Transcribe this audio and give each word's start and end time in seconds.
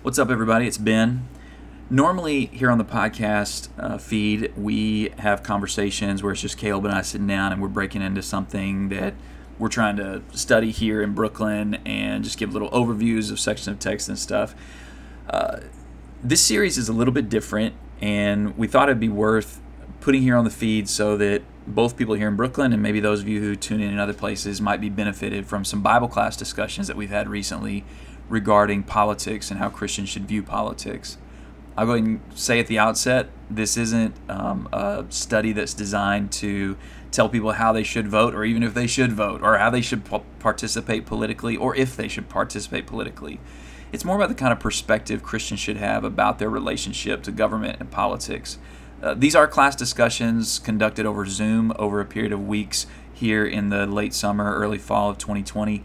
What's 0.00 0.16
up, 0.16 0.30
everybody? 0.30 0.68
It's 0.68 0.78
Ben. 0.78 1.28
Normally, 1.90 2.46
here 2.46 2.70
on 2.70 2.78
the 2.78 2.84
podcast 2.84 3.68
uh, 3.76 3.98
feed, 3.98 4.52
we 4.56 5.08
have 5.18 5.42
conversations 5.42 6.22
where 6.22 6.30
it's 6.30 6.40
just 6.40 6.56
Caleb 6.56 6.84
and 6.84 6.94
I 6.94 7.02
sitting 7.02 7.26
down 7.26 7.52
and 7.52 7.60
we're 7.60 7.66
breaking 7.66 8.02
into 8.02 8.22
something 8.22 8.90
that 8.90 9.14
we're 9.58 9.68
trying 9.68 9.96
to 9.96 10.22
study 10.32 10.70
here 10.70 11.02
in 11.02 11.14
Brooklyn 11.14 11.80
and 11.84 12.22
just 12.22 12.38
give 12.38 12.52
little 12.52 12.70
overviews 12.70 13.32
of 13.32 13.40
sections 13.40 13.66
of 13.66 13.80
text 13.80 14.08
and 14.08 14.16
stuff. 14.16 14.54
Uh, 15.28 15.62
this 16.22 16.42
series 16.42 16.78
is 16.78 16.88
a 16.88 16.92
little 16.92 17.12
bit 17.12 17.28
different, 17.28 17.74
and 18.00 18.56
we 18.56 18.68
thought 18.68 18.88
it'd 18.88 19.00
be 19.00 19.08
worth 19.08 19.60
putting 20.00 20.22
here 20.22 20.36
on 20.36 20.44
the 20.44 20.50
feed 20.50 20.88
so 20.88 21.16
that 21.16 21.42
both 21.66 21.96
people 21.96 22.14
here 22.14 22.28
in 22.28 22.36
Brooklyn 22.36 22.72
and 22.72 22.80
maybe 22.80 23.00
those 23.00 23.20
of 23.20 23.28
you 23.28 23.40
who 23.40 23.56
tune 23.56 23.80
in 23.80 23.90
in 23.90 23.98
other 23.98 24.14
places 24.14 24.60
might 24.60 24.80
be 24.80 24.88
benefited 24.88 25.48
from 25.48 25.64
some 25.64 25.82
Bible 25.82 26.06
class 26.06 26.36
discussions 26.36 26.86
that 26.86 26.96
we've 26.96 27.10
had 27.10 27.28
recently 27.28 27.84
regarding 28.28 28.82
politics 28.82 29.50
and 29.50 29.58
how 29.58 29.68
Christians 29.68 30.08
should 30.08 30.26
view 30.26 30.42
politics. 30.42 31.18
I'll 31.76 31.86
go 31.86 31.92
ahead 31.92 32.04
and 32.04 32.20
say 32.34 32.58
at 32.58 32.66
the 32.66 32.78
outset 32.78 33.28
this 33.48 33.76
isn't 33.76 34.14
um, 34.28 34.68
a 34.72 35.04
study 35.10 35.52
that's 35.52 35.74
designed 35.74 36.32
to 36.32 36.76
tell 37.10 37.28
people 37.28 37.52
how 37.52 37.72
they 37.72 37.84
should 37.84 38.08
vote 38.08 38.34
or 38.34 38.44
even 38.44 38.62
if 38.62 38.74
they 38.74 38.86
should 38.86 39.12
vote 39.12 39.42
or 39.42 39.58
how 39.58 39.70
they 39.70 39.80
should 39.80 40.02
participate 40.40 41.06
politically 41.06 41.56
or 41.56 41.74
if 41.76 41.96
they 41.96 42.08
should 42.08 42.28
participate 42.28 42.86
politically. 42.86 43.40
It's 43.92 44.04
more 44.04 44.16
about 44.16 44.28
the 44.28 44.34
kind 44.34 44.52
of 44.52 44.60
perspective 44.60 45.22
Christians 45.22 45.60
should 45.60 45.78
have 45.78 46.04
about 46.04 46.38
their 46.38 46.50
relationship 46.50 47.22
to 47.22 47.32
government 47.32 47.78
and 47.80 47.90
politics. 47.90 48.58
Uh, 49.02 49.14
these 49.14 49.34
are 49.34 49.46
class 49.46 49.76
discussions 49.76 50.58
conducted 50.58 51.06
over 51.06 51.24
Zoom 51.24 51.72
over 51.78 52.00
a 52.00 52.04
period 52.04 52.32
of 52.32 52.46
weeks 52.46 52.86
here 53.12 53.46
in 53.46 53.70
the 53.70 53.86
late 53.86 54.12
summer, 54.12 54.54
early 54.56 54.78
fall 54.78 55.10
of 55.10 55.18
2020. 55.18 55.84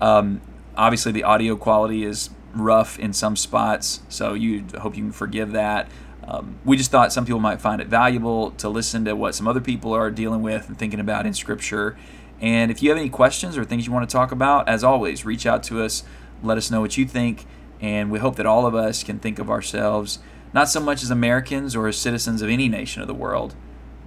Um, 0.00 0.40
obviously 0.78 1.12
the 1.12 1.24
audio 1.24 1.56
quality 1.56 2.04
is 2.04 2.30
rough 2.54 2.98
in 2.98 3.12
some 3.12 3.36
spots, 3.36 4.00
so 4.08 4.32
you 4.32 4.64
hope 4.78 4.96
you 4.96 5.02
can 5.02 5.12
forgive 5.12 5.52
that. 5.52 5.88
Um, 6.26 6.58
we 6.64 6.76
just 6.76 6.90
thought 6.90 7.12
some 7.12 7.24
people 7.24 7.40
might 7.40 7.60
find 7.60 7.80
it 7.80 7.88
valuable 7.88 8.52
to 8.52 8.68
listen 8.68 9.04
to 9.06 9.14
what 9.16 9.34
some 9.34 9.48
other 9.48 9.60
people 9.60 9.92
are 9.92 10.10
dealing 10.10 10.42
with 10.42 10.68
and 10.68 10.78
thinking 10.78 11.00
about 11.00 11.26
in 11.26 11.34
Scripture. 11.34 11.96
And 12.40 12.70
if 12.70 12.82
you 12.82 12.90
have 12.90 12.98
any 12.98 13.08
questions 13.08 13.56
or 13.58 13.64
things 13.64 13.86
you 13.86 13.92
want 13.92 14.08
to 14.08 14.12
talk 14.12 14.30
about, 14.30 14.68
as 14.68 14.84
always, 14.84 15.24
reach 15.24 15.46
out 15.46 15.62
to 15.64 15.82
us. 15.82 16.04
Let 16.42 16.56
us 16.56 16.70
know 16.70 16.80
what 16.80 16.96
you 16.96 17.06
think. 17.06 17.46
And 17.80 18.10
we 18.10 18.18
hope 18.18 18.36
that 18.36 18.46
all 18.46 18.66
of 18.66 18.74
us 18.74 19.02
can 19.02 19.18
think 19.18 19.38
of 19.38 19.50
ourselves 19.50 20.18
not 20.52 20.68
so 20.68 20.80
much 20.80 21.02
as 21.02 21.10
Americans 21.10 21.76
or 21.76 21.88
as 21.88 21.96
citizens 21.96 22.42
of 22.42 22.48
any 22.48 22.68
nation 22.68 23.02
of 23.02 23.08
the 23.08 23.14
world, 23.14 23.54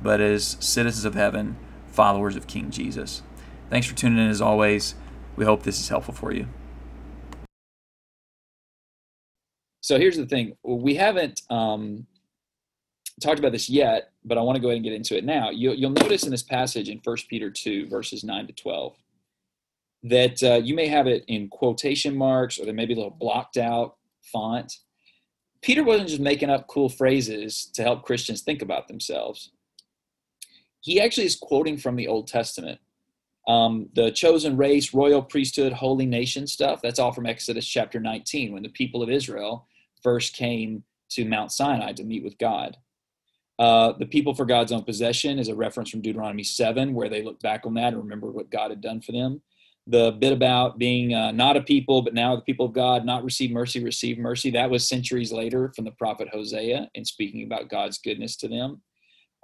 but 0.02 0.19
as 0.19 0.58
citizens 0.59 1.05
of 1.05 1.14
heaven, 1.14 1.55
followers 1.88 2.36
of 2.36 2.47
King 2.47 2.72
Jesus. 2.72 3.22
Thanks 3.69 3.88
for 3.88 3.95
tuning 3.95 4.19
in 4.19 4.30
as 4.30 4.42
always. 4.42 4.95
We 5.36 5.45
hope 5.45 5.64
this 5.64 5.80
is 5.80 5.89
helpful 5.89 6.14
for 6.14 6.33
you. 6.33 6.47
So 9.92 10.00
here's 10.00 10.16
the 10.16 10.25
thing: 10.25 10.56
we 10.64 10.95
haven't 10.95 11.42
um, 11.50 12.08
talked 13.22 13.39
about 13.39 13.52
this 13.52 13.70
yet, 13.70 14.14
but 14.23 14.38
I 14.38 14.42
want 14.42 14.56
to 14.56 14.61
go 14.61 14.70
ahead 14.70 14.78
and 14.78 14.86
get 14.86 14.94
into 14.94 15.17
it 15.17 15.25
now. 15.25 15.50
You'll, 15.50 15.75
you'll 15.75 15.89
notice 15.89 16.23
in 16.23 16.31
this 16.31 16.44
passage 16.44 16.88
in 16.88 17.02
1 17.03 17.17
Peter 17.30 17.52
2, 17.52 17.89
verses 17.89 18.23
9 18.23 18.48
to 18.48 18.53
12, 18.53 18.95
that 20.03 20.44
uh, 20.44 20.61
you 20.64 20.75
may 20.75 20.88
have 20.88 21.08
it 21.08 21.25
in 21.28 21.50
quotation 21.50 22.16
marks 22.16 22.58
or 22.58 22.64
there 22.64 22.73
may 22.73 22.86
be 22.86 22.94
a 22.94 22.95
little 22.95 23.11
blocked 23.20 23.58
out 23.58 23.98
font. 24.22 24.78
Peter 25.61 25.83
wasn't 25.83 26.08
just 26.08 26.22
making 26.22 26.50
up 26.50 26.67
cool 26.67 26.88
phrases 26.88 27.66
to 27.73 27.83
help 27.83 28.03
Christians 28.03 28.39
think 28.39 28.61
about 28.61 28.88
themselves. 28.88 29.52
He 30.80 31.02
actually 31.02 31.26
is 31.26 31.36
quoting 31.36 31.78
from 31.78 31.98
the 31.98 32.08
Old 32.08 32.30
Testament. 32.30 32.80
Um, 33.45 33.89
the 33.94 34.09
chosen 34.09 34.55
race, 34.55 34.94
royal 34.94 35.22
priesthood, 35.22 35.73
holy 35.73 36.05
nation 36.05 36.48
stuff, 36.48 36.81
that's 36.81 36.98
all 36.98 37.11
from 37.11 37.26
Exodus 37.26 37.67
chapter 37.67 38.00
19, 38.00 38.53
when 38.53 38.64
the 38.64 38.70
people 38.70 39.03
of 39.03 39.09
Israel 39.09 39.67
first 40.03 40.35
came 40.35 40.83
to 41.11 41.25
Mount 41.25 41.52
Sinai 41.52 41.94
to 41.94 42.03
meet 42.03 42.23
with 42.23 42.38
God. 42.38 42.77
Uh, 43.59 43.94
the 43.99 44.05
people 44.05 44.33
for 44.33 44.45
God's 44.45 44.71
own 44.71 44.83
possession 44.83 45.38
is 45.38 45.47
a 45.47 45.55
reference 45.55 45.89
from 45.89 46.02
Deuteronomy 46.02 46.43
7, 46.43 46.93
where 46.93 47.09
they 47.09 47.21
look 47.21 47.39
back 47.42 47.65
on 47.65 47.76
that 47.76 47.93
and 47.93 47.98
remember 47.98 48.31
what 48.31 48.49
God 48.49 48.71
had 48.71 48.81
done 48.81 49.02
for 49.02 49.11
them. 49.11 49.42
The 49.87 50.11
bit 50.20 50.33
about 50.33 50.77
being 50.77 51.14
uh, 51.14 51.31
not 51.31 51.58
a 51.58 51.61
people, 51.61 52.02
but 52.02 52.14
now 52.14 52.36
the 52.36 52.42
people 52.42 52.65
of 52.65 52.73
God, 52.73 53.05
not 53.05 53.23
receive 53.23 53.52
mercy, 53.52 53.83
receive 53.83 54.17
mercy, 54.17 54.52
that 54.52 54.70
was 54.70 54.87
centuries 54.87 55.31
later 55.31 55.71
from 55.76 55.86
the 55.86 55.92
prophet 55.92 56.30
Hosea 56.31 56.89
in 56.95 57.05
speaking 57.05 57.43
about 57.43 57.70
God's 57.70 57.97
goodness 57.97 58.36
to 58.37 58.47
them. 58.47 58.81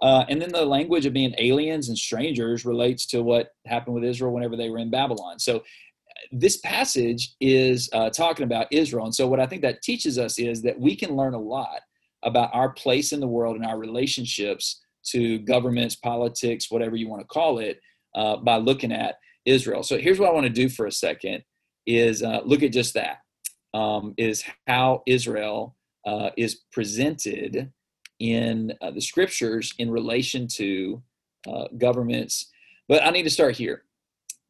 Uh, 0.01 0.25
and 0.29 0.39
then 0.41 0.51
the 0.51 0.65
language 0.65 1.05
of 1.05 1.13
being 1.13 1.33
aliens 1.39 1.89
and 1.89 1.97
strangers 1.97 2.65
relates 2.65 3.05
to 3.07 3.23
what 3.23 3.55
happened 3.65 3.95
with 3.95 4.03
Israel 4.03 4.31
whenever 4.31 4.55
they 4.55 4.69
were 4.69 4.77
in 4.77 4.91
Babylon. 4.91 5.39
So 5.39 5.63
this 6.31 6.57
passage 6.57 7.35
is 7.39 7.89
uh, 7.93 8.09
talking 8.09 8.43
about 8.43 8.67
Israel. 8.71 9.05
And 9.05 9.15
so 9.15 9.27
what 9.27 9.39
I 9.39 9.45
think 9.45 9.61
that 9.61 9.81
teaches 9.81 10.17
us 10.17 10.39
is 10.39 10.61
that 10.63 10.79
we 10.79 10.95
can 10.95 11.15
learn 11.15 11.33
a 11.33 11.39
lot 11.39 11.81
about 12.23 12.49
our 12.53 12.69
place 12.69 13.11
in 13.11 13.19
the 13.19 13.27
world 13.27 13.55
and 13.55 13.65
our 13.65 13.77
relationships 13.77 14.81
to 15.11 15.39
governments, 15.39 15.95
politics, 15.95 16.69
whatever 16.69 16.95
you 16.95 17.07
want 17.07 17.21
to 17.21 17.27
call 17.27 17.59
it, 17.59 17.79
uh, 18.15 18.37
by 18.37 18.57
looking 18.57 18.91
at 18.91 19.15
Israel. 19.45 19.83
So 19.83 19.97
here's 19.97 20.19
what 20.19 20.29
I 20.29 20.33
want 20.33 20.45
to 20.45 20.51
do 20.51 20.69
for 20.69 20.85
a 20.85 20.91
second 20.91 21.43
is 21.85 22.23
uh, 22.23 22.41
look 22.43 22.63
at 22.63 22.73
just 22.73 22.93
that. 22.95 23.17
Um, 23.73 24.13
is 24.17 24.43
how 24.65 25.03
Israel 25.05 25.75
uh, 26.05 26.29
is 26.37 26.61
presented 26.71 27.71
in 28.19 28.73
uh, 28.81 28.91
the 28.91 29.01
scriptures 29.01 29.73
in 29.77 29.91
relation 29.91 30.47
to 30.47 31.03
uh, 31.47 31.65
governments. 31.77 32.49
But 32.87 33.03
I 33.05 33.11
need 33.11 33.23
to 33.23 33.29
start 33.29 33.55
here 33.55 33.83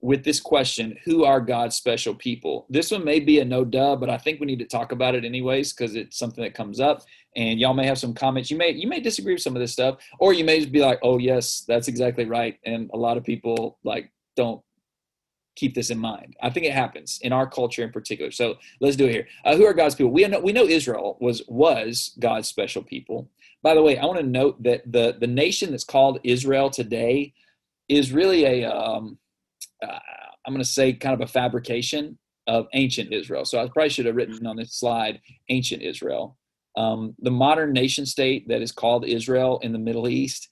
with 0.02 0.24
this 0.24 0.40
question 0.40 0.98
Who 1.06 1.24
are 1.24 1.42
God's 1.42 1.76
special 1.76 2.14
people? 2.14 2.66
This 2.70 2.92
one 2.92 3.04
may 3.04 3.20
be 3.20 3.40
a 3.40 3.46
no 3.46 3.66
duh, 3.66 3.96
but 3.96 4.10
I 4.10 4.18
think 4.18 4.40
we 4.40 4.46
need 4.46 4.60
to 4.60 4.66
talk 4.66 4.92
about 4.92 5.16
it 5.16 5.26
anyways 5.26 5.74
because 5.74 5.96
it's 5.96 6.18
something 6.18 6.44
that 6.44 6.54
comes 6.54 6.80
up. 6.80 7.04
And 7.36 7.60
y'all 7.60 7.74
may 7.74 7.86
have 7.86 7.98
some 7.98 8.14
comments. 8.14 8.52
You 8.52 8.58
may 8.58 8.72
you 8.72 8.88
may 8.88 9.00
disagree 9.00 9.34
with 9.34 9.42
some 9.42 9.56
of 9.56 9.60
this 9.60 9.74
stuff, 9.74 9.98
or 10.20 10.34
you 10.34 10.44
may 10.44 10.60
just 10.60 10.72
be 10.72 10.82
like, 10.82 11.00
"Oh 11.04 11.18
yes, 11.18 11.64
that's 11.68 11.88
exactly 11.88 12.26
right." 12.26 12.60
And 12.66 12.90
a 12.94 12.98
lot 12.98 13.18
of 13.18 13.24
people 13.24 13.80
like 13.84 14.12
don't 14.36 14.62
keep 15.56 15.74
this 15.74 15.90
in 15.90 15.98
mind. 15.98 16.36
I 16.42 16.52
think 16.52 16.68
it 16.68 16.74
happens 16.74 17.20
in 17.24 17.34
our 17.34 17.50
culture 17.50 17.84
in 17.84 17.92
particular. 17.92 18.32
So 18.32 18.56
let's 18.80 18.96
do 18.96 19.08
it 19.08 19.12
here. 19.12 19.28
Uh, 19.44 19.56
who 19.56 19.66
are 19.66 19.74
God's 19.74 19.96
people? 19.96 20.12
We 20.12 20.26
know 20.28 20.40
we 20.40 20.54
know 20.54 20.66
Israel 20.66 21.18
was 21.20 21.42
was 21.48 22.12
God's 22.20 22.48
special 22.48 22.84
people. 22.84 23.30
By 23.64 23.74
the 23.74 23.82
way, 23.82 23.98
I 23.98 24.06
want 24.06 24.20
to 24.20 24.26
note 24.26 24.62
that 24.64 24.90
the 24.92 25.18
the 25.20 25.28
nation 25.28 25.72
that's 25.72 25.84
called 25.84 26.20
Israel 26.24 26.70
today 26.70 27.34
is 27.90 28.12
really 28.12 28.44
a 28.46 28.72
um, 28.72 29.18
uh, 29.86 30.00
I'm 30.46 30.54
going 30.54 30.64
to 30.64 30.70
say 30.70 30.94
kind 30.94 31.14
of 31.14 31.22
a 31.22 31.32
fabrication 31.32 32.18
of 32.48 32.68
ancient 32.74 33.14
Israel. 33.14 33.46
So 33.46 33.60
I 33.60 33.68
probably 33.68 33.90
should 33.90 34.06
have 34.06 34.16
written 34.16 34.46
on 34.48 34.56
this 34.56 34.80
slide 34.80 35.20
ancient 35.50 35.82
Israel. 35.82 36.38
Um, 36.78 37.16
the 37.20 37.32
modern 37.32 37.74
nation 37.74 38.06
state 38.06 38.48
that 38.48 38.62
is 38.62 38.72
called 38.72 39.06
Israel 39.06 39.60
in 39.64 39.74
the 39.74 39.80
Middle 39.80 40.08
East. 40.08 40.50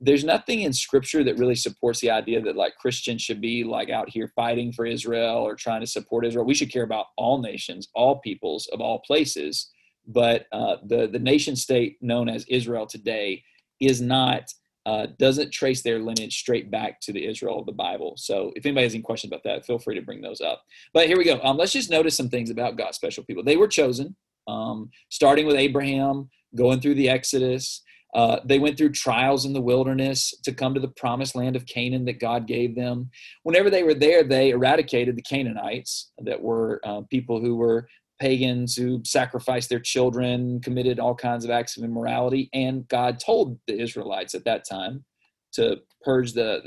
There's 0.00 0.24
nothing 0.24 0.60
in 0.60 0.72
scripture 0.72 1.24
that 1.24 1.38
really 1.38 1.54
supports 1.54 2.00
the 2.00 2.10
idea 2.10 2.40
that 2.42 2.56
like 2.56 2.76
Christians 2.76 3.22
should 3.22 3.40
be 3.40 3.64
like 3.64 3.90
out 3.90 4.08
here 4.08 4.30
fighting 4.36 4.72
for 4.72 4.86
Israel 4.86 5.38
or 5.38 5.54
trying 5.56 5.80
to 5.80 5.86
support 5.86 6.26
Israel. 6.26 6.44
We 6.44 6.54
should 6.54 6.72
care 6.72 6.84
about 6.84 7.06
all 7.16 7.40
nations, 7.40 7.88
all 7.94 8.20
peoples 8.20 8.68
of 8.72 8.80
all 8.80 9.00
places 9.00 9.70
but 10.08 10.46
uh, 10.52 10.76
the 10.86 11.06
the 11.06 11.18
nation 11.18 11.54
state 11.54 11.98
known 12.00 12.28
as 12.28 12.44
Israel 12.48 12.86
today 12.86 13.44
is 13.78 14.00
not 14.00 14.50
uh, 14.88 15.06
doesn't 15.18 15.52
trace 15.52 15.82
their 15.82 15.98
lineage 15.98 16.38
straight 16.38 16.70
back 16.70 16.98
to 16.98 17.12
the 17.12 17.26
Israel 17.30 17.60
of 17.60 17.66
the 17.66 17.72
Bible. 17.72 18.14
So 18.16 18.52
if 18.56 18.64
anybody 18.64 18.84
has 18.84 18.94
any 18.94 19.02
questions 19.02 19.30
about 19.30 19.44
that, 19.44 19.66
feel 19.66 19.78
free 19.78 19.96
to 19.96 20.06
bring 20.08 20.22
those 20.22 20.40
up. 20.40 20.62
But 20.94 21.08
here 21.08 21.18
we 21.18 21.24
go. 21.24 21.38
Um, 21.42 21.58
let's 21.58 21.74
just 21.74 21.90
notice 21.90 22.16
some 22.16 22.30
things 22.30 22.48
about 22.48 22.78
God's 22.78 22.96
special 22.96 23.22
people. 23.22 23.44
They 23.44 23.58
were 23.58 23.68
chosen, 23.68 24.16
um, 24.46 24.90
starting 25.10 25.46
with 25.46 25.56
Abraham, 25.56 26.30
going 26.56 26.80
through 26.80 26.94
the 26.94 27.10
Exodus. 27.10 27.82
Uh, 28.14 28.38
they 28.46 28.58
went 28.58 28.78
through 28.78 28.92
trials 28.92 29.44
in 29.44 29.52
the 29.52 29.60
wilderness 29.60 30.32
to 30.42 30.54
come 30.54 30.72
to 30.72 30.80
the 30.80 30.94
promised 31.02 31.36
land 31.36 31.54
of 31.54 31.66
Canaan 31.66 32.06
that 32.06 32.18
God 32.18 32.46
gave 32.46 32.74
them. 32.74 33.10
Whenever 33.42 33.68
they 33.68 33.82
were 33.82 33.92
there, 33.92 34.24
they 34.24 34.50
eradicated 34.50 35.16
the 35.16 35.22
Canaanites, 35.22 36.12
that 36.28 36.40
were 36.40 36.80
uh, 36.82 37.02
people 37.10 37.42
who 37.42 37.56
were 37.56 37.86
pagans 38.18 38.76
who 38.76 39.00
sacrificed 39.04 39.68
their 39.68 39.80
children, 39.80 40.60
committed 40.60 40.98
all 40.98 41.14
kinds 41.14 41.44
of 41.44 41.50
acts 41.50 41.76
of 41.76 41.84
immorality, 41.84 42.50
and 42.52 42.86
God 42.88 43.20
told 43.20 43.58
the 43.66 43.80
Israelites 43.80 44.34
at 44.34 44.44
that 44.44 44.68
time 44.68 45.04
to 45.52 45.78
purge 46.02 46.32
the 46.32 46.60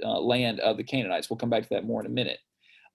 the 0.00 0.06
uh, 0.06 0.20
land 0.20 0.60
of 0.60 0.76
the 0.76 0.84
Canaanites. 0.84 1.28
We'll 1.28 1.36
come 1.36 1.50
back 1.50 1.64
to 1.64 1.68
that 1.70 1.84
more 1.84 2.00
in 2.00 2.06
a 2.06 2.10
minute. 2.10 2.38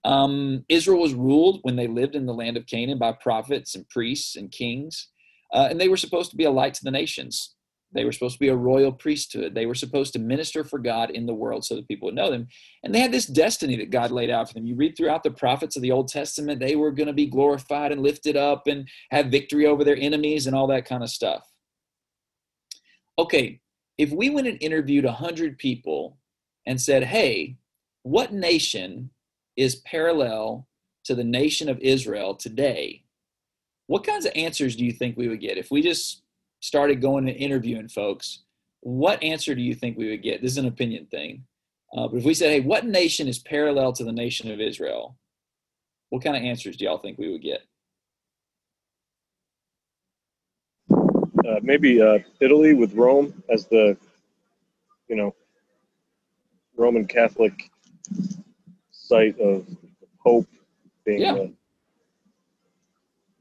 Um, 0.04 0.64
Israel 0.68 1.00
was 1.00 1.14
ruled 1.14 1.60
when 1.62 1.76
they 1.76 1.86
lived 1.86 2.14
in 2.14 2.26
the 2.26 2.34
land 2.34 2.56
of 2.56 2.66
Canaan 2.66 2.98
by 2.98 3.12
prophets 3.12 3.74
and 3.74 3.88
priests 3.88 4.36
and 4.36 4.50
kings, 4.50 5.08
uh, 5.52 5.68
and 5.70 5.80
they 5.80 5.88
were 5.88 5.96
supposed 5.96 6.30
to 6.30 6.36
be 6.36 6.44
a 6.44 6.50
light 6.50 6.74
to 6.74 6.84
the 6.84 6.90
nations. 6.90 7.54
They 7.92 8.04
were 8.04 8.12
supposed 8.12 8.34
to 8.34 8.40
be 8.40 8.48
a 8.48 8.56
royal 8.56 8.92
priesthood. 8.92 9.54
They 9.54 9.66
were 9.66 9.74
supposed 9.74 10.12
to 10.12 10.18
minister 10.18 10.62
for 10.62 10.78
God 10.78 11.10
in 11.10 11.26
the 11.26 11.34
world 11.34 11.64
so 11.64 11.74
that 11.76 11.88
people 11.88 12.06
would 12.06 12.14
know 12.14 12.30
them. 12.30 12.48
And 12.82 12.94
they 12.94 13.00
had 13.00 13.12
this 13.12 13.26
destiny 13.26 13.76
that 13.76 13.90
God 13.90 14.10
laid 14.10 14.30
out 14.30 14.48
for 14.48 14.54
them. 14.54 14.66
You 14.66 14.76
read 14.76 14.96
throughout 14.96 15.22
the 15.22 15.30
prophets 15.30 15.76
of 15.76 15.82
the 15.82 15.92
Old 15.92 16.08
Testament, 16.08 16.60
they 16.60 16.76
were 16.76 16.90
going 16.90 17.06
to 17.06 17.12
be 17.12 17.26
glorified 17.26 17.92
and 17.92 18.02
lifted 18.02 18.36
up 18.36 18.66
and 18.66 18.88
have 19.10 19.26
victory 19.26 19.66
over 19.66 19.84
their 19.84 19.96
enemies 19.96 20.46
and 20.46 20.54
all 20.54 20.66
that 20.66 20.84
kind 20.84 21.02
of 21.02 21.08
stuff. 21.08 21.50
Okay, 23.18 23.60
if 23.96 24.10
we 24.10 24.30
went 24.30 24.46
and 24.46 24.62
interviewed 24.62 25.04
100 25.04 25.58
people 25.58 26.18
and 26.66 26.80
said, 26.80 27.04
hey, 27.04 27.56
what 28.02 28.32
nation 28.32 29.10
is 29.56 29.76
parallel 29.76 30.68
to 31.04 31.14
the 31.14 31.24
nation 31.24 31.68
of 31.68 31.78
Israel 31.80 32.34
today? 32.34 33.02
what 33.88 34.06
kinds 34.06 34.26
of 34.26 34.32
answers 34.36 34.76
do 34.76 34.84
you 34.84 34.92
think 34.92 35.16
we 35.16 35.28
would 35.28 35.40
get 35.40 35.58
if 35.58 35.70
we 35.70 35.82
just 35.82 36.22
started 36.60 37.00
going 37.00 37.28
and 37.28 37.36
interviewing 37.36 37.88
folks? 37.88 38.44
What 38.80 39.22
answer 39.22 39.54
do 39.54 39.62
you 39.62 39.74
think 39.74 39.96
we 39.96 40.10
would 40.10 40.22
get? 40.22 40.42
This 40.42 40.52
is 40.52 40.58
an 40.58 40.66
opinion 40.66 41.06
thing. 41.06 41.44
Uh, 41.96 42.08
but 42.08 42.18
if 42.18 42.24
we 42.24 42.34
said, 42.34 42.50
hey, 42.50 42.60
what 42.60 42.84
nation 42.84 43.28
is 43.28 43.38
parallel 43.38 43.92
to 43.94 44.04
the 44.04 44.12
nation 44.12 44.50
of 44.50 44.60
Israel? 44.60 45.16
What 46.10 46.22
kind 46.22 46.36
of 46.36 46.42
answers 46.42 46.76
do 46.76 46.84
y'all 46.84 46.98
think 46.98 47.18
we 47.18 47.30
would 47.30 47.42
get? 47.42 47.62
Uh, 50.90 51.60
maybe 51.62 52.00
uh, 52.00 52.18
Italy 52.40 52.74
with 52.74 52.92
Rome 52.94 53.42
as 53.48 53.66
the, 53.66 53.96
you 55.08 55.16
know, 55.16 55.34
Roman 56.76 57.06
Catholic 57.06 57.70
site 58.92 59.38
of 59.40 59.66
the 59.66 60.06
Pope 60.22 60.46
being. 61.04 61.20
Yeah. 61.20 61.46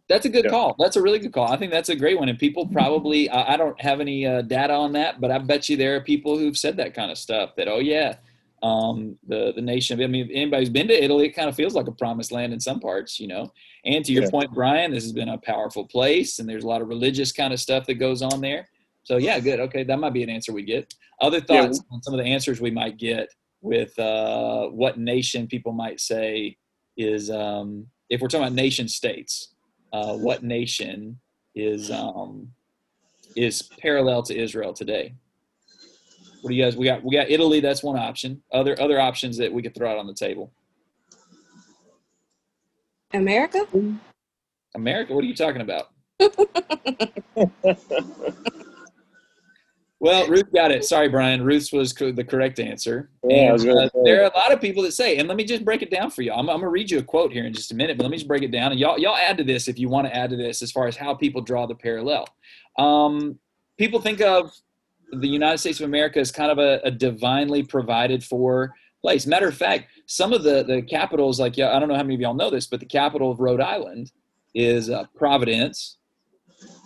That's 0.09 0.25
a 0.25 0.29
good 0.29 0.45
Yeah. 0.45 0.51
call. 0.51 0.75
That's 0.79 0.95
a 0.95 1.01
really 1.01 1.19
good 1.19 1.33
call. 1.33 1.47
I 1.51 1.57
think 1.57 1.71
that's 1.71 1.89
a 1.89 1.95
great 1.95 2.17
one. 2.17 2.29
And 2.29 2.39
people 2.39 2.65
probably, 2.67 3.29
I, 3.29 3.53
I 3.53 3.57
don't 3.57 3.79
have 3.81 3.99
any 3.99 4.25
uh, 4.25 4.41
data 4.41 4.73
on 4.73 4.93
that, 4.93 5.19
but 5.19 5.31
I 5.31 5.37
bet 5.37 5.67
you 5.67 5.75
there 5.75 5.95
are 5.97 6.01
people 6.01 6.37
who've 6.37 6.57
said 6.57 6.77
that 6.77 6.93
kind 6.93 7.11
of 7.11 7.17
stuff 7.17 7.55
that, 7.57 7.67
oh, 7.67 7.79
yeah, 7.79 8.15
um, 8.63 9.17
the, 9.27 9.51
the 9.53 9.61
nation, 9.61 9.99
of 9.99 10.03
I 10.03 10.07
mean, 10.07 10.25
if 10.25 10.31
anybody's 10.33 10.69
been 10.69 10.87
to 10.87 11.03
Italy, 11.03 11.25
it 11.27 11.33
kind 11.33 11.49
of 11.49 11.55
feels 11.55 11.75
like 11.75 11.87
a 11.87 11.91
promised 11.91 12.31
land 12.31 12.53
in 12.53 12.59
some 12.59 12.79
parts, 12.79 13.19
you 13.19 13.27
know. 13.27 13.51
And 13.85 14.03
to 14.05 14.13
your 14.13 14.23
Yeah. 14.23 14.29
point, 14.31 14.53
Brian, 14.53 14.91
this 14.91 15.03
has 15.03 15.11
been 15.13 15.29
a 15.29 15.37
powerful 15.37 15.85
place 15.85 16.39
and 16.39 16.47
there's 16.49 16.63
a 16.63 16.67
lot 16.67 16.81
of 16.81 16.87
religious 16.87 17.31
kind 17.31 17.53
of 17.53 17.59
stuff 17.59 17.85
that 17.87 17.95
goes 17.95 18.21
on 18.21 18.39
there. 18.41 18.69
So, 19.03 19.17
yeah, 19.17 19.39
good. 19.39 19.59
Okay, 19.59 19.83
that 19.83 19.99
might 19.99 20.13
be 20.13 20.23
an 20.23 20.29
answer 20.29 20.53
we 20.53 20.63
get. 20.63 20.93
Other 21.21 21.37
Yeah. 21.49 21.67
thoughts 21.67 21.81
on 21.91 22.01
some 22.01 22.13
of 22.13 22.19
the 22.19 22.25
answers 22.25 22.59
we 22.61 22.71
might 22.71 22.97
get 22.97 23.29
with 23.61 23.97
uh, 23.99 24.67
what 24.67 24.97
nation 24.97 25.47
people 25.47 25.73
might 25.73 25.99
say 25.99 26.57
is, 26.95 27.29
um, 27.29 27.87
if 28.09 28.21
we're 28.21 28.27
talking 28.29 28.45
about 28.47 28.53
nation 28.55 28.87
states, 28.87 29.53
uh, 29.93 30.15
what 30.15 30.43
nation 30.43 31.19
is 31.55 31.91
um, 31.91 32.49
is 33.35 33.63
parallel 33.79 34.23
to 34.23 34.37
Israel 34.37 34.73
today? 34.73 35.13
What 36.41 36.49
do 36.49 36.55
you 36.55 36.63
guys? 36.63 36.77
We 36.77 36.85
got 36.85 37.03
we 37.03 37.15
got 37.15 37.29
Italy. 37.29 37.59
That's 37.59 37.83
one 37.83 37.97
option. 37.97 38.41
Other 38.51 38.79
other 38.79 38.99
options 38.99 39.37
that 39.37 39.51
we 39.51 39.61
could 39.61 39.75
throw 39.75 39.91
out 39.91 39.97
on 39.97 40.07
the 40.07 40.13
table. 40.13 40.51
America? 43.13 43.65
America. 44.75 45.13
What 45.13 45.23
are 45.23 45.27
you 45.27 45.35
talking 45.35 45.61
about? 45.61 45.89
Well, 49.99 50.27
Ruth 50.27 50.51
got 50.53 50.69
it. 50.69 50.85
Sorry, 50.85 51.09
Brian. 51.09 51.43
Ruth's 51.43 51.71
was 51.73 51.91
co- 51.91 52.11
the 52.11 52.23
correct 52.23 52.59
answer. 52.59 53.09
Yeah, 53.23 53.53
And, 53.53 53.69
uh, 53.69 53.89
there 54.03 54.21
are 54.21 54.31
a 54.31 54.37
lot 54.37 54.51
of 54.51 54.61
people 54.61 54.83
that 54.83 54.93
say, 54.93 55.17
and 55.17 55.27
let 55.27 55.37
me 55.37 55.43
just 55.43 55.65
break 55.65 55.81
it 55.81 55.89
down 55.89 56.11
for 56.11 56.21
you. 56.21 56.31
I'm, 56.31 56.49
I'm 56.49 56.57
gonna 56.57 56.69
read 56.69 56.91
you 56.91 56.99
a 56.99 57.03
quote 57.03 57.33
here 57.33 57.45
in 57.45 57.53
just 57.53 57.71
a 57.71 57.75
minute, 57.75 57.97
but 57.97 58.03
let 58.03 58.11
me 58.11 58.17
just 58.17 58.27
break 58.27 58.43
it 58.43 58.51
down, 58.51 58.71
and 58.71 58.79
y'all 58.79 58.99
y'all 58.99 59.15
add 59.15 59.37
to 59.37 59.43
this 59.43 59.67
if 59.67 59.79
you 59.79 59.89
want 59.89 60.05
to 60.05 60.15
add 60.15 60.29
to 60.29 60.35
this 60.35 60.61
as 60.61 60.71
far 60.71 60.87
as 60.87 60.95
how 60.95 61.15
people 61.15 61.41
draw 61.41 61.65
the 61.65 61.73
parallel. 61.73 62.27
Um, 62.77 63.39
people 63.77 63.99
think 63.99 64.21
of 64.21 64.53
the 65.11 65.27
United 65.27 65.57
States 65.57 65.79
of 65.79 65.85
America 65.85 66.19
as 66.19 66.31
kind 66.31 66.51
of 66.51 66.59
a, 66.59 66.79
a 66.83 66.91
divinely 66.91 67.63
provided 67.63 68.23
for 68.23 68.75
place. 69.01 69.25
Matter 69.25 69.47
of 69.47 69.57
fact, 69.57 69.87
some 70.05 70.31
of 70.31 70.43
the 70.43 70.63
the 70.63 70.83
capitals, 70.83 71.39
like 71.39 71.57
yeah, 71.57 71.75
I 71.75 71.79
don't 71.79 71.89
know 71.89 71.95
how 71.95 72.03
many 72.03 72.15
of 72.15 72.21
y'all 72.21 72.33
know 72.35 72.51
this, 72.51 72.67
but 72.67 72.79
the 72.79 72.85
capital 72.85 73.31
of 73.31 73.39
Rhode 73.39 73.61
Island 73.61 74.11
is 74.53 74.89
uh, 74.89 75.05
Providence. 75.15 75.96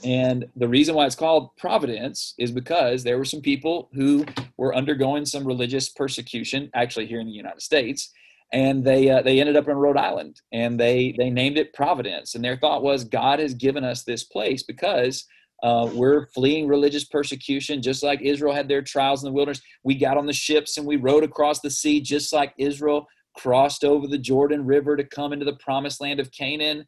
And 0.03 0.45
the 0.55 0.67
reason 0.67 0.95
why 0.95 1.05
it's 1.05 1.15
called 1.15 1.55
Providence 1.57 2.33
is 2.37 2.51
because 2.51 3.03
there 3.03 3.17
were 3.17 3.25
some 3.25 3.41
people 3.41 3.89
who 3.93 4.25
were 4.57 4.75
undergoing 4.75 5.25
some 5.25 5.45
religious 5.45 5.89
persecution, 5.89 6.69
actually 6.73 7.07
here 7.07 7.19
in 7.19 7.27
the 7.27 7.33
United 7.33 7.61
States, 7.61 8.11
and 8.53 8.83
they 8.83 9.09
uh, 9.09 9.21
they 9.21 9.39
ended 9.39 9.55
up 9.55 9.67
in 9.67 9.77
Rhode 9.77 9.97
Island, 9.97 10.41
and 10.51 10.79
they 10.79 11.15
they 11.17 11.29
named 11.29 11.57
it 11.57 11.73
Providence. 11.73 12.35
And 12.35 12.43
their 12.43 12.57
thought 12.57 12.83
was 12.83 13.03
God 13.03 13.39
has 13.39 13.53
given 13.53 13.83
us 13.83 14.03
this 14.03 14.23
place 14.23 14.63
because 14.63 15.25
uh, 15.63 15.89
we're 15.93 16.27
fleeing 16.27 16.67
religious 16.67 17.05
persecution, 17.05 17.81
just 17.81 18.03
like 18.03 18.21
Israel 18.21 18.53
had 18.53 18.67
their 18.67 18.81
trials 18.81 19.23
in 19.23 19.29
the 19.29 19.33
wilderness. 19.33 19.61
We 19.83 19.95
got 19.95 20.17
on 20.17 20.25
the 20.25 20.33
ships 20.33 20.77
and 20.77 20.87
we 20.87 20.95
rode 20.95 21.23
across 21.23 21.59
the 21.59 21.69
sea, 21.69 22.01
just 22.01 22.33
like 22.33 22.53
Israel 22.57 23.07
crossed 23.37 23.83
over 23.83 24.07
the 24.07 24.17
Jordan 24.17 24.65
River 24.65 24.97
to 24.97 25.03
come 25.03 25.33
into 25.33 25.45
the 25.45 25.55
promised 25.55 26.01
land 26.01 26.19
of 26.19 26.31
Canaan 26.31 26.85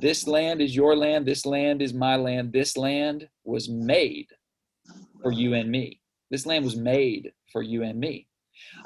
this 0.00 0.26
land 0.26 0.60
is 0.60 0.74
your 0.74 0.96
land 0.96 1.24
this 1.26 1.46
land 1.46 1.80
is 1.80 1.94
my 1.94 2.16
land 2.16 2.52
this 2.52 2.76
land 2.76 3.28
was 3.44 3.68
made 3.68 4.26
for 5.24 5.32
you 5.32 5.54
and 5.54 5.70
me. 5.70 6.00
This 6.30 6.46
land 6.46 6.64
was 6.64 6.76
made 6.76 7.32
for 7.50 7.62
you 7.62 7.82
and 7.82 7.98
me. 7.98 8.28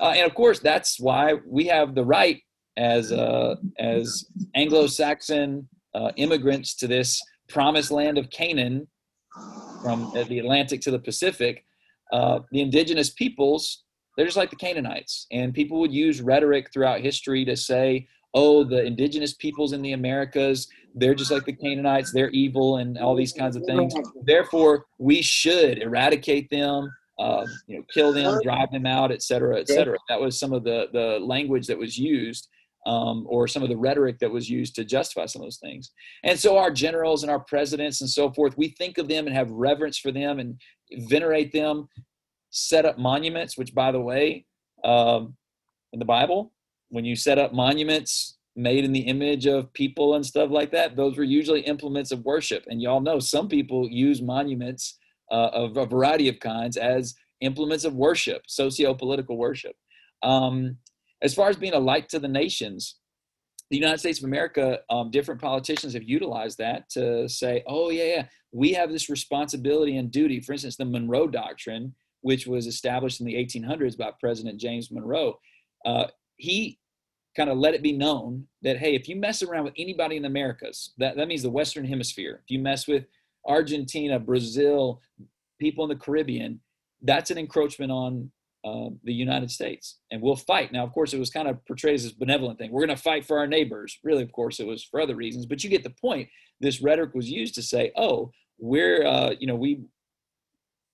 Uh, 0.00 0.12
and 0.16 0.24
of 0.24 0.34
course 0.34 0.60
that's 0.60 0.98
why 0.98 1.34
we 1.46 1.66
have 1.66 1.94
the 1.94 2.04
right 2.04 2.40
as 2.76 3.12
uh, 3.12 3.56
as 3.78 4.24
anglo-saxon 4.54 5.68
uh, 5.94 6.12
immigrants 6.16 6.74
to 6.76 6.86
this 6.86 7.20
promised 7.48 7.90
land 7.90 8.18
of 8.18 8.30
canaan 8.30 8.86
from 9.82 10.10
uh, 10.16 10.24
the 10.24 10.38
atlantic 10.38 10.80
to 10.82 10.90
the 10.90 10.98
pacific 10.98 11.64
uh, 12.12 12.38
the 12.52 12.60
indigenous 12.60 13.10
peoples 13.10 13.84
they're 14.16 14.26
just 14.26 14.36
like 14.36 14.50
the 14.50 14.56
canaanites. 14.56 15.28
And 15.30 15.54
people 15.54 15.78
would 15.78 15.92
use 15.92 16.20
rhetoric 16.20 16.72
throughout 16.72 17.00
history 17.00 17.44
to 17.44 17.56
say 17.56 18.08
oh 18.34 18.64
the 18.64 18.82
indigenous 18.84 19.34
peoples 19.34 19.72
in 19.72 19.82
the 19.82 19.92
americas 19.92 20.68
they're 20.94 21.14
just 21.14 21.30
like 21.30 21.44
the 21.44 21.52
Canaanites, 21.52 22.12
they're 22.12 22.30
evil 22.30 22.78
and 22.78 22.98
all 22.98 23.14
these 23.14 23.32
kinds 23.32 23.56
of 23.56 23.64
things. 23.64 23.94
Therefore, 24.24 24.86
we 24.98 25.22
should 25.22 25.78
eradicate 25.78 26.50
them, 26.50 26.92
uh, 27.18 27.46
you 27.66 27.76
know, 27.76 27.84
kill 27.92 28.12
them, 28.12 28.40
drive 28.42 28.70
them 28.70 28.86
out, 28.86 29.12
et 29.12 29.22
cetera, 29.22 29.58
et 29.58 29.68
cetera. 29.68 29.98
That 30.08 30.20
was 30.20 30.38
some 30.38 30.52
of 30.52 30.64
the, 30.64 30.86
the 30.92 31.18
language 31.20 31.66
that 31.66 31.78
was 31.78 31.98
used 31.98 32.48
um, 32.86 33.26
or 33.28 33.46
some 33.46 33.62
of 33.62 33.68
the 33.68 33.76
rhetoric 33.76 34.18
that 34.20 34.30
was 34.30 34.48
used 34.48 34.74
to 34.76 34.84
justify 34.84 35.26
some 35.26 35.42
of 35.42 35.46
those 35.46 35.58
things. 35.58 35.90
And 36.24 36.38
so 36.38 36.56
our 36.56 36.70
generals 36.70 37.22
and 37.22 37.30
our 37.30 37.40
presidents 37.40 38.00
and 38.00 38.08
so 38.08 38.32
forth, 38.32 38.56
we 38.56 38.68
think 38.68 38.98
of 38.98 39.08
them 39.08 39.26
and 39.26 39.36
have 39.36 39.50
reverence 39.50 39.98
for 39.98 40.10
them 40.10 40.38
and 40.38 40.58
venerate 41.08 41.52
them, 41.52 41.88
set 42.50 42.86
up 42.86 42.98
monuments, 42.98 43.58
which 43.58 43.74
by 43.74 43.92
the 43.92 44.00
way, 44.00 44.46
um, 44.84 45.36
in 45.92 45.98
the 45.98 46.04
Bible, 46.04 46.52
when 46.88 47.04
you 47.04 47.14
set 47.14 47.38
up 47.38 47.52
monuments 47.52 48.37
made 48.58 48.84
in 48.84 48.92
the 48.92 49.00
image 49.00 49.46
of 49.46 49.72
people 49.72 50.16
and 50.16 50.26
stuff 50.26 50.50
like 50.50 50.72
that, 50.72 50.96
those 50.96 51.16
were 51.16 51.24
usually 51.24 51.60
implements 51.60 52.10
of 52.10 52.24
worship. 52.24 52.64
And 52.66 52.82
y'all 52.82 53.00
know 53.00 53.20
some 53.20 53.48
people 53.48 53.88
use 53.88 54.20
monuments 54.20 54.98
uh, 55.30 55.50
of 55.52 55.76
a 55.76 55.86
variety 55.86 56.28
of 56.28 56.40
kinds 56.40 56.76
as 56.76 57.14
implements 57.40 57.84
of 57.84 57.94
worship, 57.94 58.42
socio-political 58.48 59.38
worship. 59.38 59.76
Um, 60.24 60.76
as 61.22 61.34
far 61.34 61.48
as 61.48 61.56
being 61.56 61.74
a 61.74 61.78
light 61.78 62.08
to 62.08 62.18
the 62.18 62.26
nations, 62.26 62.96
the 63.70 63.76
United 63.76 63.98
States 63.98 64.18
of 64.18 64.24
America, 64.24 64.80
um, 64.90 65.12
different 65.12 65.40
politicians 65.40 65.92
have 65.94 66.02
utilized 66.02 66.58
that 66.58 66.90
to 66.90 67.28
say, 67.28 67.62
oh, 67.68 67.90
yeah, 67.90 68.04
yeah, 68.04 68.24
we 68.50 68.72
have 68.72 68.90
this 68.90 69.08
responsibility 69.08 69.98
and 69.98 70.10
duty. 70.10 70.40
For 70.40 70.52
instance, 70.52 70.76
the 70.76 70.84
Monroe 70.84 71.28
Doctrine, 71.28 71.94
which 72.22 72.48
was 72.48 72.66
established 72.66 73.20
in 73.20 73.26
the 73.26 73.34
1800s 73.34 73.96
by 73.96 74.10
President 74.18 74.58
James 74.58 74.90
Monroe, 74.90 75.38
uh, 75.84 76.06
he 76.38 76.78
kind 77.38 77.50
of 77.50 77.56
let 77.56 77.72
it 77.72 77.82
be 77.82 77.92
known 77.92 78.44
that 78.62 78.78
hey, 78.78 78.96
if 78.96 79.08
you 79.08 79.14
mess 79.14 79.42
around 79.42 79.64
with 79.64 79.74
anybody 79.78 80.16
in 80.16 80.22
the 80.22 80.28
Americas, 80.28 80.92
that, 80.98 81.16
that 81.16 81.28
means 81.28 81.42
the 81.42 81.50
Western 81.50 81.84
Hemisphere. 81.84 82.40
If 82.42 82.50
you 82.50 82.58
mess 82.58 82.88
with 82.88 83.04
Argentina, 83.46 84.18
Brazil, 84.18 85.00
people 85.60 85.84
in 85.84 85.88
the 85.88 86.04
Caribbean, 86.04 86.60
that's 87.02 87.30
an 87.30 87.38
encroachment 87.38 87.92
on 87.92 88.30
uh, 88.64 88.90
the 89.04 89.12
United 89.12 89.52
States, 89.52 89.98
and 90.10 90.20
we'll 90.20 90.34
fight. 90.34 90.72
Now, 90.72 90.82
of 90.82 90.92
course, 90.92 91.14
it 91.14 91.18
was 91.20 91.30
kind 91.30 91.46
of 91.46 91.64
portrayed 91.64 91.94
as 91.94 92.02
this 92.02 92.12
benevolent 92.12 92.58
thing. 92.58 92.72
We're 92.72 92.84
going 92.84 92.96
to 92.96 93.02
fight 93.02 93.24
for 93.24 93.38
our 93.38 93.46
neighbors. 93.46 93.98
Really, 94.02 94.24
of 94.24 94.32
course, 94.32 94.58
it 94.58 94.66
was 94.66 94.82
for 94.82 95.00
other 95.00 95.14
reasons. 95.14 95.46
But 95.46 95.62
you 95.62 95.70
get 95.70 95.84
the 95.84 95.90
point. 95.90 96.28
This 96.60 96.82
rhetoric 96.82 97.14
was 97.14 97.30
used 97.30 97.54
to 97.54 97.62
say, 97.62 97.92
"Oh, 97.96 98.32
we're 98.58 99.06
uh, 99.06 99.34
you 99.38 99.46
know 99.46 99.54
we 99.54 99.84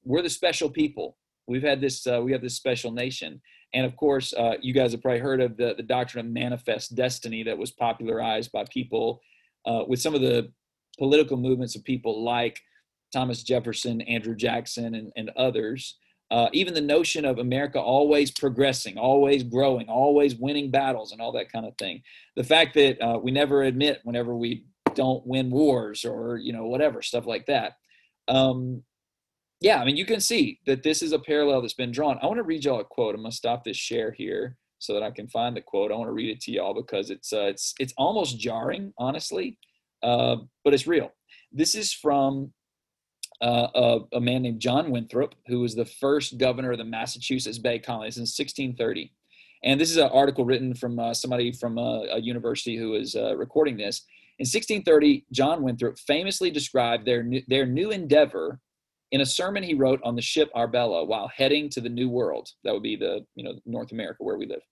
we're 0.04 0.20
the 0.20 0.28
special 0.28 0.68
people. 0.68 1.16
We've 1.48 1.62
had 1.62 1.80
this 1.80 2.06
uh, 2.06 2.20
we 2.22 2.32
have 2.32 2.42
this 2.42 2.54
special 2.54 2.92
nation." 2.92 3.40
And 3.74 3.84
of 3.84 3.96
course, 3.96 4.32
uh, 4.32 4.54
you 4.60 4.72
guys 4.72 4.92
have 4.92 5.02
probably 5.02 5.20
heard 5.20 5.40
of 5.40 5.56
the, 5.56 5.74
the 5.76 5.82
doctrine 5.82 6.24
of 6.26 6.32
manifest 6.32 6.94
destiny 6.94 7.42
that 7.42 7.58
was 7.58 7.72
popularized 7.72 8.52
by 8.52 8.64
people 8.70 9.20
uh, 9.66 9.82
with 9.86 10.00
some 10.00 10.14
of 10.14 10.20
the 10.20 10.52
political 10.98 11.36
movements 11.36 11.74
of 11.74 11.82
people 11.84 12.24
like 12.24 12.60
Thomas 13.12 13.42
Jefferson, 13.42 14.00
Andrew 14.02 14.34
Jackson, 14.34 14.94
and, 14.94 15.12
and 15.16 15.30
others. 15.36 15.98
Uh, 16.30 16.48
even 16.52 16.72
the 16.72 16.80
notion 16.80 17.24
of 17.24 17.38
America 17.38 17.78
always 17.78 18.30
progressing, 18.30 18.96
always 18.96 19.42
growing, 19.42 19.88
always 19.88 20.36
winning 20.36 20.70
battles, 20.70 21.12
and 21.12 21.20
all 21.20 21.32
that 21.32 21.52
kind 21.52 21.66
of 21.66 21.76
thing. 21.76 22.02
The 22.36 22.44
fact 22.44 22.74
that 22.74 23.00
uh, 23.00 23.18
we 23.18 23.30
never 23.30 23.62
admit 23.62 24.00
whenever 24.04 24.34
we 24.34 24.64
don't 24.94 25.26
win 25.26 25.50
wars 25.50 26.04
or 26.04 26.38
you 26.38 26.52
know 26.52 26.66
whatever 26.66 27.02
stuff 27.02 27.26
like 27.26 27.46
that. 27.46 27.76
Um, 28.28 28.82
yeah, 29.60 29.80
I 29.80 29.84
mean, 29.84 29.96
you 29.96 30.04
can 30.04 30.20
see 30.20 30.60
that 30.66 30.82
this 30.82 31.02
is 31.02 31.12
a 31.12 31.18
parallel 31.18 31.62
that's 31.62 31.74
been 31.74 31.92
drawn. 31.92 32.18
I 32.22 32.26
want 32.26 32.38
to 32.38 32.42
read 32.42 32.64
y'all 32.64 32.80
a 32.80 32.84
quote. 32.84 33.14
I'm 33.14 33.22
gonna 33.22 33.32
stop 33.32 33.64
this 33.64 33.76
share 33.76 34.12
here 34.12 34.56
so 34.78 34.92
that 34.92 35.02
I 35.02 35.10
can 35.10 35.28
find 35.28 35.56
the 35.56 35.60
quote. 35.60 35.90
I 35.90 35.94
want 35.94 36.08
to 36.08 36.12
read 36.12 36.30
it 36.30 36.40
to 36.42 36.52
y'all 36.52 36.74
because 36.74 37.10
it's 37.10 37.32
uh, 37.32 37.46
it's 37.46 37.74
it's 37.78 37.94
almost 37.96 38.38
jarring, 38.38 38.92
honestly, 38.98 39.58
uh, 40.02 40.36
but 40.64 40.74
it's 40.74 40.86
real. 40.86 41.10
This 41.52 41.74
is 41.74 41.92
from 41.92 42.52
uh, 43.40 43.68
a, 43.74 44.16
a, 44.16 44.20
man 44.20 44.42
named 44.42 44.60
John 44.60 44.90
Winthrop, 44.90 45.34
who 45.46 45.60
was 45.60 45.74
the 45.74 45.84
first 45.84 46.38
governor 46.38 46.72
of 46.72 46.78
the 46.78 46.84
Massachusetts 46.84 47.58
Bay 47.58 47.78
Colonies 47.78 48.16
in 48.16 48.22
1630. 48.22 49.12
And 49.64 49.80
this 49.80 49.90
is 49.90 49.96
an 49.96 50.10
article 50.12 50.44
written 50.44 50.74
from 50.74 50.98
uh, 50.98 51.14
somebody 51.14 51.52
from 51.52 51.78
a, 51.78 52.06
a, 52.12 52.18
university 52.20 52.76
who 52.76 52.94
is 52.94 53.16
uh, 53.16 53.36
recording 53.36 53.76
this. 53.76 54.02
In 54.38 54.44
1630, 54.44 55.24
John 55.32 55.62
Winthrop 55.62 55.98
famously 55.98 56.50
described 56.50 57.06
their 57.06 57.22
new, 57.22 57.42
their 57.48 57.66
new 57.66 57.90
endeavor 57.90 58.60
in 59.14 59.20
a 59.20 59.26
sermon 59.26 59.62
he 59.62 59.74
wrote 59.74 60.00
on 60.02 60.16
the 60.16 60.20
ship 60.20 60.50
Arbella 60.56 61.04
while 61.04 61.28
heading 61.28 61.68
to 61.68 61.80
the 61.80 61.88
New 61.88 62.10
World. 62.10 62.48
That 62.64 62.74
would 62.74 62.82
be 62.82 62.96
the 62.96 63.24
you 63.36 63.44
know 63.44 63.54
North 63.64 63.92
America 63.92 64.24
where 64.24 64.36
we 64.36 64.44
live. 64.44 64.62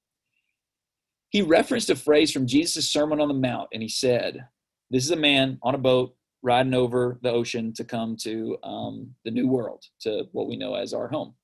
He 1.30 1.42
referenced 1.42 1.90
a 1.90 1.94
phrase 1.94 2.32
from 2.32 2.48
Jesus' 2.48 2.90
Sermon 2.90 3.20
on 3.20 3.28
the 3.28 3.34
Mount, 3.34 3.68
and 3.72 3.80
he 3.80 3.88
said, 3.88 4.44
"This 4.90 5.04
is 5.04 5.12
a 5.12 5.16
man 5.16 5.60
on 5.62 5.76
a 5.76 5.78
boat 5.78 6.16
riding 6.42 6.74
over 6.74 7.20
the 7.22 7.30
ocean 7.30 7.72
to 7.74 7.84
come 7.84 8.16
to 8.22 8.58
um, 8.64 9.14
the 9.24 9.30
New 9.30 9.46
World, 9.46 9.84
to 10.00 10.24
what 10.32 10.48
we 10.48 10.56
know 10.56 10.74
as 10.74 10.92
our 10.92 11.06
home." 11.06 11.36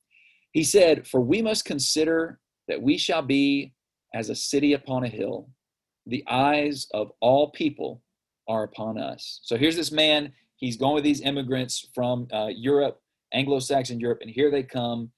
He 0.51 0.65
said, 0.65 1.07
"For 1.07 1.21
we 1.21 1.41
must 1.41 1.65
consider 1.65 2.41
that 2.67 2.83
we 2.83 2.99
shall 2.99 3.23
be 3.23 3.75
as 4.13 4.29
a 4.29 4.35
city 4.35 4.73
upon 4.73 5.05
a 5.05 5.09
hill. 5.09 5.49
The 6.07 6.25
eyes 6.29 6.89
of 6.93 7.13
all 7.21 7.53
people 7.53 8.03
are 8.49 8.65
upon 8.65 8.99
us." 8.99 9.39
So 9.45 9.57
here's 9.57 9.77
this 9.77 9.93
man 9.93 10.33
he's 10.59 10.77
going 10.77 10.95
with 10.95 11.05
these 11.05 11.23
immigrants 11.23 11.89
from 11.95 12.29
uh, 12.33 12.49
Europe, 12.49 13.01
Anglo-Saxon 13.33 13.99
Europe, 13.99 14.19
and 14.21 14.31
here 14.31 14.51
they 14.51 14.63
come 14.63 15.11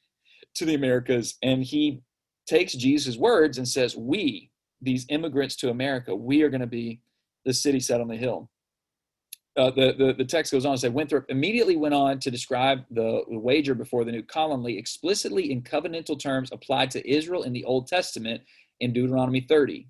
to 0.54 0.64
the 0.64 0.74
Americas. 0.74 1.36
And 1.42 1.64
he 1.64 2.02
takes 2.46 2.74
Jesus' 2.74 3.16
words 3.16 3.58
and 3.58 3.66
says, 3.66 3.96
"We, 3.96 4.50
these 4.80 5.06
immigrants 5.08 5.56
to 5.56 5.70
America, 5.70 6.14
we 6.14 6.42
are 6.42 6.50
going 6.50 6.60
to 6.60 6.66
be 6.66 7.00
the 7.44 7.54
city 7.54 7.80
set 7.80 8.00
on 8.00 8.08
the 8.08 8.16
hill." 8.16 8.48
Uh, 9.56 9.70
the, 9.70 9.94
the, 9.98 10.14
the 10.16 10.24
text 10.24 10.52
goes 10.52 10.64
on 10.64 10.74
to 10.74 10.78
say 10.78 10.88
Winthrop 10.88 11.26
immediately 11.28 11.76
went 11.76 11.92
on 11.92 12.20
to 12.20 12.30
describe 12.30 12.84
the, 12.90 13.24
the 13.28 13.38
wager 13.38 13.74
before 13.74 14.04
the 14.04 14.12
new 14.12 14.22
colony 14.22 14.78
explicitly 14.78 15.50
in 15.50 15.60
covenantal 15.60 16.18
terms 16.18 16.52
applied 16.52 16.90
to 16.92 17.10
Israel 17.10 17.42
in 17.42 17.52
the 17.52 17.64
Old 17.64 17.88
Testament 17.88 18.42
in 18.78 18.92
Deuteronomy 18.92 19.40
30. 19.40 19.88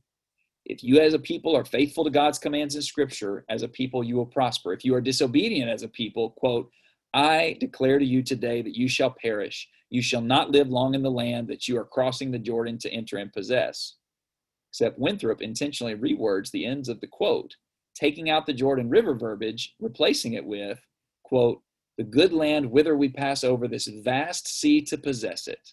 If 0.70 0.84
you 0.84 1.00
as 1.00 1.14
a 1.14 1.18
people 1.18 1.56
are 1.56 1.64
faithful 1.64 2.04
to 2.04 2.10
God's 2.10 2.38
commands 2.38 2.76
in 2.76 2.82
scripture, 2.82 3.44
as 3.48 3.62
a 3.62 3.68
people 3.68 4.04
you 4.04 4.14
will 4.14 4.26
prosper. 4.26 4.72
If 4.72 4.84
you 4.84 4.94
are 4.94 5.00
disobedient 5.00 5.68
as 5.68 5.82
a 5.82 5.88
people, 5.88 6.30
quote, 6.30 6.70
I 7.12 7.56
declare 7.58 7.98
to 7.98 8.04
you 8.04 8.22
today 8.22 8.62
that 8.62 8.76
you 8.76 8.88
shall 8.88 9.10
perish. 9.10 9.68
You 9.90 10.00
shall 10.00 10.20
not 10.20 10.52
live 10.52 10.68
long 10.68 10.94
in 10.94 11.02
the 11.02 11.10
land 11.10 11.48
that 11.48 11.66
you 11.66 11.76
are 11.76 11.84
crossing 11.84 12.30
the 12.30 12.38
Jordan 12.38 12.78
to 12.78 12.92
enter 12.92 13.16
and 13.16 13.32
possess. 13.32 13.96
Except 14.70 14.96
Winthrop 14.96 15.42
intentionally 15.42 15.96
rewords 15.96 16.52
the 16.52 16.64
ends 16.64 16.88
of 16.88 17.00
the 17.00 17.08
quote, 17.08 17.56
taking 17.96 18.30
out 18.30 18.46
the 18.46 18.52
Jordan 18.52 18.88
River 18.88 19.14
verbiage, 19.14 19.74
replacing 19.80 20.34
it 20.34 20.44
with, 20.44 20.78
quote, 21.24 21.62
the 21.98 22.04
good 22.04 22.32
land 22.32 22.70
whither 22.70 22.96
we 22.96 23.08
pass 23.08 23.42
over 23.42 23.66
this 23.66 23.88
vast 23.88 24.46
sea 24.46 24.80
to 24.82 24.96
possess 24.96 25.48
it. 25.48 25.72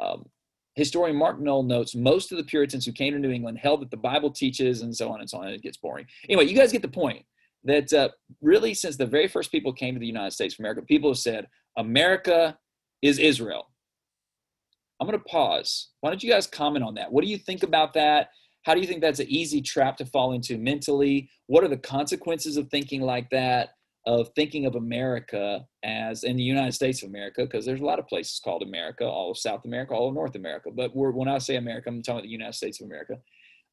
Um, 0.00 0.26
historian 0.74 1.16
Mark 1.16 1.40
Noll 1.40 1.62
notes 1.62 1.94
most 1.94 2.32
of 2.32 2.38
the 2.38 2.44
Puritans 2.44 2.84
who 2.84 2.92
came 2.92 3.12
to 3.12 3.18
New 3.18 3.30
England 3.30 3.58
held 3.58 3.80
that 3.80 3.90
the 3.90 3.96
Bible 3.96 4.30
teaches 4.30 4.82
and 4.82 4.94
so 4.94 5.10
on 5.10 5.20
and 5.20 5.28
so 5.28 5.38
on. 5.38 5.46
And 5.46 5.54
it 5.54 5.62
gets 5.62 5.76
boring. 5.76 6.06
Anyway, 6.28 6.46
you 6.46 6.56
guys 6.56 6.72
get 6.72 6.82
the 6.82 6.88
point 6.88 7.24
that 7.64 7.92
uh, 7.92 8.08
really, 8.42 8.74
since 8.74 8.96
the 8.96 9.06
very 9.06 9.28
first 9.28 9.50
people 9.50 9.72
came 9.72 9.94
to 9.94 10.00
the 10.00 10.06
United 10.06 10.32
States 10.32 10.54
of 10.54 10.60
America, 10.60 10.82
people 10.82 11.10
have 11.10 11.18
said, 11.18 11.48
America 11.76 12.58
is 13.02 13.18
Israel. 13.18 13.70
I'm 15.00 15.06
going 15.06 15.18
to 15.18 15.24
pause. 15.24 15.90
Why 16.00 16.10
don't 16.10 16.22
you 16.22 16.30
guys 16.30 16.46
comment 16.46 16.84
on 16.84 16.94
that? 16.94 17.10
What 17.10 17.24
do 17.24 17.30
you 17.30 17.38
think 17.38 17.62
about 17.62 17.94
that? 17.94 18.28
How 18.62 18.74
do 18.74 18.80
you 18.80 18.86
think 18.86 19.00
that's 19.00 19.20
an 19.20 19.28
easy 19.28 19.60
trap 19.60 19.96
to 19.98 20.06
fall 20.06 20.32
into 20.32 20.56
mentally? 20.56 21.28
What 21.46 21.64
are 21.64 21.68
the 21.68 21.76
consequences 21.76 22.56
of 22.56 22.68
thinking 22.68 23.02
like 23.02 23.28
that? 23.30 23.70
Of 24.06 24.28
thinking 24.36 24.66
of 24.66 24.74
America 24.74 25.66
as 25.82 26.24
in 26.24 26.36
the 26.36 26.42
United 26.42 26.72
States 26.72 27.02
of 27.02 27.08
America, 27.08 27.42
because 27.42 27.64
there's 27.64 27.80
a 27.80 27.84
lot 27.84 27.98
of 27.98 28.06
places 28.06 28.38
called 28.42 28.62
America, 28.62 29.04
all 29.04 29.30
of 29.30 29.38
South 29.38 29.64
America, 29.64 29.94
all 29.94 30.08
of 30.08 30.14
North 30.14 30.34
America. 30.34 30.70
But 30.70 30.90
when 30.94 31.28
I 31.28 31.38
say 31.38 31.56
America, 31.56 31.88
I'm 31.88 32.02
talking 32.02 32.18
about 32.18 32.24
the 32.24 32.28
United 32.28 32.54
States 32.54 32.80
of 32.80 32.86
America. 32.86 33.16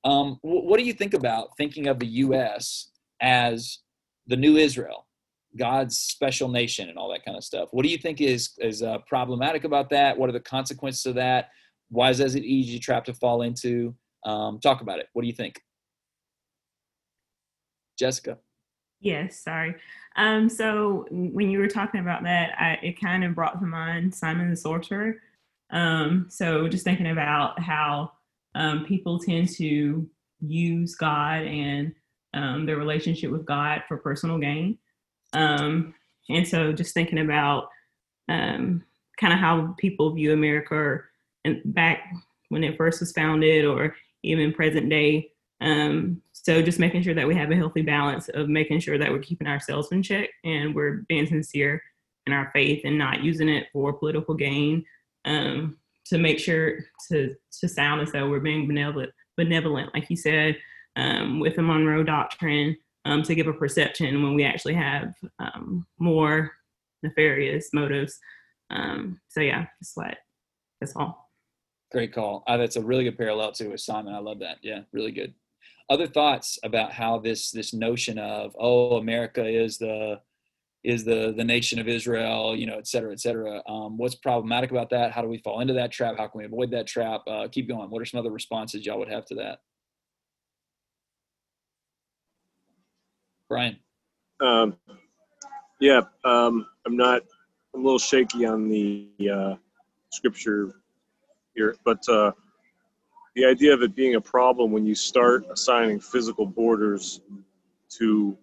Um, 0.04 0.40
what 0.42 0.80
do 0.80 0.86
you 0.86 0.94
think 0.94 1.14
about 1.14 1.56
thinking 1.58 1.88
of 1.88 2.00
the 2.00 2.08
U.S. 2.08 2.90
as 3.22 3.80
the 4.28 4.36
new 4.36 4.58
Israel, 4.58 5.06
God's 5.58 5.98
special 5.98 6.50
nation, 6.50 6.90
and 6.90 6.98
all 6.98 7.12
that 7.12 7.26
kind 7.26 7.38
of 7.38 7.44
stuff? 7.44 7.70
What 7.72 7.84
do 7.84 7.90
you 7.90 7.98
think 7.98 8.22
is 8.22 8.52
is 8.60 8.82
uh, 8.82 9.00
problematic 9.08 9.64
about 9.64 9.90
that? 9.92 10.18
What 10.18 10.30
are 10.30 10.34
the 10.34 10.40
consequences 10.40 11.06
of 11.06 11.16
that? 11.16 11.50
Why 11.90 12.10
is 12.10 12.18
that 12.20 12.34
an 12.34 12.44
easy 12.44 12.80
trap 12.80 13.06
to 13.06 13.14
fall 13.14 13.42
into? 13.42 13.94
Um, 14.26 14.60
talk 14.60 14.82
about 14.82 15.00
it. 15.00 15.08
What 15.14 15.24
do 15.24 15.28
you 15.28 15.36
think, 15.36 15.62
Jessica? 18.00 18.38
Yes, 19.02 19.40
sorry. 19.40 19.76
Um, 20.16 20.48
so 20.48 21.08
when 21.10 21.50
you 21.50 21.58
were 21.58 21.68
talking 21.68 22.02
about 22.02 22.24
that, 22.24 22.54
I, 22.60 22.80
it 22.84 23.02
kind 23.02 23.24
of 23.24 23.34
brought 23.34 23.60
to 23.60 23.66
mind 23.66 24.14
Simon 24.14 24.50
the 24.50 24.56
Sorcerer. 24.56 25.16
Um, 25.72 26.28
so 26.30 26.68
just 26.68 26.84
thinking 26.84 27.10
about 27.10 27.60
how 27.60 28.12
um, 28.54 28.86
people 28.86 29.18
tend 29.20 29.50
to 29.56 30.08
use 30.40 30.96
God 30.96 31.44
and 31.44 31.94
um, 32.34 32.66
their 32.66 32.78
relationship 32.78 33.32
with 33.32 33.46
God 33.46 33.84
for 33.88 33.98
personal 33.98 34.38
gain. 34.38 34.78
Um, 35.34 35.96
and 36.30 36.48
so 36.48 36.72
just 36.72 36.94
thinking 36.94 37.20
about 37.20 37.70
um, 38.30 38.84
kind 39.20 39.34
of 39.34 39.40
how 39.40 39.76
people 39.80 40.14
view 40.14 40.32
America 40.32 41.02
and 41.44 41.62
back 41.66 42.12
when 42.50 42.64
it 42.64 42.78
first 42.78 43.00
was 43.00 43.14
founded 43.14 43.66
or 43.66 43.96
even 44.24 44.54
present 44.54 44.90
day. 44.90 45.32
So 46.44 46.62
just 46.62 46.80
making 46.80 47.04
sure 47.04 47.14
that 47.14 47.28
we 47.28 47.36
have 47.36 47.52
a 47.52 47.56
healthy 47.56 47.84
balance 47.84 48.28
of 48.30 48.50
making 48.50 48.80
sure 48.80 48.98
that 48.98 49.12
we're 49.12 49.20
keeping 49.20 49.48
ourselves 49.48 49.92
in 49.92 50.02
check 50.02 50.30
and 50.44 50.74
we're 50.74 51.04
being 51.08 51.28
sincere 51.28 51.82
in 52.26 52.34
our 52.34 52.50
faith 52.52 52.82
and 52.84 52.98
not 52.98 53.24
using 53.24 53.48
it 53.48 53.68
for 53.72 53.94
political 53.94 54.34
gain 54.34 54.84
um, 55.26 55.78
to 56.06 56.18
make 56.18 56.40
sure 56.40 56.80
to 57.10 57.36
to 57.60 57.68
sound 57.68 58.02
as 58.02 58.12
though 58.12 58.30
we're 58.30 58.40
being 58.40 58.68
benevolent, 58.68 59.12
benevolent 59.38 59.94
like 59.94 60.10
you 60.10 60.16
said, 60.16 60.58
um, 60.96 61.40
with 61.40 61.56
the 61.56 61.62
Monroe 61.62 62.04
Doctrine 62.04 62.76
um, 63.06 63.22
to 63.24 63.36
give 63.36 63.48
a 63.48 63.54
perception 63.54 64.24
when 64.24 64.34
we 64.34 64.44
actually 64.44 64.74
have 64.74 65.14
um, 65.40 65.86
more 66.00 66.52
nefarious 67.04 67.70
motives. 67.72 68.18
Um, 68.72 69.20
so 69.30 69.42
yeah, 69.42 69.68
just 69.82 69.96
what 69.96 70.18
that's 70.80 70.96
all. 70.96 71.30
Great 71.92 72.14
call. 72.14 72.44
Uh, 72.48 72.58
that's 72.58 72.78
a 72.78 72.82
really 72.82 73.04
good 73.04 73.18
parallel 73.18 73.52
too 73.52 73.70
with 73.70 73.82
Simon. 73.82 74.14
I 74.14 74.20
love 74.20 74.40
that. 74.40 74.58
Yeah, 74.62 74.82
really 74.92 75.12
good. 75.12 75.34
Other 75.92 76.08
thoughts 76.08 76.58
about 76.64 76.94
how 76.94 77.20
this 77.20 77.52
this 77.52 77.74
notion 77.74 78.18
of 78.18 78.56
oh 78.58 78.96
America 78.96 79.46
is 79.46 79.78
the 79.78 80.22
is 80.86 81.04
the 81.04 81.34
the 81.36 81.44
nation 81.44 81.80
of 81.80 81.88
Israel, 81.90 82.56
you 82.56 82.66
know, 82.66 82.78
et 82.78 82.88
cetera, 82.88 83.12
et 83.12 83.20
cetera. 83.20 83.62
Um, 83.68 83.98
what's 83.98 84.16
problematic 84.16 84.72
about 84.72 84.90
that? 84.92 85.12
How 85.12 85.22
do 85.22 85.28
we 85.28 85.40
fall 85.40 85.60
into 85.60 85.74
that 85.74 85.92
trap? 85.92 86.16
How 86.18 86.28
can 86.28 86.40
we 86.40 86.46
avoid 86.46 86.72
that 86.72 86.88
trap? 86.88 87.24
Uh, 87.28 87.50
keep 87.52 87.68
going. 87.68 87.90
What 87.90 88.02
are 88.02 88.06
some 88.06 88.22
other 88.22 88.32
responses 88.32 88.86
y'all 88.86 89.00
would 89.00 89.12
have 89.12 89.26
to 89.26 89.36
that? 89.36 89.60
Brian. 93.50 93.78
Um, 94.40 94.78
yeah, 95.82 96.04
um, 96.24 96.68
I'm 96.86 96.96
not. 96.96 97.24
I'm 97.74 97.82
a 97.82 97.84
little 97.84 98.00
shaky 98.00 98.46
on 98.46 98.70
the 98.70 99.10
uh, 99.30 99.56
scripture 100.10 100.76
here, 101.54 101.76
but 101.84 102.00
uh, 102.08 102.32
the 103.36 103.46
idea 103.46 103.74
of 103.74 103.82
it 103.82 103.96
being 103.96 104.16
a 104.16 104.22
problem 104.22 104.72
when 104.72 104.86
you 104.86 104.96
start 104.96 105.46
assigning 105.52 106.00
physical 106.00 106.46
borders 106.46 107.22
to 107.90 108.38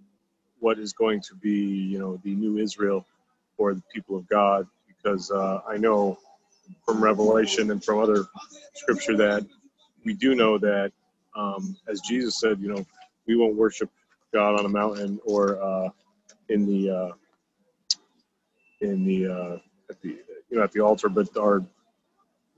what 0.60 0.78
is 0.78 0.92
going 0.92 1.20
to 1.20 1.34
be, 1.34 1.50
you 1.50 1.98
know, 1.98 2.18
the 2.24 2.34
new 2.34 2.58
Israel 2.58 3.06
or 3.58 3.74
the 3.74 3.82
people 3.92 4.16
of 4.16 4.28
God, 4.28 4.66
because 4.86 5.30
uh, 5.30 5.60
I 5.68 5.76
know 5.76 6.18
from 6.84 7.02
Revelation 7.02 7.70
and 7.70 7.84
from 7.84 7.98
other 7.98 8.24
scripture 8.74 9.16
that 9.16 9.46
we 10.04 10.14
do 10.14 10.34
know 10.34 10.58
that, 10.58 10.92
um, 11.36 11.76
as 11.88 12.00
Jesus 12.00 12.40
said, 12.40 12.58
you 12.60 12.68
know, 12.68 12.84
we 13.26 13.36
won't 13.36 13.56
worship 13.56 13.90
God 14.32 14.58
on 14.58 14.64
a 14.64 14.68
mountain 14.68 15.20
or 15.24 15.62
uh, 15.62 15.88
in 16.48 16.66
the 16.66 16.90
uh, 16.90 17.12
in 18.80 19.04
the 19.04 19.26
uh, 19.26 19.58
at 19.90 20.00
the 20.02 20.08
you 20.50 20.56
know 20.56 20.62
at 20.62 20.72
the 20.72 20.80
altar, 20.80 21.08
but 21.08 21.36
our 21.36 21.64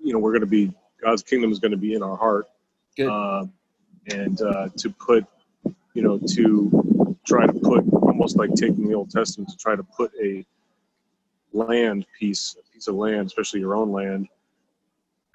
you 0.02 0.12
know 0.12 0.18
we're 0.18 0.32
going 0.32 0.40
to 0.40 0.46
be 0.46 0.72
God's 1.02 1.23
kingdom 1.23 1.50
is 1.50 1.59
going 1.59 1.71
to 1.71 1.76
be 1.76 1.95
in 1.95 2.02
our 2.02 2.16
heart, 2.16 2.47
uh, 3.00 3.47
and 4.09 4.40
uh, 4.42 4.69
to 4.76 4.90
put 4.90 5.25
you 5.95 6.02
know 6.02 6.19
to 6.19 7.16
try 7.26 7.47
to 7.47 7.52
put 7.52 7.85
almost 7.92 8.37
like 8.37 8.52
taking 8.54 8.88
the 8.88 8.95
Old 8.95 9.11
Testament 9.11 9.50
to 9.50 9.57
try 9.57 9.76
to 9.76 9.83
put 9.83 10.12
a 10.23 10.45
land 11.52 12.07
piece 12.19 12.57
a 12.59 12.73
piece 12.73 12.88
of 12.88 12.95
land, 12.95 13.26
especially 13.26 13.61
your 13.61 13.75
own 13.76 13.92
land, 13.92 14.28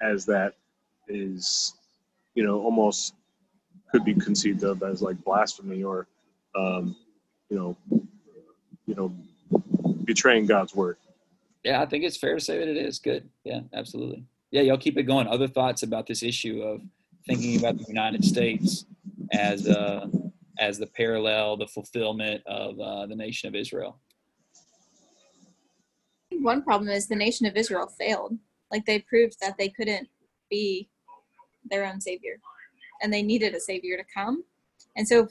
as 0.00 0.24
that 0.26 0.54
is 1.08 1.74
you 2.34 2.44
know 2.44 2.60
almost 2.60 3.14
could 3.90 4.04
be 4.04 4.14
conceived 4.14 4.64
of 4.64 4.82
as 4.82 5.02
like 5.02 5.22
blasphemy 5.24 5.82
or 5.82 6.06
um, 6.54 6.96
you 7.50 7.56
know 7.56 7.76
you 8.86 8.94
know 8.94 9.08
betraying 10.04 10.46
God's 10.46 10.74
word. 10.74 10.96
Yeah, 11.64 11.82
I 11.82 11.86
think 11.86 12.04
it's 12.04 12.16
fair 12.16 12.34
to 12.34 12.40
say 12.40 12.58
that 12.58 12.68
it 12.68 12.76
is 12.76 13.00
good. 13.00 13.28
Yeah, 13.42 13.60
absolutely 13.72 14.24
yeah, 14.56 14.62
y'all 14.62 14.78
keep 14.78 14.96
it 14.96 15.02
going. 15.02 15.26
Other 15.26 15.48
thoughts 15.48 15.82
about 15.82 16.06
this 16.06 16.22
issue 16.22 16.62
of 16.62 16.80
thinking 17.26 17.58
about 17.58 17.76
the 17.76 17.84
United 17.88 18.24
States 18.24 18.86
as 19.30 19.68
uh, 19.68 20.06
as 20.58 20.78
the 20.78 20.86
parallel, 20.86 21.58
the 21.58 21.66
fulfillment 21.66 22.42
of 22.46 22.80
uh, 22.80 23.04
the 23.04 23.14
nation 23.14 23.48
of 23.48 23.54
Israel. 23.54 24.00
One 26.30 26.62
problem 26.62 26.88
is 26.88 27.06
the 27.06 27.16
nation 27.16 27.44
of 27.44 27.54
Israel 27.54 27.86
failed. 27.86 28.38
Like 28.70 28.86
they 28.86 29.00
proved 29.00 29.36
that 29.42 29.58
they 29.58 29.68
couldn't 29.68 30.08
be 30.48 30.88
their 31.70 31.84
own 31.84 32.00
savior, 32.00 32.40
and 33.02 33.12
they 33.12 33.22
needed 33.22 33.54
a 33.54 33.60
savior 33.60 33.98
to 33.98 34.04
come. 34.04 34.42
And 34.96 35.06
so, 35.06 35.28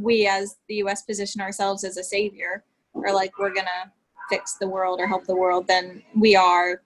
we 0.00 0.26
as 0.26 0.56
the 0.68 0.76
U.S. 0.76 1.02
position 1.02 1.40
ourselves 1.40 1.84
as 1.84 1.96
a 1.96 2.02
savior, 2.02 2.64
or 2.92 3.12
like 3.12 3.38
we're 3.38 3.54
gonna 3.54 3.92
fix 4.28 4.54
the 4.54 4.68
world 4.68 4.98
or 4.98 5.06
help 5.06 5.26
the 5.26 5.36
world, 5.36 5.68
then 5.68 6.02
we 6.16 6.34
are 6.34 6.82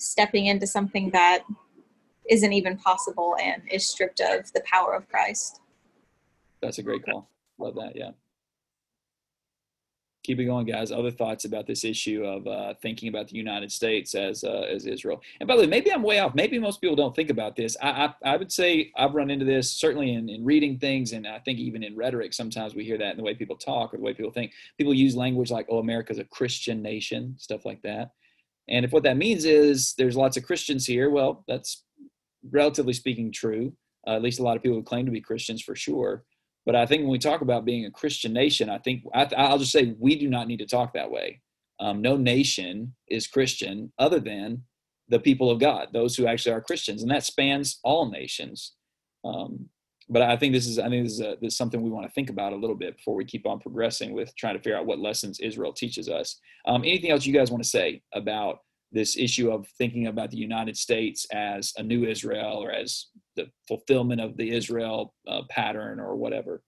stepping 0.00 0.46
into 0.46 0.66
something 0.66 1.10
that 1.10 1.44
isn't 2.28 2.52
even 2.52 2.76
possible 2.78 3.36
and 3.40 3.62
is 3.70 3.86
stripped 3.86 4.20
of 4.20 4.52
the 4.52 4.62
power 4.64 4.94
of 4.94 5.08
Christ. 5.08 5.60
That's 6.62 6.78
a 6.78 6.82
great 6.82 7.04
call. 7.04 7.28
Love 7.58 7.74
that. 7.74 7.92
Yeah. 7.94 8.10
Keep 10.22 10.40
it 10.40 10.44
going, 10.44 10.66
guys. 10.66 10.92
Other 10.92 11.10
thoughts 11.10 11.46
about 11.46 11.66
this 11.66 11.82
issue 11.82 12.24
of 12.24 12.46
uh, 12.46 12.74
thinking 12.82 13.08
about 13.08 13.28
the 13.28 13.36
United 13.36 13.72
States 13.72 14.14
as 14.14 14.44
uh, 14.44 14.66
as 14.70 14.84
Israel. 14.84 15.22
And 15.40 15.48
by 15.48 15.56
the 15.56 15.62
way, 15.62 15.66
maybe 15.66 15.90
I'm 15.90 16.02
way 16.02 16.18
off. 16.18 16.34
Maybe 16.34 16.58
most 16.58 16.82
people 16.82 16.94
don't 16.94 17.16
think 17.16 17.30
about 17.30 17.56
this. 17.56 17.74
I 17.82 17.88
I, 17.88 18.32
I 18.34 18.36
would 18.36 18.52
say 18.52 18.92
I've 18.96 19.14
run 19.14 19.30
into 19.30 19.46
this 19.46 19.70
certainly 19.70 20.12
in, 20.12 20.28
in 20.28 20.44
reading 20.44 20.78
things, 20.78 21.12
and 21.12 21.26
I 21.26 21.38
think 21.38 21.58
even 21.58 21.82
in 21.82 21.96
rhetoric. 21.96 22.34
Sometimes 22.34 22.74
we 22.74 22.84
hear 22.84 22.98
that 22.98 23.12
in 23.12 23.16
the 23.16 23.22
way 23.22 23.34
people 23.34 23.56
talk 23.56 23.94
or 23.94 23.96
the 23.96 24.02
way 24.02 24.12
people 24.12 24.30
think. 24.30 24.52
People 24.76 24.92
use 24.92 25.16
language 25.16 25.50
like, 25.50 25.66
"Oh, 25.70 25.78
America's 25.78 26.18
a 26.18 26.24
Christian 26.24 26.82
nation," 26.82 27.34
stuff 27.38 27.64
like 27.64 27.80
that. 27.82 28.10
And 28.70 28.84
if 28.84 28.92
what 28.92 29.02
that 29.02 29.16
means 29.16 29.44
is 29.44 29.94
there's 29.98 30.16
lots 30.16 30.36
of 30.36 30.44
Christians 30.44 30.86
here, 30.86 31.10
well, 31.10 31.44
that's 31.48 31.84
relatively 32.50 32.92
speaking 32.92 33.32
true. 33.32 33.72
Uh, 34.06 34.12
at 34.12 34.22
least 34.22 34.38
a 34.38 34.42
lot 34.42 34.56
of 34.56 34.62
people 34.62 34.78
who 34.78 34.82
claim 34.82 35.04
to 35.04 35.12
be 35.12 35.20
Christians 35.20 35.60
for 35.60 35.76
sure. 35.76 36.24
But 36.64 36.76
I 36.76 36.86
think 36.86 37.02
when 37.02 37.10
we 37.10 37.18
talk 37.18 37.40
about 37.40 37.64
being 37.64 37.86
a 37.86 37.90
Christian 37.90 38.32
nation, 38.32 38.70
I 38.70 38.78
think 38.78 39.02
I, 39.14 39.26
will 39.50 39.58
just 39.58 39.72
say 39.72 39.94
we 39.98 40.16
do 40.16 40.28
not 40.28 40.46
need 40.46 40.58
to 40.58 40.66
talk 40.66 40.94
that 40.94 41.10
way. 41.10 41.40
Um, 41.80 42.00
no 42.02 42.16
nation 42.16 42.94
is 43.08 43.26
Christian 43.26 43.92
other 43.98 44.20
than 44.20 44.64
the 45.08 45.18
people 45.18 45.50
of 45.50 45.58
God, 45.58 45.88
those 45.92 46.16
who 46.16 46.26
actually 46.26 46.52
are 46.52 46.60
Christians, 46.60 47.02
and 47.02 47.10
that 47.10 47.24
spans 47.24 47.80
all 47.82 48.10
nations. 48.10 48.74
Um, 49.24 49.68
but 50.10 50.22
I 50.22 50.36
think 50.36 50.52
this 50.52 50.66
is 50.66 50.78
I 50.78 50.88
think 50.88 51.04
this 51.04 51.14
is, 51.14 51.20
a, 51.20 51.36
this 51.40 51.52
is 51.52 51.56
something 51.56 51.80
we 51.80 51.90
want 51.90 52.06
to 52.06 52.12
think 52.12 52.30
about 52.30 52.52
a 52.52 52.56
little 52.56 52.76
bit 52.76 52.96
before 52.96 53.14
we 53.14 53.24
keep 53.24 53.46
on 53.46 53.60
progressing 53.60 54.12
with 54.12 54.34
trying 54.36 54.56
to 54.56 54.62
figure 54.62 54.76
out 54.76 54.86
what 54.86 54.98
lessons 54.98 55.38
Israel 55.40 55.72
teaches 55.72 56.08
us. 56.08 56.40
Um, 56.66 56.82
anything 56.82 57.10
else 57.10 57.24
you 57.24 57.32
guys 57.32 57.50
want 57.50 57.62
to 57.62 57.68
say 57.68 58.02
about 58.12 58.58
this 58.92 59.16
issue 59.16 59.52
of 59.52 59.68
thinking 59.78 60.08
about 60.08 60.30
the 60.32 60.36
United 60.36 60.76
States 60.76 61.26
as 61.32 61.72
a 61.76 61.82
new 61.82 62.04
Israel 62.04 62.58
or 62.62 62.72
as 62.72 63.06
the 63.36 63.48
fulfillment 63.68 64.20
of 64.20 64.36
the 64.36 64.50
Israel 64.50 65.14
uh, 65.28 65.42
pattern 65.48 66.00
or 66.00 66.16
whatever. 66.16 66.62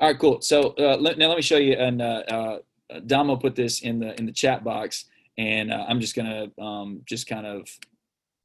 All 0.00 0.08
right, 0.08 0.18
cool. 0.18 0.40
So 0.40 0.74
uh, 0.78 0.96
let, 0.98 1.18
now 1.18 1.28
let 1.28 1.36
me 1.36 1.42
show 1.42 1.58
you. 1.58 1.74
And 1.74 2.00
uh, 2.00 2.22
uh, 2.28 2.58
Damo 3.06 3.36
put 3.36 3.54
this 3.54 3.82
in 3.82 4.00
the 4.00 4.18
in 4.18 4.26
the 4.26 4.32
chat 4.32 4.64
box, 4.64 5.04
and 5.36 5.70
uh, 5.70 5.84
I'm 5.86 6.00
just 6.00 6.16
gonna 6.16 6.46
um, 6.58 7.02
just 7.06 7.26
kind 7.26 7.46
of 7.46 7.68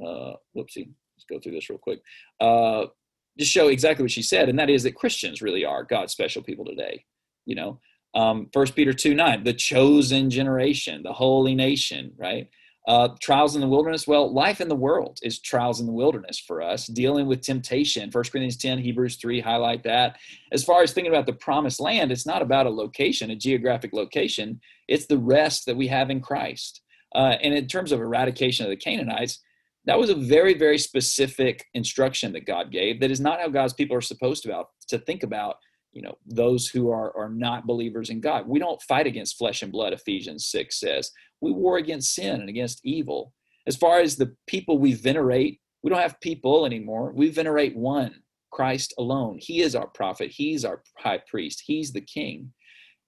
uh, 0.05 0.34
whoopsie. 0.55 0.89
Let's 1.15 1.25
go 1.29 1.39
through 1.39 1.53
this 1.53 1.69
real 1.69 1.79
quick. 1.79 2.01
Just 3.39 3.51
show 3.51 3.69
exactly 3.69 4.03
what 4.03 4.12
she 4.12 4.22
said, 4.22 4.50
and 4.50 4.60
that 4.60 4.69
is 4.69 4.84
that 4.84 4.96
Christians 4.96 5.41
really 5.41 5.63
are 5.63 5.84
God's 5.84 6.12
special 6.12 6.43
people 6.43 6.65
today. 6.65 7.05
You 7.46 7.55
know, 7.55 7.79
um, 8.13 8.50
1 8.53 8.67
Peter 8.74 8.93
2 8.93 9.13
9, 9.13 9.43
the 9.43 9.53
chosen 9.53 10.29
generation, 10.29 11.03
the 11.03 11.13
holy 11.13 11.55
nation, 11.55 12.12
right? 12.17 12.50
Uh, 12.88 13.10
trials 13.22 13.55
in 13.55 13.62
the 13.62 13.67
wilderness. 13.67 14.08
Well, 14.08 14.34
life 14.34 14.62
in 14.62 14.67
the 14.67 14.75
world 14.75 15.19
is 15.22 15.39
trials 15.39 15.79
in 15.79 15.86
the 15.86 15.93
wilderness 15.93 16.39
for 16.39 16.62
us, 16.62 16.88
dealing 16.88 17.27
with 17.27 17.41
temptation. 17.41 18.10
1 18.10 18.24
Corinthians 18.24 18.58
10, 18.58 18.79
Hebrews 18.79 19.17
3 19.17 19.41
highlight 19.41 19.84
that. 19.84 20.17
As 20.51 20.63
far 20.63 20.81
as 20.81 20.91
thinking 20.91 21.13
about 21.13 21.27
the 21.27 21.34
promised 21.34 21.79
land, 21.79 22.12
it's 22.12 22.25
not 22.25 22.41
about 22.41 22.65
a 22.65 22.72
location, 22.72 23.29
a 23.29 23.36
geographic 23.36 23.93
location, 23.93 24.60
it's 24.88 25.05
the 25.05 25.19
rest 25.19 25.65
that 25.65 25.77
we 25.77 25.88
have 25.88 26.10
in 26.10 26.19
Christ. 26.19 26.81
Uh, 27.13 27.36
and 27.41 27.53
in 27.53 27.67
terms 27.67 27.91
of 27.91 28.00
eradication 28.00 28.65
of 28.65 28.69
the 28.69 28.75
Canaanites, 28.75 29.39
that 29.86 29.98
was 29.98 30.10
a 30.10 30.16
very, 30.16 30.54
very 30.54 30.78
specific 30.78 31.66
instruction 31.74 32.34
that 32.34 32.46
God 32.46 32.72
gave. 32.72 33.00
That 33.00 33.12
is 33.12 33.20
not 33.20 33.40
how 33.40 33.48
God's 33.48 33.74
people 33.74 33.96
are 33.96 34.02
supposed 34.02 34.44
to, 34.44 34.50
about, 34.50 34.68
to 34.90 35.00
think 35.00 35.24
about 35.24 35.56
you 35.92 36.02
know 36.02 36.18
those 36.26 36.68
who 36.68 36.90
are 36.92 37.16
are 37.18 37.30
not 37.30 37.68
believers 37.68 38.10
in 38.10 38.22
god. 38.22 38.48
We 38.48 38.60
don't 38.60 38.82
fight 38.84 39.08
against 39.08 39.38
flesh 39.38 39.62
and 39.62 39.72
blood 39.72 39.94
ephesians 39.94 40.48
6 40.48 40.80
says. 40.80 41.12
We 41.42 41.52
war 41.52 41.78
against 41.78 42.13
sin 42.13 42.42
and 42.42 42.50
against 42.50 42.82
evil. 42.84 43.34
As 43.68 43.76
far 43.76 44.00
as 44.00 44.15
the 44.15 44.36
people 44.48 44.78
we 44.78 44.94
venerate 44.94 45.60
we 45.82 45.89
don't 45.89 46.02
have 46.02 46.20
people 46.20 46.65
anymore. 46.65 47.13
We 47.15 47.30
venerate 47.30 47.76
one 47.76 48.15
christ 48.52 48.94
alone. 48.98 49.38
He 49.39 49.62
is 49.62 49.76
our 49.76 49.88
prophet. 49.88 50.32
He's 50.32 50.65
our 50.65 50.82
high 50.98 51.22
priest. 51.28 51.63
He's 51.65 51.92
the 51.92 52.02
king. 52.02 52.52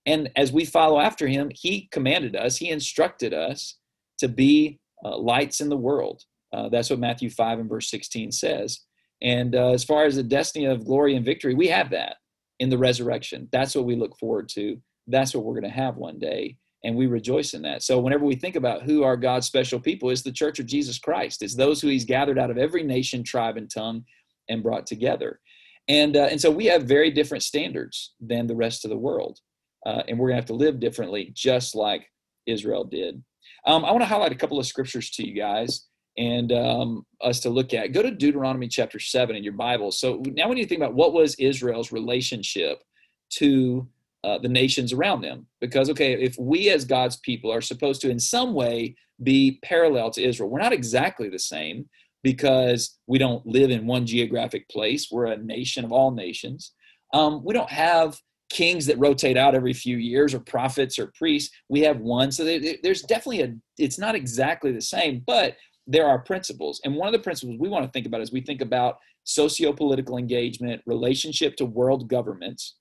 And 0.05 0.31
as 0.35 0.51
we 0.51 0.65
follow 0.65 0.99
after 0.99 1.27
him 1.27 1.51
he 1.53 1.87
commanded 1.91 2.35
us 2.35 2.57
he 2.57 2.69
instructed 2.69 3.33
us 3.33 3.77
to 4.17 4.27
be 4.27 4.79
uh, 5.03 5.17
lights 5.17 5.61
in 5.61 5.69
the 5.69 5.77
world 5.77 6.23
uh, 6.53 6.69
that's 6.69 6.89
what 6.89 6.99
matthew 6.99 7.29
5 7.29 7.59
and 7.59 7.69
verse 7.69 7.89
16 7.89 8.31
says 8.31 8.81
and 9.21 9.55
uh, 9.55 9.71
as 9.71 9.83
far 9.83 10.05
as 10.05 10.15
the 10.15 10.23
destiny 10.23 10.65
of 10.65 10.85
glory 10.85 11.15
and 11.15 11.25
victory 11.25 11.53
we 11.53 11.67
have 11.67 11.89
that 11.91 12.15
in 12.61 12.69
the 12.69 12.77
resurrection. 12.77 13.49
That's 13.51 13.75
what 13.75 13.85
we 13.85 13.95
look 13.95 14.17
forward 14.17 14.47
to. 14.49 14.79
That's 15.07 15.33
what 15.33 15.43
we're 15.43 15.59
going 15.59 15.63
to 15.63 15.77
have 15.77 15.97
one 15.97 16.19
day. 16.19 16.57
And 16.83 16.95
we 16.95 17.07
rejoice 17.07 17.53
in 17.55 17.63
that. 17.63 17.81
So, 17.81 17.99
whenever 17.99 18.23
we 18.23 18.35
think 18.35 18.55
about 18.55 18.83
who 18.83 19.03
are 19.03 19.17
God's 19.17 19.47
special 19.47 19.79
people, 19.79 20.09
is 20.09 20.23
the 20.23 20.31
church 20.31 20.59
of 20.59 20.67
Jesus 20.67 20.97
Christ. 20.97 21.41
It's 21.41 21.55
those 21.55 21.81
who 21.81 21.89
He's 21.89 22.05
gathered 22.05 22.39
out 22.39 22.51
of 22.51 22.57
every 22.57 22.83
nation, 22.83 23.23
tribe, 23.23 23.57
and 23.57 23.69
tongue 23.69 24.03
and 24.47 24.63
brought 24.63 24.85
together. 24.87 25.39
And, 25.87 26.15
uh, 26.15 26.27
and 26.31 26.39
so 26.39 26.49
we 26.51 26.65
have 26.67 26.83
very 26.83 27.09
different 27.11 27.43
standards 27.43 28.13
than 28.19 28.47
the 28.47 28.55
rest 28.55 28.85
of 28.85 28.89
the 28.89 28.97
world. 28.97 29.39
Uh, 29.85 30.03
and 30.07 30.17
we're 30.17 30.27
going 30.27 30.37
to 30.37 30.41
have 30.41 30.45
to 30.45 30.53
live 30.53 30.79
differently, 30.79 31.31
just 31.35 31.75
like 31.75 32.05
Israel 32.45 32.83
did. 32.83 33.23
Um, 33.65 33.83
I 33.83 33.91
want 33.91 34.01
to 34.01 34.07
highlight 34.07 34.31
a 34.31 34.35
couple 34.35 34.59
of 34.59 34.67
scriptures 34.67 35.09
to 35.11 35.27
you 35.27 35.35
guys 35.35 35.87
and 36.17 36.51
um, 36.51 37.05
us 37.21 37.39
to 37.41 37.49
look 37.49 37.73
at. 37.73 37.93
Go 37.93 38.01
to 38.01 38.11
Deuteronomy 38.11 38.67
chapter 38.67 38.99
7 38.99 39.35
in 39.35 39.43
your 39.43 39.53
Bible. 39.53 39.91
So 39.91 40.21
now 40.25 40.49
we 40.49 40.55
need 40.55 40.63
to 40.63 40.69
think 40.69 40.81
about 40.81 40.93
what 40.93 41.13
was 41.13 41.35
Israel's 41.35 41.91
relationship 41.91 42.83
to 43.31 43.87
uh, 44.23 44.37
the 44.37 44.49
nations 44.49 44.93
around 44.93 45.21
them. 45.21 45.47
Because, 45.59 45.89
okay, 45.89 46.13
if 46.13 46.35
we 46.37 46.69
as 46.69 46.85
God's 46.85 47.17
people 47.17 47.51
are 47.51 47.61
supposed 47.61 48.01
to 48.01 48.09
in 48.09 48.19
some 48.19 48.53
way 48.53 48.95
be 49.23 49.59
parallel 49.63 50.11
to 50.11 50.23
Israel, 50.23 50.49
we're 50.49 50.59
not 50.59 50.73
exactly 50.73 51.29
the 51.29 51.39
same 51.39 51.89
because 52.23 52.99
we 53.07 53.17
don't 53.17 53.45
live 53.47 53.71
in 53.71 53.87
one 53.87 54.05
geographic 54.05 54.69
place. 54.69 55.07
We're 55.11 55.27
a 55.27 55.37
nation 55.37 55.85
of 55.85 55.91
all 55.91 56.11
nations. 56.11 56.73
Um, 57.13 57.43
we 57.43 57.53
don't 57.53 57.69
have 57.69 58.19
kings 58.51 58.85
that 58.85 58.99
rotate 58.99 59.37
out 59.37 59.55
every 59.55 59.73
few 59.73 59.97
years 59.97 60.33
or 60.33 60.39
prophets 60.41 60.99
or 60.99 61.11
priests 61.17 61.55
we 61.69 61.79
have 61.79 62.01
one 62.01 62.33
so 62.33 62.43
there's 62.83 63.01
definitely 63.03 63.41
a 63.41 63.53
it's 63.77 63.97
not 63.97 64.13
exactly 64.13 64.73
the 64.73 64.81
same 64.81 65.23
but 65.25 65.55
there 65.91 66.07
are 66.07 66.19
principles. 66.19 66.79
And 66.85 66.95
one 66.95 67.07
of 67.07 67.13
the 67.13 67.19
principles 67.19 67.57
we 67.59 67.67
want 67.67 67.85
to 67.85 67.91
think 67.91 68.05
about 68.05 68.21
is 68.21 68.31
we 68.31 68.41
think 68.41 68.61
about 68.61 68.99
socio-political 69.25 70.17
engagement, 70.17 70.81
relationship 70.85 71.55
to 71.57 71.65
world 71.65 72.07
governments, 72.07 72.75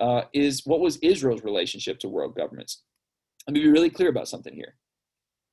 uh, 0.00 0.22
is 0.34 0.62
what 0.66 0.80
was 0.80 0.96
Israel's 0.96 1.44
relationship 1.44 1.98
to 2.00 2.08
world 2.08 2.34
governments? 2.36 2.82
Let 3.46 3.54
me 3.54 3.60
be 3.60 3.68
really 3.68 3.90
clear 3.90 4.08
about 4.08 4.28
something 4.28 4.52
here. 4.52 4.74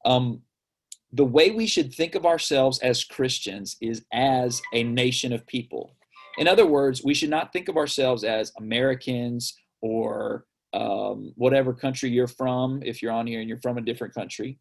Um, 0.06 0.42
the 1.12 1.24
way 1.24 1.52
we 1.52 1.68
should 1.68 1.94
think 1.94 2.16
of 2.16 2.26
ourselves 2.26 2.80
as 2.80 3.04
Christians 3.04 3.78
is 3.80 4.06
as 4.12 4.62
a 4.74 4.84
nation 4.84 5.32
of 5.32 5.46
people. 5.46 5.96
In 6.40 6.48
other 6.48 6.66
words, 6.66 7.04
we 7.04 7.14
should 7.14 7.30
not 7.30 7.54
think 7.54 7.70
of 7.70 7.78
ourselves 7.78 8.24
as 8.24 8.52
Americans 8.58 9.56
or 9.82 10.46
um, 10.74 11.32
whatever 11.36 11.74
country 11.74 12.10
you're 12.10 12.28
from, 12.28 12.82
if 12.84 13.04
you're 13.04 13.12
on 13.12 13.28
here 13.28 13.40
and 13.40 13.48
you're 13.48 13.62
from 13.62 13.78
a 13.78 13.82
different 13.82 14.16
country. 14.16 14.58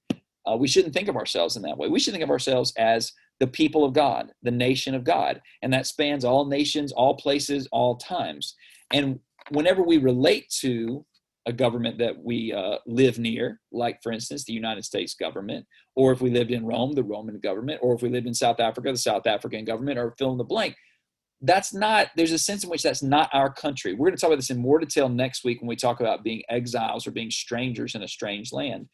Uh, 0.51 0.57
we 0.57 0.69
shouldn't 0.69 0.95
think 0.95 1.09
of 1.09 1.17
ourselves 1.17 1.57
in 1.57 1.63
that 1.63 1.79
way. 1.79 1.89
We 1.89 2.01
should 2.01 2.13
think 2.13 2.25
of 2.25 2.31
ourselves 2.31 2.73
as 2.77 3.13
the 3.41 3.47
people 3.47 3.85
of 3.85 3.93
God, 3.93 4.33
the 4.43 4.51
nation 4.51 4.95
of 4.95 5.05
God. 5.05 5.41
And 5.63 5.73
that 5.73 5.87
spans 5.87 6.25
all 6.25 6.45
nations, 6.47 6.93
all 6.93 7.17
places, 7.17 7.69
all 7.73 7.97
times. 7.97 8.55
And 8.93 9.21
whenever 9.51 9.83
we 9.83 9.99
relate 9.99 10.49
to 10.61 11.05
a 11.47 11.53
government 11.53 11.99
that 11.99 12.17
we 12.23 12.53
uh, 12.53 12.79
live 12.87 13.19
near, 13.19 13.61
like 13.73 14.01
for 14.03 14.13
instance, 14.13 14.45
the 14.45 14.53
United 14.53 14.85
States 14.85 15.15
government, 15.15 15.67
or 15.97 16.13
if 16.13 16.21
we 16.21 16.31
lived 16.31 16.53
in 16.53 16.65
Rome, 16.65 16.93
the 16.93 17.03
Roman 17.03 17.39
government, 17.41 17.81
or 17.83 17.95
if 17.95 18.03
we 18.03 18.09
lived 18.09 18.27
in 18.27 18.35
South 18.35 18.61
Africa, 18.61 18.93
the 18.93 18.99
South 18.99 19.27
African 19.27 19.65
government, 19.65 19.99
or 19.99 20.15
fill 20.19 20.33
in 20.33 20.39
the 20.39 20.45
blank, 20.45 20.77
that's 21.41 21.75
not, 21.75 22.09
there's 22.15 22.31
a 22.31 22.39
sense 22.39 22.63
in 22.63 22.71
which 22.71 22.85
that's 22.85 23.03
not 23.03 23.29
our 23.33 23.53
country. 23.53 23.95
We're 23.95 24.07
going 24.07 24.17
to 24.17 24.21
talk 24.21 24.29
about 24.29 24.37
this 24.37 24.51
in 24.51 24.59
more 24.59 24.79
detail 24.79 25.09
next 25.09 25.43
week 25.43 25.61
when 25.61 25.69
we 25.69 25.75
talk 25.75 26.01
about 26.01 26.23
being 26.23 26.43
exiles 26.49 27.07
or 27.07 27.11
being 27.11 27.33
strangers 27.33 27.97
in 27.97 28.03
a 28.03 28.09
strange 28.09 28.53
land. 28.53 28.89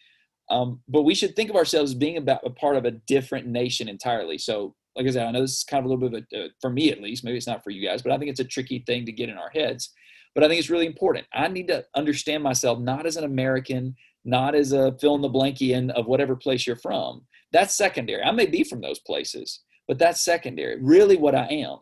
Um, 0.50 0.80
but 0.88 1.02
we 1.02 1.14
should 1.14 1.36
think 1.36 1.50
of 1.50 1.56
ourselves 1.56 1.92
as 1.92 1.94
being 1.94 2.16
about 2.16 2.46
a 2.46 2.50
part 2.50 2.76
of 2.76 2.84
a 2.84 2.92
different 2.92 3.46
nation 3.46 3.88
entirely. 3.88 4.38
So, 4.38 4.74
like 4.96 5.06
I 5.06 5.10
said, 5.10 5.26
I 5.26 5.30
know 5.30 5.42
this 5.42 5.58
is 5.58 5.64
kind 5.64 5.80
of 5.80 5.84
a 5.84 5.94
little 5.94 6.08
bit 6.08 6.24
of 6.32 6.40
a, 6.40 6.44
uh, 6.44 6.48
for 6.60 6.70
me 6.70 6.90
at 6.90 7.00
least, 7.00 7.24
maybe 7.24 7.36
it's 7.36 7.46
not 7.46 7.62
for 7.62 7.70
you 7.70 7.86
guys, 7.86 8.02
but 8.02 8.12
I 8.12 8.18
think 8.18 8.30
it's 8.30 8.40
a 8.40 8.44
tricky 8.44 8.82
thing 8.86 9.06
to 9.06 9.12
get 9.12 9.28
in 9.28 9.36
our 9.36 9.50
heads. 9.50 9.90
But 10.34 10.44
I 10.44 10.48
think 10.48 10.58
it's 10.58 10.70
really 10.70 10.86
important. 10.86 11.26
I 11.32 11.48
need 11.48 11.68
to 11.68 11.84
understand 11.94 12.42
myself 12.42 12.78
not 12.78 13.06
as 13.06 13.16
an 13.16 13.24
American, 13.24 13.94
not 14.24 14.54
as 14.54 14.72
a 14.72 14.96
fill 15.00 15.14
in 15.14 15.20
the 15.20 15.28
blankian 15.28 15.90
of 15.90 16.06
whatever 16.06 16.34
place 16.36 16.66
you're 16.66 16.76
from. 16.76 17.26
That's 17.52 17.76
secondary. 17.76 18.22
I 18.22 18.30
may 18.30 18.46
be 18.46 18.64
from 18.64 18.80
those 18.80 18.98
places, 19.00 19.60
but 19.86 19.98
that's 19.98 20.20
secondary. 20.20 20.80
Really, 20.80 21.16
what 21.16 21.34
I 21.34 21.46
am 21.46 21.78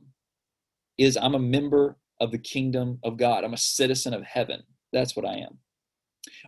is 0.99 1.17
I'm 1.17 1.35
a 1.35 1.41
member 1.41 1.97
of 2.21 2.31
the 2.31 2.39
kingdom 2.39 2.99
of 3.03 3.19
God, 3.19 3.45
I'm 3.45 3.55
a 3.55 3.59
citizen 3.59 4.15
of 4.15 4.23
heaven. 4.23 4.63
That's 4.93 5.17
what 5.17 5.27
I 5.27 5.35
am. 5.35 5.59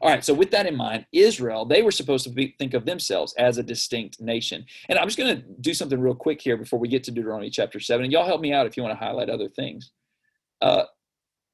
All 0.01 0.11
right, 0.11 0.25
so 0.25 0.35
with 0.35 0.51
that 0.53 0.67
in 0.67 0.77
mind, 0.77 1.07
Israel, 1.12 1.64
they 1.64 1.83
were 1.83 1.91
supposed 1.91 2.25
to 2.25 2.31
be, 2.31 2.55
think 2.59 2.75
of 2.75 2.85
themselves 2.85 3.35
as 3.38 3.59
a 3.59 3.62
distinct 3.62 4.21
nation. 4.21 4.64
And 4.88 4.99
I'm 4.99 5.07
just 5.07 5.19
going 5.19 5.37
to 5.37 5.43
do 5.61 5.75
something 5.75 6.01
real 6.01 6.14
quick 6.14 6.41
here 6.41 6.57
before 6.57 6.79
we 6.79 6.88
get 6.88 7.05
to 7.05 7.11
Deuteronomy 7.11 7.51
chapter 7.51 7.81
7. 7.81 8.05
And 8.05 8.12
y'all 8.12 8.27
help 8.27 8.41
me 8.41 8.53
out 8.53 8.67
if 8.67 8.77
you 8.77 8.83
want 8.83 8.99
to 8.99 9.05
highlight 9.05 9.31
other 9.31 9.49
things. 9.49 9.91
Uh, 10.61 10.85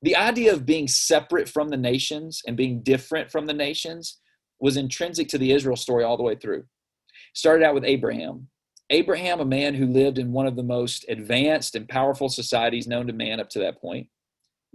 the 0.03 0.17
idea 0.17 0.53
of 0.53 0.67
being 0.67 0.87
separate 0.87 1.49
from 1.49 1.69
the 1.69 1.77
nations 1.77 2.43
and 2.47 2.57
being 2.57 2.83
different 2.83 3.31
from 3.31 3.47
the 3.47 3.55
nations 3.55 4.19
was 4.61 4.77
intrinsic 4.77 5.29
to 5.29 5.39
the 5.39 5.53
Israel 5.53 5.77
story 5.77 6.05
all 6.05 6.17
the 6.17 6.23
way 6.23 6.37
through. 6.37 6.65
Started 7.35 7.65
out 7.65 7.75
with 7.75 7.85
Abraham. 7.85 8.49
Abraham, 8.91 9.41
a 9.41 9.47
man 9.47 9.75
who 9.75 9.87
lived 9.87 10.19
in 10.19 10.33
one 10.33 10.47
of 10.47 10.57
the 10.57 10.63
most 10.63 11.07
advanced 11.09 11.75
and 11.75 11.89
powerful 11.89 12.29
societies 12.29 12.87
known 12.87 13.07
to 13.07 13.13
man 13.13 13.41
up 13.41 13.49
to 13.51 13.59
that 13.61 13.81
point. 13.81 14.09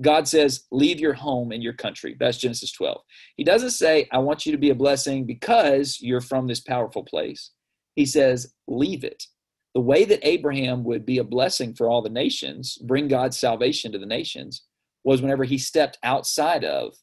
God 0.02 0.28
says, 0.28 0.66
Leave 0.72 1.00
your 1.00 1.14
home 1.14 1.52
and 1.52 1.62
your 1.62 1.74
country. 1.74 2.16
That's 2.20 2.38
Genesis 2.38 2.72
12. 2.72 3.02
He 3.36 3.44
doesn't 3.44 3.72
say, 3.72 4.08
I 4.12 4.20
want 4.20 4.46
you 4.46 4.52
to 4.52 4.58
be 4.58 4.70
a 4.70 4.76
blessing 4.76 5.26
because 5.26 6.00
you're 6.02 6.22
from 6.22 6.48
this 6.48 6.62
powerful 6.62 7.04
place. 7.04 7.52
He 7.96 8.06
says, 8.06 8.54
Leave 8.68 9.04
it. 9.04 9.26
The 9.76 9.82
way 9.82 10.06
that 10.06 10.28
Abraham 10.28 10.84
would 10.86 11.06
be 11.06 11.20
a 11.20 11.24
blessing 11.24 11.74
for 11.76 11.90
all 11.90 12.02
the 12.02 12.10
nations, 12.10 12.78
bring 12.78 13.08
God's 13.08 13.38
salvation 13.38 13.92
to 13.92 14.00
the 14.00 14.06
nations, 14.06 14.64
was 15.04 15.22
whenever 15.22 15.44
he 15.44 15.58
stepped 15.58 15.98
outside 16.04 16.64
of 16.64 16.96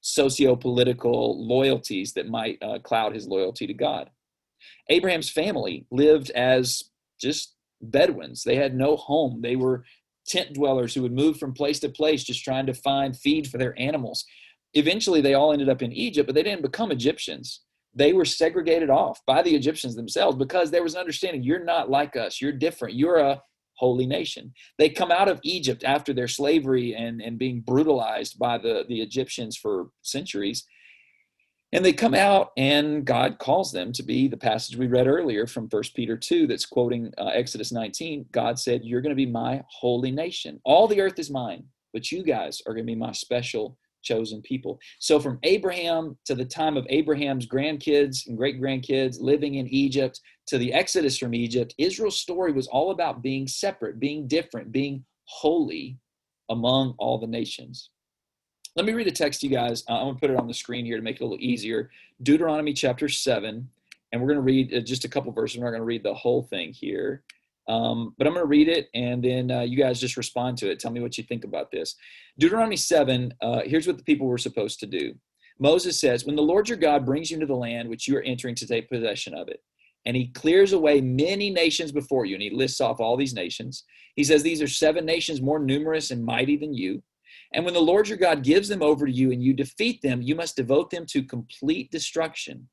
socio-political 0.00 1.46
loyalties 1.46 2.12
that 2.12 2.28
might 2.28 2.58
uh, 2.62 2.78
cloud 2.80 3.14
his 3.14 3.26
loyalty 3.26 3.66
to 3.66 3.74
God. 3.74 4.10
Abraham's 4.88 5.30
family 5.30 5.86
lived 5.90 6.30
as 6.30 6.82
just 7.20 7.54
Bedouins. 7.82 8.42
They 8.42 8.56
had 8.56 8.74
no 8.74 8.96
home. 8.96 9.40
They 9.42 9.56
were 9.56 9.84
tent 10.26 10.54
dwellers 10.54 10.94
who 10.94 11.02
would 11.02 11.12
move 11.12 11.38
from 11.38 11.52
place 11.52 11.80
to 11.80 11.88
place 11.88 12.24
just 12.24 12.44
trying 12.44 12.66
to 12.66 12.74
find 12.74 13.16
feed 13.16 13.48
for 13.48 13.58
their 13.58 13.78
animals. 13.78 14.24
Eventually, 14.74 15.20
they 15.20 15.34
all 15.34 15.52
ended 15.52 15.68
up 15.68 15.82
in 15.82 15.92
Egypt, 15.92 16.26
but 16.26 16.34
they 16.34 16.42
didn't 16.42 16.62
become 16.62 16.90
Egyptians. 16.90 17.62
They 17.94 18.12
were 18.12 18.26
segregated 18.26 18.90
off 18.90 19.20
by 19.26 19.42
the 19.42 19.54
Egyptians 19.54 19.96
themselves 19.96 20.36
because 20.36 20.70
there 20.70 20.82
was 20.82 20.94
an 20.94 21.00
understanding 21.00 21.42
you're 21.42 21.64
not 21.64 21.90
like 21.90 22.14
us, 22.14 22.40
you're 22.40 22.52
different, 22.52 22.94
you're 22.94 23.18
a 23.18 23.40
holy 23.76 24.06
nation. 24.06 24.52
They 24.78 24.90
come 24.90 25.10
out 25.10 25.28
of 25.28 25.40
Egypt 25.42 25.84
after 25.84 26.12
their 26.12 26.28
slavery 26.28 26.94
and, 26.94 27.20
and 27.20 27.38
being 27.38 27.60
brutalized 27.60 28.38
by 28.38 28.58
the, 28.58 28.84
the 28.88 29.00
Egyptians 29.00 29.56
for 29.56 29.88
centuries. 30.02 30.64
And 31.72 31.84
they 31.84 31.92
come 31.92 32.14
out, 32.14 32.52
and 32.56 33.04
God 33.04 33.38
calls 33.38 33.72
them 33.72 33.92
to 33.92 34.02
be 34.02 34.28
the 34.28 34.36
passage 34.36 34.76
we 34.76 34.86
read 34.86 35.08
earlier 35.08 35.46
from 35.46 35.68
First 35.68 35.96
Peter 35.96 36.16
2 36.16 36.46
that's 36.46 36.64
quoting 36.64 37.12
uh, 37.18 37.26
Exodus 37.26 37.72
19. 37.72 38.26
God 38.30 38.58
said, 38.58 38.84
You're 38.84 39.00
going 39.00 39.10
to 39.10 39.16
be 39.16 39.26
my 39.26 39.62
holy 39.68 40.12
nation. 40.12 40.60
All 40.64 40.86
the 40.86 41.00
earth 41.00 41.18
is 41.18 41.30
mine, 41.30 41.64
but 41.92 42.12
you 42.12 42.22
guys 42.22 42.62
are 42.66 42.72
going 42.72 42.86
to 42.86 42.92
be 42.92 42.98
my 42.98 43.12
special 43.12 43.76
chosen 44.06 44.40
people. 44.42 44.78
So, 45.00 45.18
from 45.18 45.40
Abraham 45.42 46.16
to 46.26 46.36
the 46.36 46.44
time 46.44 46.76
of 46.76 46.86
Abraham's 46.88 47.46
grandkids 47.46 48.28
and 48.28 48.38
great 48.38 48.60
grandkids 48.60 49.20
living 49.20 49.56
in 49.56 49.66
Egypt 49.66 50.20
to 50.46 50.58
the 50.58 50.72
Exodus 50.72 51.18
from 51.18 51.34
Egypt, 51.34 51.74
Israel's 51.78 52.20
story 52.20 52.52
was 52.52 52.68
all 52.68 52.92
about 52.92 53.22
being 53.22 53.48
separate, 53.48 53.98
being 53.98 54.28
different, 54.28 54.70
being 54.70 55.04
holy 55.24 55.98
among 56.48 56.94
all 56.98 57.18
the 57.18 57.26
nations. 57.26 57.90
Let 58.76 58.84
me 58.84 58.92
read 58.92 59.06
the 59.06 59.12
text 59.12 59.40
to 59.40 59.46
you 59.46 59.56
guys. 59.56 59.84
Uh, 59.88 59.94
I'm 59.94 60.04
going 60.04 60.14
to 60.16 60.20
put 60.20 60.30
it 60.30 60.36
on 60.36 60.46
the 60.46 60.54
screen 60.54 60.84
here 60.84 60.96
to 60.96 61.02
make 61.02 61.16
it 61.16 61.22
a 61.22 61.24
little 61.24 61.42
easier. 61.42 61.90
Deuteronomy 62.22 62.74
chapter 62.74 63.08
7, 63.08 63.66
and 64.12 64.20
we're 64.20 64.28
going 64.28 64.36
to 64.36 64.42
read 64.42 64.74
uh, 64.74 64.80
just 64.80 65.06
a 65.06 65.08
couple 65.08 65.32
verses. 65.32 65.56
We're 65.56 65.64
not 65.64 65.70
going 65.70 65.80
to 65.80 65.86
read 65.86 66.02
the 66.02 66.12
whole 66.12 66.42
thing 66.42 66.74
here. 66.74 67.22
Um, 67.68 68.14
but 68.18 68.26
I'm 68.26 68.34
going 68.34 68.44
to 68.44 68.48
read 68.48 68.68
it 68.68 68.88
and 68.94 69.24
then 69.24 69.50
uh, 69.50 69.62
you 69.62 69.76
guys 69.76 69.98
just 69.98 70.16
respond 70.16 70.56
to 70.58 70.70
it. 70.70 70.78
Tell 70.78 70.92
me 70.92 71.00
what 71.00 71.18
you 71.18 71.24
think 71.24 71.42
about 71.42 71.72
this. 71.72 71.96
Deuteronomy 72.38 72.76
7, 72.76 73.34
uh, 73.40 73.62
here's 73.64 73.86
what 73.86 73.96
the 73.96 74.04
people 74.04 74.26
were 74.26 74.38
supposed 74.38 74.78
to 74.80 74.86
do. 74.86 75.14
Moses 75.58 75.98
says, 75.98 76.26
When 76.26 76.36
the 76.36 76.42
Lord 76.42 76.68
your 76.68 76.78
God 76.78 77.06
brings 77.06 77.30
you 77.30 77.36
into 77.36 77.46
the 77.46 77.56
land 77.56 77.88
which 77.88 78.06
you 78.06 78.16
are 78.18 78.22
entering 78.22 78.54
to 78.56 78.66
take 78.66 78.90
possession 78.90 79.34
of 79.34 79.48
it, 79.48 79.62
and 80.04 80.14
he 80.14 80.28
clears 80.28 80.74
away 80.74 81.00
many 81.00 81.50
nations 81.50 81.90
before 81.92 82.26
you, 82.26 82.34
and 82.34 82.42
he 82.42 82.50
lists 82.50 82.80
off 82.80 83.00
all 83.00 83.16
these 83.16 83.34
nations. 83.34 83.84
He 84.14 84.22
says, 84.22 84.42
These 84.42 84.60
are 84.60 84.68
seven 84.68 85.06
nations 85.06 85.40
more 85.40 85.58
numerous 85.58 86.10
and 86.10 86.22
mighty 86.22 86.56
than 86.58 86.74
you. 86.74 87.02
And 87.52 87.64
when 87.64 87.74
the 87.74 87.80
Lord 87.80 88.08
your 88.08 88.18
God 88.18 88.42
gives 88.42 88.68
them 88.68 88.82
over 88.82 89.06
to 89.06 89.12
you 89.12 89.30
and 89.32 89.42
you 89.42 89.54
defeat 89.54 90.02
them, 90.02 90.22
you 90.22 90.34
must 90.34 90.56
devote 90.56 90.90
them 90.90 91.06
to 91.06 91.22
complete 91.22 91.90
destruction. 91.90 92.68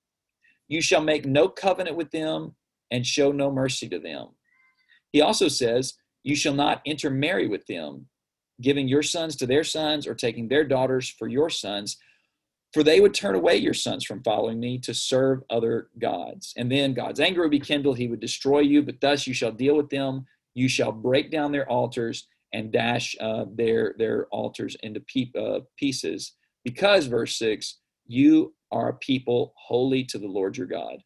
You 0.67 0.81
shall 0.81 1.01
make 1.01 1.25
no 1.25 1.47
covenant 1.47 1.95
with 1.95 2.11
them 2.11 2.55
and 2.91 3.05
show 3.05 3.31
no 3.31 3.51
mercy 3.51 3.87
to 3.89 3.99
them. 3.99 4.29
He 5.11 5.21
also 5.21 5.47
says, 5.47 5.93
You 6.23 6.35
shall 6.35 6.55
not 6.55 6.81
intermarry 6.85 7.47
with 7.47 7.65
them, 7.67 8.07
giving 8.61 8.87
your 8.87 9.03
sons 9.03 9.35
to 9.37 9.45
their 9.45 9.63
sons 9.63 10.07
or 10.07 10.15
taking 10.15 10.47
their 10.47 10.63
daughters 10.63 11.09
for 11.09 11.27
your 11.27 11.49
sons, 11.49 11.97
for 12.73 12.83
they 12.83 12.99
would 12.99 13.13
turn 13.13 13.35
away 13.35 13.57
your 13.57 13.73
sons 13.73 14.03
from 14.03 14.23
following 14.23 14.59
me 14.59 14.79
to 14.79 14.93
serve 14.93 15.43
other 15.49 15.89
gods. 15.99 16.53
And 16.57 16.71
then 16.71 16.93
God's 16.93 17.19
anger 17.19 17.41
would 17.41 17.51
be 17.51 17.59
kindled, 17.59 17.97
he 17.97 18.07
would 18.07 18.19
destroy 18.19 18.59
you, 18.59 18.81
but 18.81 18.99
thus 18.99 19.27
you 19.27 19.33
shall 19.33 19.51
deal 19.51 19.75
with 19.75 19.89
them. 19.89 20.25
You 20.55 20.67
shall 20.67 20.91
break 20.91 21.31
down 21.31 21.51
their 21.51 21.69
altars 21.69 22.27
and 22.53 22.71
dash 22.71 23.15
uh, 23.19 23.45
their, 23.53 23.95
their 23.97 24.27
altars 24.27 24.77
into 24.83 25.01
pe- 25.01 25.31
uh, 25.39 25.59
pieces, 25.77 26.33
because, 26.63 27.07
verse 27.07 27.37
6, 27.37 27.79
you 28.07 28.53
are 28.71 28.89
a 28.89 28.93
people 28.93 29.53
holy 29.57 30.03
to 30.05 30.17
the 30.17 30.27
Lord 30.27 30.57
your 30.57 30.67
God. 30.67 30.97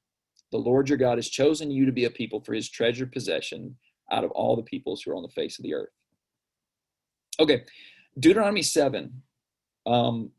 The 0.52 0.58
Lord 0.58 0.90
your 0.90 0.98
God 0.98 1.18
has 1.18 1.30
chosen 1.30 1.72
you 1.72 1.86
to 1.86 1.92
be 1.92 2.06
a 2.06 2.10
people 2.10 2.42
for 2.42 2.54
his 2.54 2.70
treasured 2.70 3.12
possession 3.12 3.76
out 4.12 4.24
of 4.24 4.32
all 4.32 4.56
the 4.56 4.64
peoples 4.64 5.02
who 5.02 5.12
are 5.12 5.16
on 5.16 5.24
the 5.24 5.30
face 5.30 5.60
of 5.60 5.64
the 5.64 5.74
earth. 5.74 5.90
Okay, 7.40 7.64
Deuteronomy 8.20 8.62
7. 8.62 9.22
Um, 9.86 10.32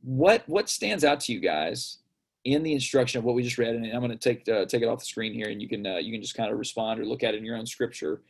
what 0.00 0.44
what 0.46 0.68
stands 0.68 1.04
out 1.04 1.20
to 1.20 1.32
you 1.32 1.40
guys 1.40 1.98
in 2.44 2.62
the 2.62 2.72
instruction 2.72 3.18
of 3.18 3.24
what 3.24 3.34
we 3.34 3.42
just 3.42 3.58
read? 3.58 3.74
And 3.74 3.84
I'm 3.86 4.00
going 4.00 4.10
to 4.10 4.16
take 4.16 4.48
uh, 4.48 4.64
take 4.64 4.82
it 4.82 4.88
off 4.88 5.00
the 5.00 5.04
screen 5.04 5.34
here, 5.34 5.48
and 5.48 5.60
you 5.60 5.68
can 5.68 5.86
uh, 5.86 5.96
you 5.96 6.12
can 6.12 6.22
just 6.22 6.36
kind 6.36 6.52
of 6.52 6.58
respond 6.58 7.00
or 7.00 7.04
look 7.04 7.24
at 7.24 7.34
it 7.34 7.38
in 7.38 7.44
your 7.44 7.56
own 7.56 7.66
scripture. 7.66 8.22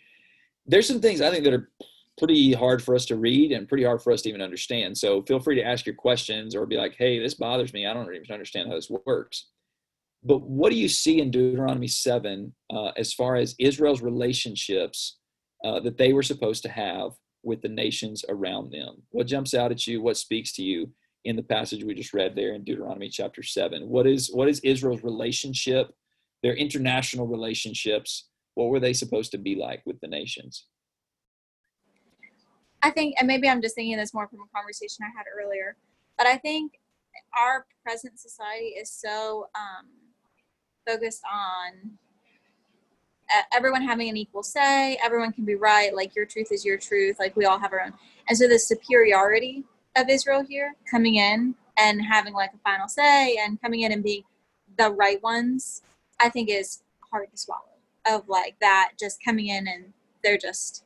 There's 0.69 0.87
some 0.87 1.01
things 1.01 1.21
I 1.21 1.31
think 1.31 1.45
that 1.45 1.55
are 1.55 1.71
pretty 2.19 2.53
hard 2.53 2.83
for 2.83 2.95
us 2.95 3.07
to 3.07 3.17
read 3.17 3.53
and 3.53 3.69
pretty 3.69 3.85
hard 3.85 4.03
for 4.03 4.13
us 4.13 4.23
to 4.23 4.29
even 4.29 4.43
understand. 4.43 4.97
So 4.99 5.23
feel 5.23 5.41
free 5.41 5.57
to 5.57 5.65
ask 5.65 5.87
your 5.87 5.95
questions 5.95 6.55
or 6.55 6.67
be 6.67 6.77
like, 6.77 6.95
"Hey, 6.97 7.19
this 7.19 7.35
bothers 7.35 7.73
me. 7.73 7.87
I 7.87 7.95
don't 7.95 8.13
even 8.15 8.31
understand 8.33 8.69
how 8.69 8.75
this 8.75 8.91
works." 9.07 9.47
But 10.25 10.43
what 10.43 10.71
do 10.71 10.77
you 10.77 10.89
see 10.89 11.21
in 11.21 11.31
Deuteronomy 11.31 11.89
7 11.89 12.53
uh, 12.71 12.91
as 12.97 13.13
far 13.13 13.37
as 13.37 13.55
Israel's 13.59 14.03
relationships 14.03 15.19
uh, 15.65 15.81
that 15.81 15.97
they 15.97 16.13
were 16.13 16.23
supposed 16.23 16.63
to 16.65 16.69
have 16.69 17.13
with 17.43 17.63
the 17.63 17.69
nations 17.69 18.25
around 18.29 18.73
them? 18.73 19.03
What 19.11 19.29
jumps 19.29 19.55
out 19.55 19.71
at 19.71 19.87
you? 19.87 20.03
What 20.03 20.17
speaks 20.17 20.53
to 20.55 20.63
you 20.63 20.91
in 21.25 21.37
the 21.37 21.43
passage 21.43 21.85
we 21.85 21.95
just 21.95 22.15
read 22.15 22.35
there 22.35 22.55
in 22.55 22.65
Deuteronomy 22.65 23.09
chapter 23.09 23.43
7? 23.43 23.89
What 23.89 24.07
is, 24.07 24.29
what 24.33 24.49
is 24.49 24.61
Israel's 24.61 25.05
relationship, 25.05 25.93
their 26.43 26.55
international 26.55 27.27
relationships? 27.27 28.29
What 28.59 28.71
were 28.71 28.81
they 28.81 28.93
supposed 28.93 29.31
to 29.31 29.39
be 29.39 29.55
like 29.55 29.83
with 29.87 30.01
the 30.01 30.09
nations? 30.09 30.65
I 32.83 32.91
think, 32.91 33.15
and 33.17 33.29
maybe 33.29 33.49
I'm 33.49 33.63
just 33.63 33.77
thinking 33.77 33.97
this 33.97 34.13
more 34.13 34.27
from 34.27 34.41
a 34.41 34.49
conversation 34.53 35.05
I 35.05 35.17
had 35.17 35.27
earlier, 35.33 35.77
but 36.17 36.27
I 36.27 36.39
think 36.39 36.73
our 37.39 37.67
present 37.85 38.19
society 38.19 38.71
is 38.71 38.91
so 38.91 39.47
um, 39.55 39.87
focused 40.85 41.23
on 41.33 41.99
everyone 43.53 43.83
having 43.83 44.09
an 44.09 44.17
equal 44.17 44.43
say 44.43 44.99
everyone 45.05 45.33
can 45.33 45.45
be 45.45 45.55
right 45.55 45.95
like 45.95 46.17
your 46.17 46.25
truth 46.25 46.51
is 46.51 46.65
your 46.65 46.79
truth 46.79 47.17
like 47.19 47.37
we 47.37 47.45
all 47.45 47.59
have 47.59 47.75
our 47.75 47.83
own 47.83 47.93
and 48.27 48.39
so 48.39 48.49
the 48.49 48.59
superiority 48.59 49.63
of 49.97 50.09
israel 50.09 50.43
here 50.43 50.75
coming 50.91 51.17
in 51.17 51.55
and 51.77 52.01
having 52.03 52.33
like 52.33 52.51
a 52.55 52.59
final 52.65 52.89
say 52.89 53.37
and 53.37 53.61
coming 53.61 53.83
in 53.83 53.93
and 53.93 54.03
being 54.03 54.23
the 54.79 54.91
right 54.93 55.23
ones 55.23 55.83
i 56.21 56.29
think 56.31 56.49
is 56.49 56.83
hard 57.13 57.31
to 57.31 57.37
swallow 57.37 57.68
of 58.09 58.29
like 58.29 58.57
that 58.61 58.93
just 58.99 59.23
coming 59.25 59.47
in 59.49 59.67
and 59.69 59.93
they're 60.23 60.39
just 60.39 60.85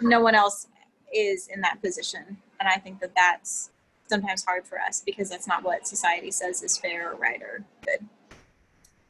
no 0.00 0.20
one 0.20 0.34
else 0.34 0.66
is 1.14 1.48
in 1.48 1.60
that 1.60 1.80
position 1.82 2.38
and 2.58 2.68
i 2.68 2.76
think 2.76 3.00
that 3.00 3.12
that's 3.14 3.70
sometimes 4.08 4.44
hard 4.44 4.66
for 4.66 4.80
us 4.80 5.02
because 5.04 5.28
that's 5.28 5.46
not 5.46 5.62
what 5.62 5.86
society 5.86 6.30
says 6.30 6.62
is 6.62 6.76
fair 6.76 7.12
or 7.12 7.16
right 7.16 7.42
or 7.42 7.64
good 7.84 8.06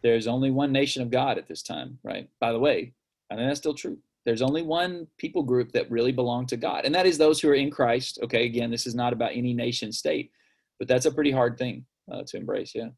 there's 0.02 0.26
only 0.26 0.50
one 0.50 0.72
nation 0.72 1.02
of 1.02 1.10
God 1.10 1.38
at 1.38 1.46
this 1.46 1.62
time, 1.62 1.98
right? 2.02 2.28
By 2.40 2.52
the 2.52 2.58
way, 2.58 2.94
I 3.30 3.36
think 3.36 3.48
that's 3.48 3.60
still 3.60 3.74
true. 3.74 3.98
There's 4.24 4.42
only 4.42 4.62
one 4.62 5.06
people 5.18 5.42
group 5.42 5.72
that 5.72 5.90
really 5.90 6.12
belong 6.12 6.46
to 6.46 6.56
God, 6.56 6.84
and 6.84 6.94
that 6.94 7.06
is 7.06 7.18
those 7.18 7.40
who 7.40 7.48
are 7.48 7.54
in 7.54 7.70
Christ. 7.70 8.18
Okay, 8.22 8.44
again, 8.44 8.70
this 8.70 8.86
is 8.86 8.94
not 8.94 9.12
about 9.12 9.32
any 9.34 9.54
nation 9.54 9.92
state, 9.92 10.30
but 10.78 10.88
that's 10.88 11.06
a 11.06 11.10
pretty 11.10 11.30
hard 11.30 11.58
thing 11.58 11.86
uh, 12.10 12.22
to 12.26 12.36
embrace. 12.36 12.72
Yeah. 12.74 12.88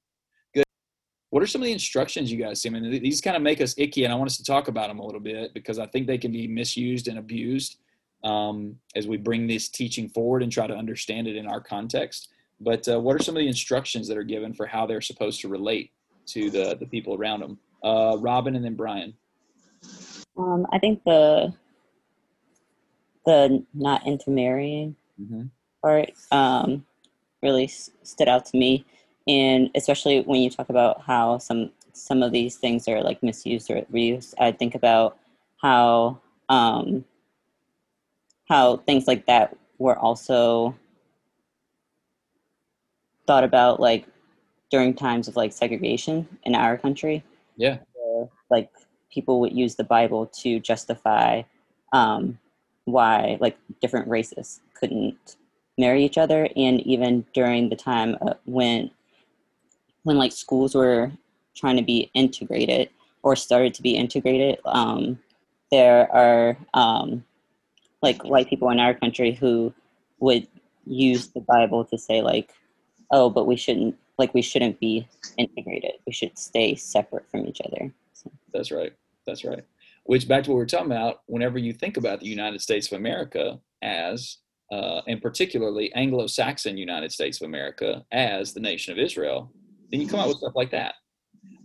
What 1.33 1.43
are 1.43 1.47
some 1.47 1.63
of 1.63 1.67
the 1.67 1.73
instructions 1.73 2.31
you 2.31 2.37
guys 2.37 2.61
see? 2.61 2.69
I 2.69 2.73
mean, 2.73 2.91
these 3.03 3.23
kind 3.23 3.37
of 3.37 3.43
make 3.43 3.63
us 3.63 3.75
icky, 3.79 4.05
and 4.05 4.13
I 4.13 4.17
want 4.17 4.31
us 4.31 4.37
to 4.37 4.45
talk 4.45 4.69
about 4.69 4.89
them 4.89 4.99
a 4.99 5.05
little 5.05 5.19
bit 5.21 5.55
because 5.55 5.79
I 5.79 5.87
think 5.87 6.07
they 6.07 6.19
can 6.19 6.31
be 6.31 6.47
misused 6.47 7.09
and 7.09 7.19
abused 7.19 7.79
um, 8.23 8.77
as 8.95 9.07
we 9.07 9.17
bring 9.17 9.47
this 9.47 9.71
teaching 9.71 10.11
forward 10.11 10.43
and 10.43 10.53
try 10.53 10.67
to 10.67 10.75
understand 10.75 11.27
it 11.27 11.37
in 11.37 11.47
our 11.47 11.59
context. 11.61 12.29
But 12.61 12.87
uh, 12.87 13.01
what 13.01 13.17
are 13.17 13.23
some 13.23 13.35
of 13.35 13.41
the 13.41 13.49
instructions 13.49 14.07
that 14.09 14.19
are 14.19 14.25
given 14.25 14.53
for 14.53 14.67
how 14.67 14.85
they're 14.85 15.01
supposed 15.01 15.41
to 15.41 15.49
relate 15.49 15.91
to 16.27 16.51
the 16.51 16.77
the 16.79 16.87
people 16.87 17.15
around 17.15 17.41
them. 17.41 17.59
Uh, 17.83 18.17
Robin 18.21 18.55
and 18.55 18.65
then 18.65 18.75
Brian. 18.75 19.15
Um, 20.37 20.67
I 20.71 20.79
think 20.79 21.03
the 21.05 21.55
the 23.25 23.65
not 23.73 24.07
intermarrying 24.07 24.97
mm-hmm. 25.21 25.45
part 25.83 26.11
um, 26.31 26.85
really 27.43 27.65
s- 27.65 27.91
stood 28.03 28.29
out 28.29 28.45
to 28.47 28.57
me, 28.59 28.85
and 29.29 29.71
especially 29.75 30.21
when 30.23 30.41
you 30.41 30.51
talk 30.51 30.69
about 30.69 31.03
how 31.03 31.39
some 31.39 31.71
some 31.93 32.23
of 32.23 32.33
these 32.33 32.57
things 32.57 32.89
are 32.89 33.03
like 33.03 33.23
misused 33.23 33.71
or 33.71 33.83
reused. 33.93 34.35
I 34.39 34.53
think 34.53 34.75
about 34.75 35.19
how 35.61 36.19
um, 36.49 37.05
how 38.49 38.79
things 38.79 39.07
like 39.07 39.27
that 39.27 39.57
were 39.79 39.99
also 39.99 40.75
thought 43.27 43.45
about 43.45 43.81
like 43.81 44.07
during 44.71 44.95
times 44.95 45.29
of 45.29 45.37
like 45.37 45.53
segregation 45.53 46.27
in 46.45 46.55
our 46.55 46.77
country. 46.77 47.23
Yeah. 47.57 47.79
Where, 47.95 48.29
like 48.51 48.71
people 49.13 49.41
would 49.41 49.53
use 49.53 49.75
the 49.75 49.85
Bible 49.85 50.27
to 50.27 50.59
justify 50.61 51.43
um, 51.93 52.39
why 52.85 53.37
like 53.41 53.57
different 53.81 54.09
races 54.09 54.61
couldn't 54.75 55.37
marry 55.79 56.05
each 56.05 56.19
other, 56.19 56.49
and 56.57 56.81
even 56.83 57.25
during 57.33 57.69
the 57.69 57.77
time 57.77 58.17
uh, 58.23 58.35
when 58.45 58.91
when 60.05 60.19
like 60.19 60.33
schools 60.33 60.75
were 60.75 61.11
trying 61.55 61.77
to 61.77 61.83
be 61.83 62.11
integrated 62.15 62.91
or 63.23 63.37
started 63.37 63.75
to 63.75 63.83
be 63.83 63.97
integrated, 63.97 64.59
um, 64.65 65.19
there 65.71 66.11
are 66.13 66.57
um, 66.75 67.25
like 68.03 68.23
white 68.25 68.49
people 68.49 68.71
in 68.71 68.81
our 68.81 68.95
country 68.95 69.33
who 69.33 69.73
would 70.19 70.47
use 70.87 71.29
the 71.29 71.41
Bible 71.41 71.85
to 71.87 71.99
say 71.99 72.23
like, 72.23 72.53
oh, 73.11 73.31
but 73.31 73.47
we 73.47 73.57
shouldn't 73.57 73.97
like 74.19 74.35
we 74.35 74.43
shouldn't 74.43 74.79
be 74.79 75.09
integrated. 75.39 75.93
We 76.07 76.13
should 76.13 76.37
stay 76.39 76.75
separate 76.75 77.29
from 77.31 77.47
each 77.47 77.61
other. 77.65 77.93
So. 78.13 78.31
That's 78.53 78.71
right. 78.71 78.93
That's 79.27 79.45
right. 79.45 79.65
Which 80.05 80.29
back 80.29 80.45
to 80.45 80.51
what 80.51 80.57
we 80.57 80.63
are 80.63 80.67
talking 80.67 80.87
about. 80.87 81.23
Whenever 81.27 81.59
you 81.59 81.73
think 81.73 81.97
about 81.97 82.21
the 82.21 82.27
United 82.27 82.61
States 82.61 82.91
of 82.91 82.99
America 82.99 83.59
as, 83.83 84.39
uh, 84.71 85.01
and 85.07 85.23
particularly 85.23 85.93
Anglo-Saxon 85.95 86.77
United 86.77 87.13
States 87.13 87.41
of 87.41 87.47
America 87.47 88.05
as 88.11 88.53
the 88.53 88.61
nation 88.61 88.93
of 88.93 88.99
Israel, 88.99 89.51
then 89.93 90.01
you 90.01 90.09
come 90.09 90.19
out 90.19 90.29
with 90.29 90.39
stuff 90.39 90.55
like 90.57 90.71
that. 90.73 90.95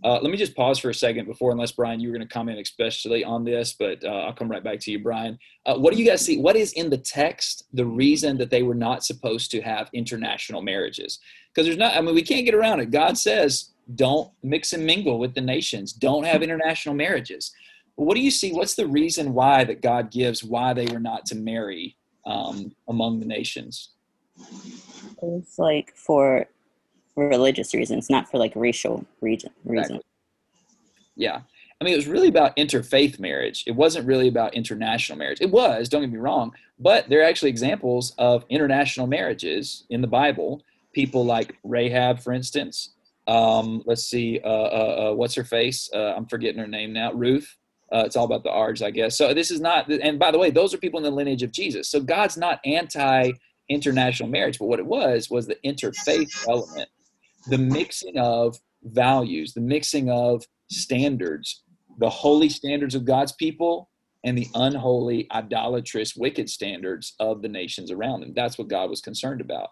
Uh, 0.04 0.20
let 0.20 0.30
me 0.30 0.36
just 0.36 0.54
pause 0.54 0.78
for 0.78 0.90
a 0.90 0.94
second 0.94 1.26
before, 1.26 1.50
unless 1.50 1.72
Brian, 1.72 1.98
you 1.98 2.08
were 2.08 2.16
going 2.16 2.26
to 2.26 2.32
comment 2.32 2.60
especially 2.60 3.24
on 3.24 3.44
this, 3.44 3.74
but 3.78 4.02
uh, 4.04 4.26
I'll 4.26 4.32
come 4.32 4.48
right 4.48 4.62
back 4.62 4.78
to 4.80 4.92
you, 4.92 5.00
Brian. 5.00 5.38
Uh, 5.66 5.76
what 5.76 5.92
do 5.92 5.98
you 5.98 6.08
guys 6.08 6.24
see? 6.24 6.38
What 6.40 6.54
is 6.54 6.72
in 6.74 6.88
the 6.88 6.98
text 6.98 7.64
the 7.72 7.84
reason 7.84 8.38
that 8.38 8.50
they 8.50 8.62
were 8.62 8.76
not 8.76 9.04
supposed 9.04 9.50
to 9.52 9.60
have 9.60 9.90
international 9.92 10.62
marriages? 10.62 11.18
Because 11.52 11.66
there's 11.66 11.78
not, 11.78 11.96
I 11.96 12.00
mean, 12.00 12.14
we 12.14 12.22
can't 12.22 12.44
get 12.44 12.54
around 12.54 12.78
it. 12.80 12.92
God 12.92 13.18
says, 13.18 13.70
don't 13.96 14.30
mix 14.42 14.72
and 14.72 14.86
mingle 14.86 15.18
with 15.18 15.34
the 15.34 15.40
nations, 15.40 15.92
don't 15.92 16.24
have 16.24 16.42
international 16.42 16.94
marriages. 16.94 17.52
What 17.96 18.14
do 18.14 18.20
you 18.20 18.30
see? 18.30 18.52
What's 18.52 18.76
the 18.76 18.86
reason 18.86 19.34
why 19.34 19.64
that 19.64 19.82
God 19.82 20.12
gives 20.12 20.44
why 20.44 20.72
they 20.74 20.86
were 20.86 21.00
not 21.00 21.26
to 21.26 21.34
marry 21.34 21.96
um, 22.24 22.72
among 22.88 23.18
the 23.18 23.26
nations? 23.26 23.90
It's 25.20 25.58
like 25.58 25.92
for 25.96 26.46
religious 27.18 27.74
reasons, 27.74 28.08
not 28.08 28.30
for 28.30 28.38
like 28.38 28.52
racial 28.54 29.04
reasons. 29.20 29.54
Exactly. 29.66 30.00
Yeah. 31.16 31.40
I 31.80 31.84
mean, 31.84 31.92
it 31.94 31.96
was 31.96 32.08
really 32.08 32.28
about 32.28 32.56
interfaith 32.56 33.20
marriage. 33.20 33.64
It 33.66 33.72
wasn't 33.72 34.06
really 34.06 34.28
about 34.28 34.54
international 34.54 35.18
marriage. 35.18 35.40
It 35.40 35.50
was, 35.50 35.88
don't 35.88 36.00
get 36.00 36.10
me 36.10 36.18
wrong, 36.18 36.52
but 36.78 37.08
there 37.08 37.20
are 37.20 37.24
actually 37.24 37.50
examples 37.50 38.14
of 38.18 38.44
international 38.48 39.06
marriages 39.06 39.84
in 39.90 40.00
the 40.00 40.08
Bible. 40.08 40.62
People 40.92 41.24
like 41.24 41.56
Rahab, 41.62 42.20
for 42.20 42.32
instance. 42.32 42.94
Um, 43.28 43.82
let's 43.86 44.04
see, 44.04 44.40
uh, 44.42 44.48
uh, 44.48 45.10
uh, 45.10 45.14
what's 45.14 45.34
her 45.34 45.44
face? 45.44 45.88
Uh, 45.94 46.14
I'm 46.16 46.26
forgetting 46.26 46.58
her 46.58 46.66
name 46.66 46.92
now. 46.92 47.12
Ruth. 47.12 47.56
Uh, 47.92 48.02
it's 48.04 48.16
all 48.16 48.24
about 48.24 48.42
the 48.42 48.50
R's, 48.50 48.82
I 48.82 48.90
guess. 48.90 49.16
So 49.16 49.32
this 49.32 49.50
is 49.50 49.60
not, 49.60 49.88
and 49.90 50.18
by 50.18 50.30
the 50.30 50.38
way, 50.38 50.50
those 50.50 50.74
are 50.74 50.78
people 50.78 50.98
in 50.98 51.04
the 51.04 51.10
lineage 51.10 51.42
of 51.42 51.52
Jesus. 51.52 51.88
So 51.88 52.00
God's 52.00 52.36
not 52.36 52.60
anti 52.66 53.32
international 53.70 54.28
marriage, 54.28 54.58
but 54.58 54.66
what 54.66 54.78
it 54.78 54.86
was 54.86 55.30
was 55.30 55.46
the 55.46 55.56
interfaith 55.64 56.46
element 56.48 56.88
the 57.48 57.58
mixing 57.58 58.18
of 58.18 58.56
values, 58.82 59.54
the 59.54 59.60
mixing 59.60 60.10
of 60.10 60.44
standards, 60.70 61.62
the 61.98 62.10
holy 62.10 62.48
standards 62.48 62.94
of 62.94 63.04
God's 63.04 63.32
people 63.32 63.90
and 64.24 64.36
the 64.36 64.48
unholy, 64.54 65.26
idolatrous, 65.32 66.16
wicked 66.16 66.50
standards 66.50 67.14
of 67.20 67.42
the 67.42 67.48
nations 67.48 67.90
around 67.90 68.20
them. 68.20 68.32
That's 68.34 68.58
what 68.58 68.68
God 68.68 68.90
was 68.90 69.00
concerned 69.00 69.40
about. 69.40 69.70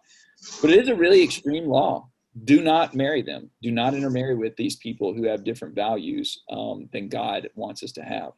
But 0.60 0.70
it 0.70 0.80
is 0.80 0.88
a 0.88 0.94
really 0.94 1.22
extreme 1.22 1.66
law. 1.66 2.08
Do 2.44 2.62
not 2.62 2.94
marry 2.94 3.22
them. 3.22 3.50
Do 3.62 3.70
not 3.70 3.94
intermarry 3.94 4.34
with 4.34 4.56
these 4.56 4.76
people 4.76 5.14
who 5.14 5.24
have 5.24 5.44
different 5.44 5.74
values 5.74 6.42
um, 6.50 6.88
than 6.92 7.08
God 7.08 7.48
wants 7.54 7.82
us 7.82 7.92
to 7.92 8.02
have. 8.02 8.32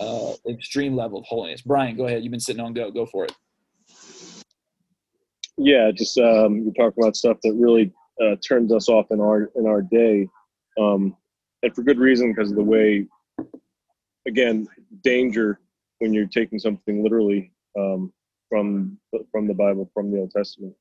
Uh, 0.00 0.32
extreme 0.48 0.96
level 0.96 1.18
of 1.18 1.24
holiness. 1.26 1.60
Brian, 1.60 1.96
go 1.96 2.06
ahead. 2.06 2.22
You've 2.22 2.30
been 2.30 2.40
sitting 2.40 2.62
on 2.62 2.72
go. 2.72 2.90
Go 2.90 3.06
for 3.06 3.24
it. 3.24 3.32
Yeah, 5.56 5.90
just 5.90 6.16
um, 6.18 6.62
you're 6.62 6.72
talking 6.72 7.02
about 7.02 7.16
stuff 7.16 7.36
that 7.42 7.54
really 7.54 7.92
uh, 8.22 8.36
turns 8.46 8.72
us 8.72 8.88
off 8.88 9.06
in 9.10 9.20
our 9.20 9.50
in 9.56 9.66
our 9.66 9.82
day, 9.82 10.28
um, 10.78 11.16
and 11.62 11.74
for 11.74 11.82
good 11.82 11.98
reason 11.98 12.32
because 12.32 12.50
of 12.50 12.56
the 12.56 12.62
way, 12.62 13.06
again, 14.26 14.68
danger 15.02 15.60
when 15.98 16.12
you're 16.12 16.26
taking 16.26 16.58
something 16.58 17.02
literally 17.02 17.50
um, 17.78 18.12
from 18.48 18.98
from 19.32 19.46
the 19.46 19.54
Bible, 19.54 19.90
from 19.94 20.10
the 20.10 20.18
Old 20.18 20.30
Testament. 20.30 20.74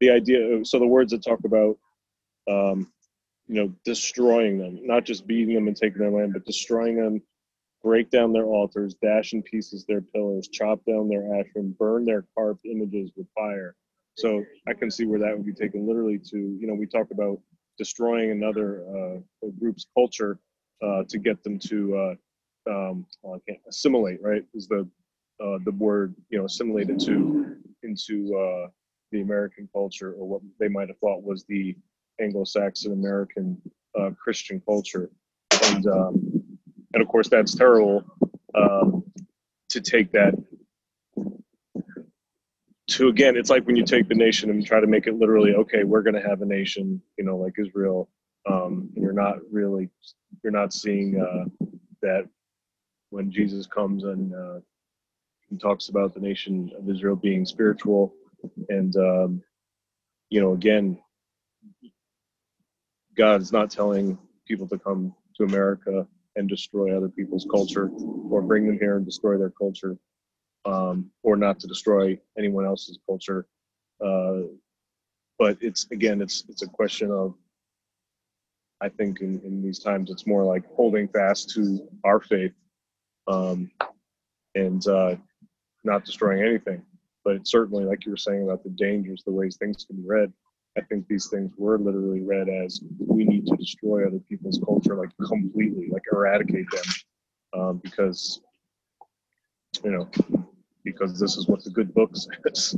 The 0.00 0.10
idea, 0.10 0.64
so 0.64 0.80
the 0.80 0.86
words 0.86 1.12
that 1.12 1.22
talk 1.22 1.40
about, 1.44 1.78
um, 2.50 2.92
you 3.46 3.62
know, 3.62 3.72
destroying 3.84 4.58
them, 4.58 4.80
not 4.82 5.04
just 5.04 5.26
beating 5.26 5.54
them 5.54 5.68
and 5.68 5.76
taking 5.76 6.00
their 6.00 6.10
land, 6.10 6.32
but 6.32 6.44
destroying 6.44 6.96
them, 6.96 7.22
break 7.84 8.10
down 8.10 8.32
their 8.32 8.46
altars, 8.46 8.96
dash 9.00 9.32
in 9.32 9.42
pieces 9.42 9.84
their 9.86 10.00
pillars, 10.00 10.48
chop 10.48 10.80
down 10.84 11.08
their 11.08 11.22
Asherim, 11.22 11.78
burn 11.78 12.04
their 12.04 12.24
carved 12.36 12.64
images 12.64 13.12
with 13.16 13.28
fire 13.36 13.76
so 14.16 14.44
I 14.68 14.74
can 14.74 14.90
see 14.90 15.06
where 15.06 15.18
that 15.20 15.36
would 15.36 15.46
be 15.46 15.52
taken 15.52 15.86
literally 15.86 16.18
to, 16.18 16.36
you 16.36 16.66
know, 16.66 16.74
we 16.74 16.86
talk 16.86 17.10
about 17.10 17.40
destroying 17.78 18.30
another 18.30 18.84
uh, 18.86 19.48
group's 19.58 19.86
culture 19.94 20.38
uh, 20.82 21.04
to 21.08 21.18
get 21.18 21.42
them 21.42 21.58
to 21.58 21.96
uh, 21.96 22.14
um, 22.68 23.06
well, 23.22 23.36
I 23.36 23.50
can't 23.50 23.62
assimilate, 23.68 24.22
right? 24.22 24.44
Is 24.54 24.68
the 24.68 24.88
uh, 25.42 25.58
the 25.64 25.72
word 25.72 26.14
you 26.28 26.38
know 26.38 26.44
assimilate 26.44 26.90
into 26.90 27.56
into 27.82 28.36
uh, 28.36 28.68
the 29.10 29.20
American 29.20 29.68
culture 29.72 30.12
or 30.12 30.28
what 30.28 30.42
they 30.60 30.68
might 30.68 30.88
have 30.88 30.98
thought 30.98 31.22
was 31.22 31.44
the 31.44 31.76
Anglo-Saxon 32.20 32.92
American 32.92 33.60
uh, 33.98 34.10
Christian 34.22 34.62
culture, 34.66 35.10
and 35.64 35.86
um, 35.86 36.42
and 36.94 37.02
of 37.02 37.08
course 37.08 37.28
that's 37.28 37.54
terrible 37.54 38.04
um, 38.54 39.04
to 39.70 39.80
take 39.80 40.12
that 40.12 40.34
to 42.92 43.08
again, 43.08 43.36
it's 43.36 43.50
like 43.50 43.66
when 43.66 43.76
you 43.76 43.84
take 43.84 44.08
the 44.08 44.14
nation 44.14 44.50
and 44.50 44.66
try 44.66 44.80
to 44.80 44.86
make 44.86 45.06
it 45.06 45.14
literally, 45.18 45.54
okay, 45.54 45.84
we're 45.84 46.02
going 46.02 46.14
to 46.14 46.28
have 46.28 46.42
a 46.42 46.46
nation, 46.46 47.02
you 47.18 47.24
know, 47.24 47.36
like 47.36 47.54
Israel. 47.58 48.08
Um, 48.50 48.90
you're 48.96 49.12
not 49.12 49.36
really, 49.52 49.90
you're 50.44 50.52
not 50.52 50.72
seeing 50.72 51.20
uh, 51.20 51.66
that 52.02 52.28
when 53.10 53.30
Jesus 53.30 53.66
comes 53.66 54.04
and 54.04 54.34
uh, 54.34 54.60
talks 55.60 55.88
about 55.90 56.14
the 56.14 56.20
nation 56.20 56.70
of 56.78 56.88
Israel 56.90 57.16
being 57.16 57.46
spiritual, 57.46 58.14
and 58.68 58.96
um, 58.96 59.42
you 60.30 60.40
know, 60.40 60.52
again, 60.54 60.98
God's 63.16 63.52
not 63.52 63.70
telling 63.70 64.18
people 64.46 64.68
to 64.68 64.78
come 64.78 65.14
to 65.36 65.44
America 65.44 66.06
and 66.36 66.48
destroy 66.48 66.96
other 66.96 67.08
people's 67.08 67.46
culture 67.50 67.90
or 68.30 68.42
bring 68.42 68.66
them 68.66 68.78
here 68.80 68.96
and 68.96 69.04
destroy 69.04 69.38
their 69.38 69.50
culture 69.50 69.96
um, 70.64 71.10
or 71.22 71.36
not 71.36 71.58
to 71.60 71.66
destroy 71.66 72.18
anyone 72.38 72.64
else's 72.64 72.98
culture. 73.06 73.46
Uh, 74.04 74.42
but 75.38 75.56
it's 75.60 75.86
again, 75.90 76.20
it's 76.20 76.44
it's 76.48 76.62
a 76.62 76.68
question 76.68 77.10
of. 77.10 77.34
I 78.80 78.88
think 78.88 79.20
in, 79.20 79.40
in 79.44 79.62
these 79.62 79.78
times, 79.78 80.10
it's 80.10 80.26
more 80.26 80.42
like 80.42 80.64
holding 80.74 81.06
fast 81.06 81.50
to 81.50 81.88
our 82.04 82.20
faith, 82.20 82.52
um, 83.28 83.70
and 84.56 84.84
uh, 84.88 85.14
not 85.84 86.04
destroying 86.04 86.42
anything. 86.42 86.82
But 87.24 87.46
certainly, 87.46 87.84
like 87.84 88.04
you 88.04 88.10
were 88.10 88.16
saying 88.16 88.42
about 88.42 88.64
the 88.64 88.70
dangers, 88.70 89.22
the 89.24 89.30
ways 89.30 89.56
things 89.56 89.84
can 89.84 89.96
be 89.98 90.02
read, 90.04 90.32
I 90.76 90.80
think 90.80 91.06
these 91.06 91.28
things 91.28 91.52
were 91.56 91.78
literally 91.78 92.20
read 92.20 92.48
as 92.48 92.80
we 92.98 93.24
need 93.24 93.46
to 93.46 93.56
destroy 93.56 94.06
other 94.06 94.20
people's 94.28 94.60
culture, 94.64 94.96
like 94.96 95.10
completely, 95.22 95.88
like 95.90 96.02
eradicate 96.10 96.66
them, 96.70 97.60
um, 97.60 97.78
because 97.78 98.40
you 99.84 99.90
know 99.90 100.10
because 100.84 101.18
this 101.18 101.36
is 101.36 101.46
what 101.48 101.62
the 101.64 101.70
good 101.70 101.94
book 101.94 102.10
says. 102.14 102.76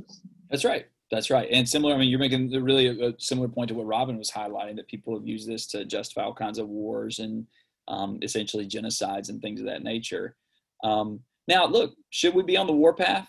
That's 0.50 0.64
right. 0.64 0.86
That's 1.10 1.30
right. 1.30 1.48
And 1.50 1.68
similar, 1.68 1.94
I 1.94 1.98
mean, 1.98 2.08
you're 2.08 2.18
making 2.18 2.50
really 2.50 2.88
a, 2.88 3.10
a, 3.10 3.14
similar 3.18 3.48
point 3.48 3.68
to 3.68 3.74
what 3.74 3.86
Robin 3.86 4.16
was 4.16 4.30
highlighting 4.30 4.76
that 4.76 4.88
people 4.88 5.16
have 5.16 5.26
used 5.26 5.48
this 5.48 5.66
to 5.68 5.84
justify 5.84 6.22
all 6.22 6.34
kinds 6.34 6.58
of 6.58 6.68
wars 6.68 7.18
and 7.18 7.46
um, 7.88 8.18
essentially 8.22 8.66
genocides 8.66 9.28
and 9.28 9.40
things 9.40 9.60
of 9.60 9.66
that 9.66 9.84
nature. 9.84 10.36
Um, 10.82 11.20
now, 11.46 11.66
look, 11.66 11.94
should 12.10 12.34
we 12.34 12.42
be 12.42 12.56
on 12.56 12.66
the 12.66 12.72
warpath 12.72 13.28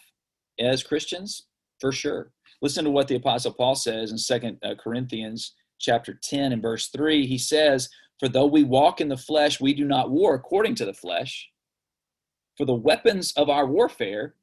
as 0.59 0.83
Christians? 0.83 1.47
For 1.79 1.91
sure. 1.91 2.31
Listen 2.61 2.85
to 2.85 2.91
what 2.91 3.07
the 3.07 3.15
Apostle 3.15 3.53
Paul 3.53 3.75
says 3.75 4.11
in 4.11 4.17
Second 4.17 4.57
uh, 4.63 4.75
Corinthians 4.81 5.53
chapter 5.79 6.17
10 6.23 6.53
and 6.53 6.61
verse 6.61 6.87
3. 6.87 7.27
He 7.27 7.37
says, 7.37 7.89
For 8.19 8.29
though 8.29 8.45
we 8.45 8.63
walk 8.63 9.01
in 9.01 9.09
the 9.09 9.17
flesh, 9.17 9.59
we 9.59 9.73
do 9.73 9.85
not 9.85 10.09
war 10.09 10.35
according 10.35 10.75
to 10.75 10.85
the 10.85 10.93
flesh. 10.93 11.49
For 12.57 12.65
the 12.65 12.73
weapons 12.73 13.33
of 13.33 13.49
our 13.49 13.65
warfare 13.65 14.35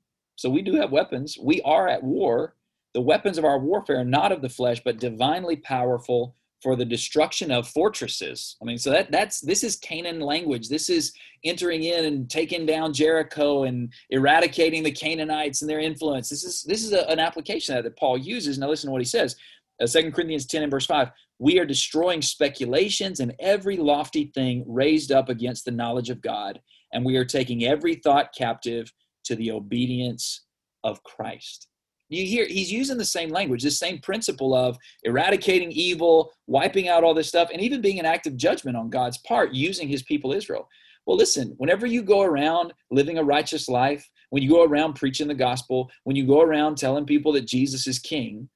so 0.42 0.50
we 0.50 0.61
do 0.61 0.74
have 0.74 0.90
weapons. 0.90 1.38
We 1.40 1.62
are 1.62 1.87
at 1.87 2.02
war. 2.02 2.57
The 2.94 3.00
weapons 3.00 3.38
of 3.38 3.44
our 3.44 3.61
warfare 3.61 4.00
are 4.00 4.05
not 4.05 4.33
of 4.33 4.42
the 4.42 4.48
flesh, 4.48 4.81
but 4.85 4.98
divinely 4.98 5.55
powerful 5.55 6.35
for 6.61 6.74
the 6.74 6.85
destruction 6.85 7.52
of 7.52 7.68
fortresses. 7.68 8.57
I 8.61 8.64
mean, 8.64 8.76
so 8.76 8.90
that 8.90 9.12
that's 9.12 9.40
this 9.40 9.62
is 9.62 9.76
Canaan 9.76 10.18
language. 10.18 10.68
This 10.68 10.90
is 10.90 11.12
entering 11.44 11.85
in 11.85 12.07
and 12.07 12.28
taking 12.28 12.66
down 12.66 12.92
Jericho 12.92 13.62
and 13.62 13.92
eradicating 14.11 14.83
the 14.83 14.90
Canaanites 14.90 15.62
and 15.62 15.70
their 15.70 15.78
influence. 15.78 16.28
This 16.28 16.42
is 16.42 16.64
this 16.64 16.83
is 16.83 16.92
a, 16.92 17.09
an 17.09 17.20
application 17.20 17.76
that, 17.76 17.85
that 17.85 17.96
Paul 17.96 18.18
uses. 18.18 18.59
Now 18.59 18.68
listen 18.68 18.88
to 18.88 18.92
what 18.92 19.00
he 19.00 19.07
says. 19.07 19.37
Uh, 19.81 19.87
2 19.87 20.11
Corinthians 20.11 20.46
10 20.46 20.64
and 20.64 20.72
verse 20.72 20.87
5. 20.87 21.09
We 21.38 21.61
are 21.61 21.64
destroying 21.64 22.20
speculations 22.20 23.20
and 23.20 23.33
every 23.38 23.76
lofty 23.76 24.33
thing 24.35 24.64
raised 24.66 25.12
up 25.12 25.28
against 25.28 25.64
the 25.64 25.70
knowledge 25.70 26.11
of 26.11 26.20
God, 26.20 26.61
and 26.92 27.05
we 27.05 27.16
are 27.16 27.24
taking 27.24 27.64
every 27.64 27.94
thought 27.94 28.35
captive 28.37 28.92
to 29.24 29.37
the 29.37 29.50
obedience 29.50 30.44
of 30.85 31.02
Christ. 31.04 31.68
You 32.08 32.26
hear 32.26 32.46
he's 32.46 32.70
using 32.70 32.98
the 32.98 33.04
same 33.04 33.30
language, 33.30 33.62
the 33.62 33.70
same 33.70 33.98
principle 33.98 34.54
of 34.54 34.76
eradicating 35.04 35.72
evil, 35.72 36.30
wiping 36.46 36.88
out 36.88 37.04
all 37.04 37.14
this 37.14 37.28
stuff, 37.28 37.48
and 37.50 37.62
even 37.62 37.80
being 37.80 37.98
an 37.98 38.04
act 38.04 38.26
of 38.26 38.37
judgment 38.37 38.76
on 38.76 38.90
God's 38.90 39.16
part, 39.18 39.52
using 39.52 39.88
his 39.88 40.02
people 40.02 40.32
Israel. 40.32 40.68
Well, 41.06 41.16
listen, 41.16 41.54
whenever 41.56 41.87
you 41.87 42.02
go 42.02 42.22
around 42.22 42.74
living 42.90 43.18
a 43.18 43.24
righteous 43.24 43.68
life, 43.68 44.08
when 44.30 44.42
you 44.42 44.50
go 44.50 44.64
around 44.64 44.94
preaching 44.94 45.26
the 45.26 45.35
gospel, 45.35 45.90
when 46.04 46.14
you 46.14 46.26
go 46.26 46.42
around 46.42 46.76
telling 46.76 47.06
people 47.06 47.32
that 47.32 47.46
Jesus 47.46 47.87
is 47.87 47.98
king, 47.98 48.48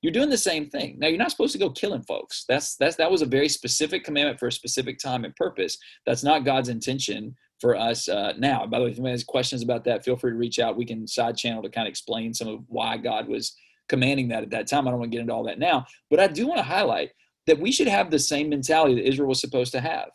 you're 0.00 0.12
doing 0.12 0.30
the 0.30 0.38
same 0.38 0.70
thing. 0.70 0.96
Now 0.98 1.08
you're 1.08 1.18
not 1.18 1.32
supposed 1.32 1.52
to 1.52 1.58
go 1.58 1.70
killing 1.70 2.02
folks. 2.02 2.44
That's 2.48 2.76
that's 2.76 2.96
that 2.96 3.10
was 3.10 3.22
a 3.22 3.26
very 3.26 3.48
specific 3.48 4.04
commandment 4.04 4.38
for 4.38 4.46
a 4.46 4.52
specific 4.52 4.98
time 4.98 5.24
and 5.24 5.34
purpose. 5.34 5.76
That's 6.06 6.22
not 6.22 6.44
God's 6.44 6.68
intention 6.68 7.34
for 7.60 7.76
us 7.76 8.08
uh, 8.08 8.32
now. 8.38 8.66
By 8.66 8.78
the 8.78 8.84
way, 8.84 8.90
if 8.90 8.96
anyone 8.96 9.12
has 9.12 9.24
questions 9.24 9.62
about 9.62 9.84
that, 9.84 10.04
feel 10.04 10.16
free 10.16 10.30
to 10.30 10.36
reach 10.36 10.58
out. 10.58 10.76
We 10.76 10.84
can 10.84 11.06
side 11.06 11.36
channel 11.36 11.62
to 11.62 11.68
kind 11.68 11.86
of 11.86 11.90
explain 11.90 12.32
some 12.32 12.48
of 12.48 12.60
why 12.68 12.96
God 12.96 13.28
was 13.28 13.56
commanding 13.88 14.28
that 14.28 14.42
at 14.42 14.50
that 14.50 14.66
time. 14.66 14.86
I 14.86 14.90
don't 14.90 15.00
want 15.00 15.10
to 15.10 15.16
get 15.16 15.22
into 15.22 15.32
all 15.32 15.44
that 15.44 15.58
now, 15.58 15.86
but 16.10 16.20
I 16.20 16.26
do 16.26 16.46
want 16.46 16.58
to 16.58 16.64
highlight 16.64 17.10
that 17.46 17.58
we 17.58 17.72
should 17.72 17.88
have 17.88 18.10
the 18.10 18.18
same 18.18 18.50
mentality 18.50 18.94
that 18.94 19.08
Israel 19.08 19.28
was 19.28 19.40
supposed 19.40 19.72
to 19.72 19.80
have. 19.80 20.10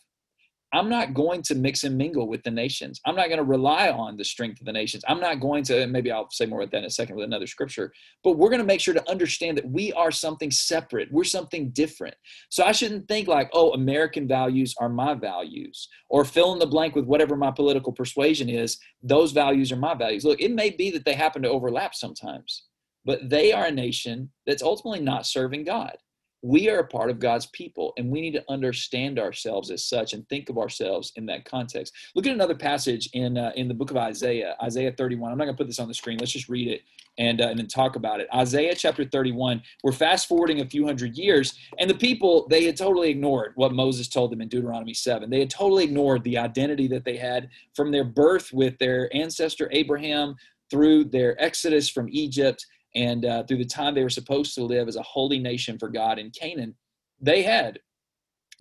I'm 0.73 0.89
not 0.89 1.13
going 1.13 1.43
to 1.43 1.55
mix 1.55 1.83
and 1.83 1.95
mingle 1.95 2.27
with 2.27 2.41
the 2.41 2.49
nations. 2.49 2.99
I'm 3.05 3.15
not 3.15 3.27
going 3.27 3.37
to 3.37 3.43
rely 3.43 3.89
on 3.89 4.17
the 4.17 4.25
strength 4.25 4.59
of 4.59 4.65
the 4.65 4.73
nations. 4.73 5.03
I'm 5.07 5.19
not 5.19 5.39
going 5.39 5.63
to, 5.65 5.85
maybe 5.85 6.11
I'll 6.11 6.31
say 6.31 6.47
more 6.47 6.61
about 6.61 6.71
that 6.71 6.79
in 6.79 6.85
a 6.85 6.89
second 6.89 7.15
with 7.15 7.25
another 7.25 7.45
scripture, 7.45 7.93
but 8.23 8.33
we're 8.33 8.49
going 8.49 8.59
to 8.59 8.65
make 8.65 8.81
sure 8.81 8.95
to 8.95 9.09
understand 9.09 9.55
that 9.57 9.69
we 9.69 9.93
are 9.93 10.09
something 10.09 10.49
separate. 10.49 11.11
We're 11.11 11.25
something 11.25 11.69
different. 11.69 12.15
So 12.49 12.63
I 12.63 12.71
shouldn't 12.71 13.07
think 13.07 13.27
like, 13.27 13.51
oh, 13.53 13.73
American 13.73 14.27
values 14.27 14.73
are 14.79 14.89
my 14.89 15.13
values, 15.13 15.87
or 16.09 16.25
fill 16.25 16.53
in 16.53 16.59
the 16.59 16.65
blank 16.65 16.95
with 16.95 17.05
whatever 17.05 17.35
my 17.35 17.51
political 17.51 17.93
persuasion 17.93 18.49
is. 18.49 18.79
Those 19.03 19.31
values 19.31 19.71
are 19.71 19.77
my 19.77 19.93
values. 19.93 20.25
Look, 20.25 20.41
it 20.41 20.51
may 20.51 20.71
be 20.71 20.89
that 20.91 21.05
they 21.05 21.13
happen 21.13 21.43
to 21.43 21.49
overlap 21.49 21.93
sometimes, 21.93 22.63
but 23.05 23.29
they 23.29 23.53
are 23.53 23.65
a 23.65 23.71
nation 23.71 24.31
that's 24.47 24.63
ultimately 24.63 25.01
not 25.01 25.27
serving 25.27 25.65
God 25.65 25.97
we 26.43 26.69
are 26.69 26.79
a 26.79 26.87
part 26.87 27.09
of 27.09 27.19
God's 27.19 27.45
people, 27.47 27.93
and 27.97 28.11
we 28.11 28.19
need 28.19 28.33
to 28.33 28.43
understand 28.49 29.17
ourselves 29.17 29.71
as 29.71 29.85
such 29.85 30.11
and 30.11 30.27
think 30.27 30.49
of 30.49 30.57
ourselves 30.57 31.13
in 31.15 31.25
that 31.27 31.45
context. 31.45 31.93
Look 32.15 32.27
at 32.27 32.33
another 32.33 32.53
passage 32.53 33.09
in 33.13 33.37
uh, 33.37 33.53
in 33.55 33.69
the 33.69 33.73
book 33.73 33.91
of 33.91 33.97
Isaiah, 33.97 34.55
Isaiah 34.61 34.91
31. 34.91 35.31
I'm 35.31 35.37
not 35.37 35.45
going 35.45 35.55
to 35.55 35.57
put 35.57 35.67
this 35.67 35.79
on 35.79 35.87
the 35.87 35.93
screen. 35.93 36.17
Let's 36.19 36.33
just 36.33 36.49
read 36.49 36.67
it 36.67 36.81
and 37.17 37.39
uh, 37.39 37.47
and 37.47 37.57
then 37.57 37.67
talk 37.67 37.95
about 37.95 38.19
it. 38.19 38.27
Isaiah 38.35 38.75
chapter 38.75 39.05
31. 39.05 39.63
We're 39.83 39.93
fast 39.93 40.27
forwarding 40.27 40.59
a 40.59 40.65
few 40.65 40.85
hundred 40.85 41.17
years, 41.17 41.57
and 41.79 41.89
the 41.89 41.95
people 41.95 42.45
they 42.49 42.65
had 42.65 42.75
totally 42.75 43.09
ignored 43.09 43.53
what 43.55 43.73
Moses 43.73 44.09
told 44.09 44.29
them 44.29 44.41
in 44.41 44.49
Deuteronomy 44.49 44.93
7. 44.93 45.29
They 45.29 45.39
had 45.39 45.49
totally 45.49 45.85
ignored 45.85 46.25
the 46.25 46.37
identity 46.37 46.87
that 46.89 47.05
they 47.05 47.15
had 47.15 47.49
from 47.73 47.89
their 47.89 48.03
birth 48.03 48.51
with 48.51 48.77
their 48.79 49.09
ancestor 49.15 49.69
Abraham 49.71 50.35
through 50.69 51.05
their 51.05 51.41
exodus 51.41 51.87
from 51.87 52.09
Egypt 52.11 52.65
and 52.95 53.25
uh, 53.25 53.43
through 53.43 53.57
the 53.57 53.65
time 53.65 53.95
they 53.95 54.03
were 54.03 54.09
supposed 54.09 54.53
to 54.55 54.63
live 54.63 54.87
as 54.87 54.95
a 54.95 55.03
holy 55.03 55.39
nation 55.39 55.77
for 55.79 55.89
God 55.89 56.19
in 56.19 56.31
Canaan, 56.31 56.75
they 57.19 57.41
had 57.41 57.79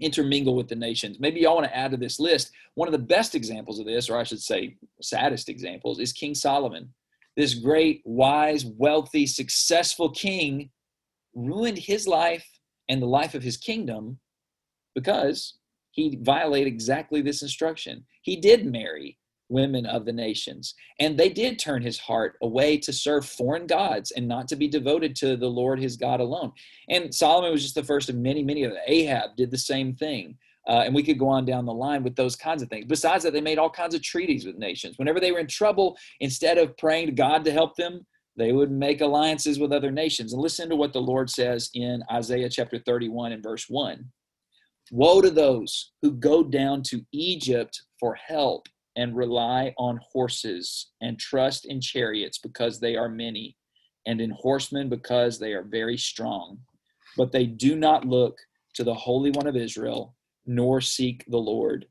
intermingled 0.00 0.56
with 0.56 0.68
the 0.68 0.76
nations. 0.76 1.18
Maybe 1.20 1.40
y'all 1.40 1.54
want 1.54 1.66
to 1.66 1.76
add 1.76 1.90
to 1.90 1.96
this 1.96 2.18
list. 2.18 2.50
One 2.74 2.88
of 2.88 2.92
the 2.92 2.98
best 2.98 3.34
examples 3.34 3.78
of 3.78 3.86
this, 3.86 4.08
or 4.08 4.16
I 4.16 4.24
should 4.24 4.40
say, 4.40 4.76
saddest 5.00 5.48
examples, 5.48 5.98
is 6.00 6.12
King 6.12 6.34
Solomon. 6.34 6.92
This 7.36 7.54
great, 7.54 8.02
wise, 8.04 8.64
wealthy, 8.64 9.26
successful 9.26 10.10
king 10.10 10.70
ruined 11.34 11.78
his 11.78 12.06
life 12.06 12.46
and 12.88 13.00
the 13.00 13.06
life 13.06 13.34
of 13.34 13.42
his 13.42 13.56
kingdom 13.56 14.18
because 14.94 15.58
he 15.92 16.18
violated 16.22 16.72
exactly 16.72 17.22
this 17.22 17.42
instruction. 17.42 18.04
He 18.22 18.36
did 18.36 18.70
marry 18.70 19.18
women 19.52 19.86
of 19.86 20.04
the 20.04 20.12
nations. 20.12 20.74
And 20.98 21.16
they 21.16 21.28
did 21.28 21.58
turn 21.58 21.82
his 21.82 21.98
heart 21.98 22.36
away 22.42 22.78
to 22.78 22.92
serve 22.92 23.26
foreign 23.26 23.66
gods 23.66 24.10
and 24.10 24.26
not 24.26 24.48
to 24.48 24.56
be 24.56 24.66
devoted 24.66 25.14
to 25.16 25.36
the 25.36 25.48
Lord 25.48 25.78
his 25.78 25.96
God 25.96 26.20
alone. 26.20 26.52
And 26.88 27.14
Solomon 27.14 27.52
was 27.52 27.62
just 27.62 27.74
the 27.74 27.84
first 27.84 28.08
of 28.08 28.16
many, 28.16 28.42
many 28.42 28.64
of 28.64 28.72
them. 28.72 28.80
Ahab 28.86 29.36
did 29.36 29.50
the 29.50 29.58
same 29.58 29.94
thing. 29.94 30.36
Uh, 30.68 30.82
and 30.84 30.94
we 30.94 31.02
could 31.02 31.18
go 31.18 31.28
on 31.28 31.44
down 31.44 31.66
the 31.66 31.72
line 31.72 32.02
with 32.02 32.14
those 32.14 32.36
kinds 32.36 32.62
of 32.62 32.68
things. 32.68 32.86
Besides 32.86 33.24
that, 33.24 33.32
they 33.32 33.40
made 33.40 33.58
all 33.58 33.70
kinds 33.70 33.94
of 33.94 34.02
treaties 34.02 34.46
with 34.46 34.56
nations. 34.56 34.96
Whenever 34.96 35.18
they 35.18 35.32
were 35.32 35.40
in 35.40 35.48
trouble, 35.48 35.96
instead 36.20 36.56
of 36.56 36.76
praying 36.76 37.06
to 37.06 37.12
God 37.12 37.44
to 37.44 37.52
help 37.52 37.74
them, 37.76 38.06
they 38.36 38.52
would 38.52 38.70
make 38.70 39.00
alliances 39.00 39.58
with 39.58 39.72
other 39.72 39.90
nations. 39.90 40.32
And 40.32 40.40
listen 40.40 40.68
to 40.70 40.76
what 40.76 40.92
the 40.92 41.00
Lord 41.00 41.28
says 41.28 41.68
in 41.74 42.02
Isaiah 42.10 42.48
chapter 42.48 42.78
31 42.78 43.32
and 43.32 43.42
verse 43.42 43.66
1. 43.68 44.04
Woe 44.90 45.20
to 45.20 45.30
those 45.30 45.92
who 46.00 46.12
go 46.12 46.42
down 46.42 46.82
to 46.84 47.04
Egypt 47.12 47.82
for 47.98 48.14
help 48.14 48.68
and 48.96 49.16
rely 49.16 49.74
on 49.78 50.00
horses 50.02 50.90
and 51.00 51.18
trust 51.18 51.64
in 51.64 51.80
chariots 51.80 52.38
because 52.38 52.78
they 52.78 52.96
are 52.96 53.08
many 53.08 53.56
and 54.06 54.20
in 54.20 54.30
horsemen 54.30 54.88
because 54.88 55.38
they 55.38 55.52
are 55.52 55.62
very 55.62 55.96
strong. 55.96 56.58
But 57.16 57.32
they 57.32 57.46
do 57.46 57.76
not 57.76 58.04
look 58.04 58.38
to 58.74 58.84
the 58.84 58.94
holy 58.94 59.30
one 59.30 59.46
of 59.46 59.56
israel 59.56 60.16
nor 60.44 60.80
seek 60.80 61.24
the 61.28 61.38
lord. 61.38 61.86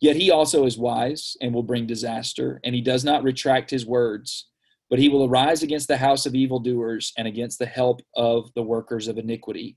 Yet 0.00 0.16
he 0.16 0.30
also 0.30 0.64
is 0.64 0.78
wise 0.78 1.36
and 1.40 1.52
will 1.52 1.62
bring 1.62 1.86
disaster 1.86 2.60
and 2.64 2.74
he 2.74 2.80
does 2.80 3.04
not 3.04 3.24
retract 3.24 3.70
his 3.70 3.86
words. 3.86 4.46
But 4.88 4.98
he 4.98 5.08
will 5.08 5.24
arise 5.24 5.62
against 5.62 5.88
the 5.88 5.96
house 5.96 6.26
of 6.26 6.34
evildoers 6.34 7.12
and 7.16 7.28
against 7.28 7.58
the 7.58 7.66
help 7.66 8.00
of 8.16 8.52
the 8.54 8.62
workers 8.62 9.08
of 9.08 9.18
iniquity. 9.18 9.76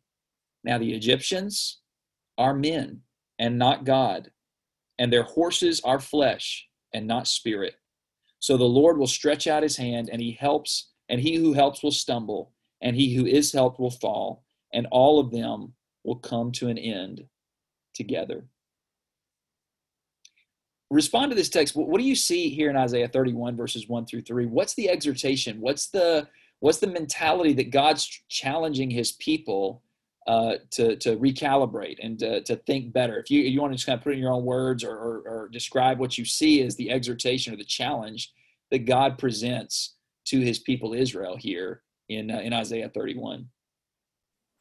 Now 0.63 0.77
the 0.77 0.93
egyptians 0.93 1.81
are 2.37 2.53
men 2.53 3.01
and 3.39 3.57
not 3.57 3.85
god 3.85 4.31
and 5.03 5.11
their 5.11 5.23
horses 5.23 5.81
are 5.83 5.99
flesh 5.99 6.65
and 6.93 7.05
not 7.05 7.27
spirit. 7.27 7.73
So 8.39 8.55
the 8.55 8.63
Lord 8.63 8.97
will 8.97 9.05
stretch 9.05 9.47
out 9.47 9.61
his 9.61 9.75
hand, 9.75 10.09
and 10.09 10.21
he 10.21 10.31
helps, 10.31 10.91
and 11.09 11.19
he 11.19 11.35
who 11.35 11.51
helps 11.51 11.83
will 11.83 11.91
stumble, 11.91 12.53
and 12.81 12.95
he 12.95 13.13
who 13.13 13.25
is 13.25 13.51
helped 13.51 13.81
will 13.81 13.91
fall, 13.91 14.45
and 14.73 14.87
all 14.91 15.19
of 15.19 15.29
them 15.29 15.73
will 16.05 16.15
come 16.15 16.53
to 16.53 16.69
an 16.69 16.77
end 16.77 17.25
together. 17.93 18.45
Respond 20.89 21.31
to 21.31 21.35
this 21.35 21.49
text. 21.49 21.75
What 21.75 21.99
do 21.99 22.05
you 22.05 22.15
see 22.15 22.47
here 22.47 22.69
in 22.69 22.77
Isaiah 22.77 23.09
31 23.09 23.57
verses 23.57 23.89
1 23.89 24.05
through 24.05 24.21
3? 24.21 24.45
What's 24.45 24.73
the 24.73 24.89
exhortation? 24.89 25.59
What's 25.59 25.87
the 25.89 26.29
what's 26.61 26.79
the 26.79 26.87
mentality 26.87 27.51
that 27.55 27.71
God's 27.71 28.07
challenging 28.29 28.89
his 28.89 29.11
people 29.11 29.82
uh, 30.27 30.55
to 30.71 30.95
to 30.97 31.17
recalibrate 31.17 31.97
and 32.01 32.19
to, 32.19 32.41
to 32.43 32.55
think 32.55 32.93
better. 32.93 33.17
If 33.17 33.29
you 33.29 33.41
you 33.41 33.61
want 33.61 33.73
to 33.73 33.77
just 33.77 33.85
kind 33.85 33.97
of 33.97 34.03
put 34.03 34.13
in 34.13 34.19
your 34.19 34.31
own 34.31 34.45
words 34.45 34.83
or, 34.83 34.95
or, 34.95 35.21
or 35.25 35.49
describe 35.51 35.99
what 35.99 36.17
you 36.17 36.25
see 36.25 36.61
as 36.61 36.75
the 36.75 36.91
exhortation 36.91 37.53
or 37.53 37.57
the 37.57 37.63
challenge 37.63 38.31
that 38.71 38.85
God 38.85 39.17
presents 39.17 39.95
to 40.25 40.39
His 40.39 40.59
people 40.59 40.93
Israel 40.93 41.35
here 41.35 41.81
in 42.09 42.31
uh, 42.31 42.39
in 42.39 42.53
Isaiah 42.53 42.89
31. 42.89 43.49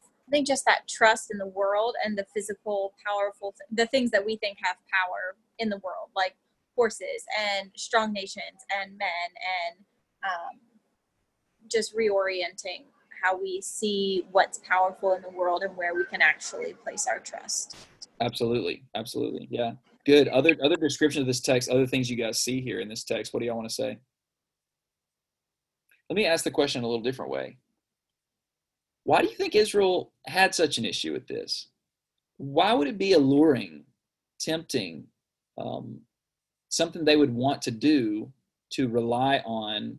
I 0.03 0.31
think 0.31 0.47
just 0.47 0.65
that 0.65 0.89
trust 0.89 1.31
in 1.31 1.39
the 1.39 1.47
world 1.47 1.95
and 2.05 2.17
the 2.17 2.25
physical, 2.33 2.95
powerful, 3.07 3.55
th- 3.59 3.69
the 3.71 3.87
things 3.89 4.11
that 4.13 4.25
we 4.25 4.37
think 4.37 4.57
have 4.63 4.77
power 4.91 5.37
in 5.59 5.69
the 5.69 5.77
world, 5.79 6.09
like 6.17 6.37
horses 6.75 7.25
and 7.39 7.71
strong 7.77 8.13
nations 8.13 8.65
and 8.75 8.97
men, 8.97 9.09
and 9.69 9.85
um, 10.25 10.59
just 11.71 11.95
reorienting 11.95 12.85
how 13.23 13.41
we 13.41 13.61
see 13.61 14.25
what's 14.33 14.59
powerful 14.59 15.15
in 15.15 15.23
the 15.23 15.31
world 15.31 15.63
and 15.63 15.77
where 15.77 15.95
we 15.95 16.05
can 16.05 16.21
actually 16.21 16.75
place 16.75 17.07
our 17.07 17.21
trust. 17.21 17.77
Absolutely. 18.21 18.83
Absolutely. 18.95 19.49
Yeah. 19.51 19.73
Good. 20.05 20.29
Other 20.29 20.57
other 20.63 20.77
description 20.77 21.23
of 21.23 21.27
this 21.27 21.41
text, 21.41 21.71
other 21.71 21.87
things 21.87 22.11
you 22.11 22.17
guys 22.17 22.41
see 22.41 22.61
here 22.61 22.81
in 22.81 22.89
this 22.89 23.05
text. 23.05 23.33
What 23.33 23.41
do 23.41 23.47
y'all 23.47 23.57
want 23.57 23.69
to 23.69 23.75
say? 23.75 23.99
Let 26.11 26.17
me 26.17 26.27
ask 26.27 26.45
the 26.45 26.51
question 26.51 26.83
a 26.83 26.87
little 26.87 27.03
different 27.03 27.31
way. 27.31 27.59
Why 29.05 29.23
do 29.23 29.29
you 29.29 29.35
think 29.35 29.55
Israel 29.55 30.13
had 30.27 30.55
such 30.55 30.79
an 30.79 30.85
issue 30.85 31.13
with 31.13 31.27
this? 31.27 31.69
Why 32.37 32.73
would 32.73 32.89
it 32.89 32.99
be 32.99 33.13
alluring, 33.13 33.85
tempting, 34.39 35.05
um, 35.59 36.01
something 36.69 37.05
they 37.05 37.17
would 37.17 37.35
want 37.35 37.63
to 37.63 37.71
do 37.71 38.33
to 38.71 38.89
rely 38.89 39.39
on 39.45 39.99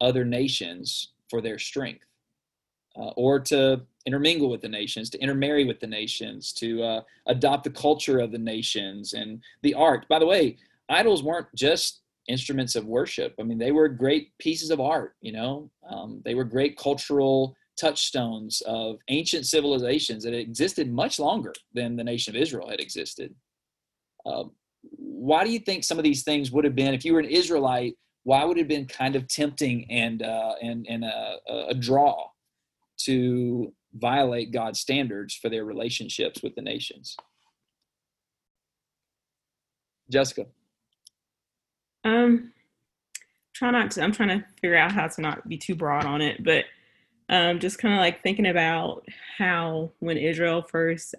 other 0.00 0.24
nations 0.24 1.12
for 1.30 1.40
their 1.40 1.58
strength? 1.58 2.06
Uh, 3.02 3.12
or 3.16 3.40
to 3.40 3.82
intermingle 4.06 4.48
with 4.50 4.60
the 4.60 4.68
nations, 4.68 5.10
to 5.10 5.18
intermarry 5.18 5.64
with 5.64 5.80
the 5.80 5.86
nations, 5.86 6.52
to 6.52 6.82
uh, 6.82 7.00
adopt 7.26 7.64
the 7.64 7.70
culture 7.70 8.18
of 8.20 8.30
the 8.30 8.38
nations 8.38 9.12
and 9.12 9.42
the 9.62 9.74
art. 9.74 10.06
By 10.08 10.18
the 10.18 10.26
way, 10.26 10.56
idols 10.88 11.22
weren't 11.22 11.52
just 11.54 12.02
instruments 12.28 12.76
of 12.76 12.86
worship. 12.86 13.34
I 13.40 13.42
mean, 13.42 13.58
they 13.58 13.72
were 13.72 13.88
great 13.88 14.30
pieces 14.38 14.70
of 14.70 14.80
art. 14.80 15.16
You 15.20 15.32
know, 15.32 15.70
um, 15.88 16.22
they 16.24 16.34
were 16.34 16.44
great 16.44 16.78
cultural 16.78 17.56
touchstones 17.76 18.62
of 18.66 18.98
ancient 19.08 19.46
civilizations 19.46 20.22
that 20.22 20.34
existed 20.34 20.92
much 20.92 21.18
longer 21.18 21.52
than 21.74 21.96
the 21.96 22.04
nation 22.04 22.36
of 22.36 22.40
Israel 22.40 22.68
had 22.68 22.80
existed. 22.80 23.34
Uh, 24.24 24.44
why 24.82 25.44
do 25.44 25.50
you 25.50 25.58
think 25.58 25.82
some 25.82 25.98
of 25.98 26.04
these 26.04 26.22
things 26.22 26.52
would 26.52 26.64
have 26.64 26.76
been, 26.76 26.94
if 26.94 27.04
you 27.04 27.14
were 27.14 27.20
an 27.20 27.26
Israelite, 27.26 27.94
why 28.24 28.44
would 28.44 28.56
it 28.56 28.60
have 28.60 28.68
been 28.68 28.86
kind 28.86 29.16
of 29.16 29.26
tempting 29.26 29.90
and 29.90 30.22
uh, 30.22 30.54
and 30.62 30.86
and 30.88 31.04
a, 31.04 31.38
a 31.68 31.74
draw 31.74 32.28
to 33.04 33.72
violate 33.94 34.52
God's 34.52 34.80
standards 34.80 35.34
for 35.34 35.48
their 35.48 35.64
relationships 35.64 36.42
with 36.42 36.54
the 36.54 36.62
nations? 36.62 37.16
Jessica. 40.10 40.46
Um, 42.04 42.52
try 43.54 43.70
not 43.70 43.90
to. 43.92 44.02
I'm 44.02 44.12
trying 44.12 44.40
to 44.40 44.44
figure 44.60 44.76
out 44.76 44.92
how 44.92 45.08
to 45.08 45.20
not 45.20 45.48
be 45.48 45.56
too 45.56 45.74
broad 45.74 46.04
on 46.04 46.20
it, 46.20 46.42
but 46.42 46.64
um, 47.28 47.60
just 47.60 47.78
kind 47.78 47.94
of 47.94 48.00
like 48.00 48.22
thinking 48.22 48.46
about 48.46 49.06
how 49.38 49.92
when 50.00 50.16
Israel 50.16 50.62
first 50.62 51.14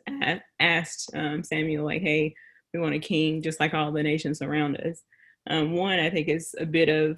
asked 0.60 1.10
um, 1.16 1.44
Samuel, 1.44 1.86
like, 1.86 2.02
"Hey, 2.02 2.36
we 2.74 2.80
want 2.80 2.96
a 2.96 3.00
king, 3.00 3.42
just 3.42 3.60
like 3.60 3.74
all 3.74 3.92
the 3.92 4.04
nations 4.04 4.42
around 4.42 4.78
us." 4.78 5.02
Um, 5.50 5.74
one, 5.74 6.00
I 6.00 6.10
think, 6.10 6.28
is 6.28 6.56
a 6.60 6.66
bit 6.66 6.90
of 6.90 7.18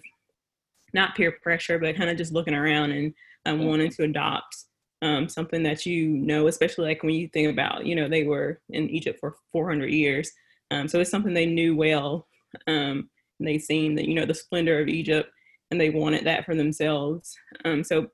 not 0.93 1.15
peer 1.15 1.31
pressure, 1.43 1.77
but 1.77 1.97
kind 1.97 2.09
of 2.09 2.17
just 2.17 2.33
looking 2.33 2.53
around 2.53 2.91
and 2.91 3.13
um, 3.45 3.65
wanting 3.65 3.91
to 3.91 4.03
adopt 4.03 4.55
um, 5.01 5.29
something 5.29 5.63
that 5.63 5.85
you 5.85 6.09
know, 6.09 6.47
especially 6.47 6.85
like 6.85 7.03
when 7.03 7.13
you 7.13 7.27
think 7.27 7.49
about, 7.49 7.85
you 7.85 7.95
know, 7.95 8.07
they 8.07 8.23
were 8.23 8.59
in 8.69 8.89
Egypt 8.89 9.19
for 9.19 9.35
400 9.51 9.87
years. 9.87 10.31
Um, 10.71 10.87
so 10.87 10.99
it's 10.99 11.11
something 11.11 11.33
they 11.33 11.45
knew 11.45 11.75
well. 11.75 12.27
Um, 12.67 13.09
they 13.39 13.57
seen 13.59 13.95
that, 13.95 14.07
you 14.07 14.15
know, 14.15 14.25
the 14.25 14.33
splendor 14.33 14.79
of 14.79 14.87
Egypt 14.87 15.29
and 15.71 15.79
they 15.79 15.89
wanted 15.89 16.25
that 16.25 16.45
for 16.45 16.55
themselves. 16.55 17.37
Um, 17.65 17.83
so 17.83 18.07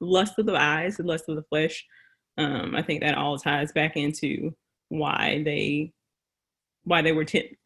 lust 0.00 0.38
of 0.38 0.46
the 0.46 0.56
eyes, 0.56 0.96
the 0.96 1.02
lust 1.02 1.28
of 1.28 1.36
the 1.36 1.42
flesh, 1.44 1.84
um, 2.38 2.74
I 2.74 2.82
think 2.82 3.00
that 3.00 3.16
all 3.16 3.38
ties 3.38 3.72
back 3.72 3.96
into 3.96 4.54
why 4.88 5.42
they 5.44 5.92
why 6.84 7.02
they 7.02 7.12
were 7.12 7.24
t- 7.24 7.56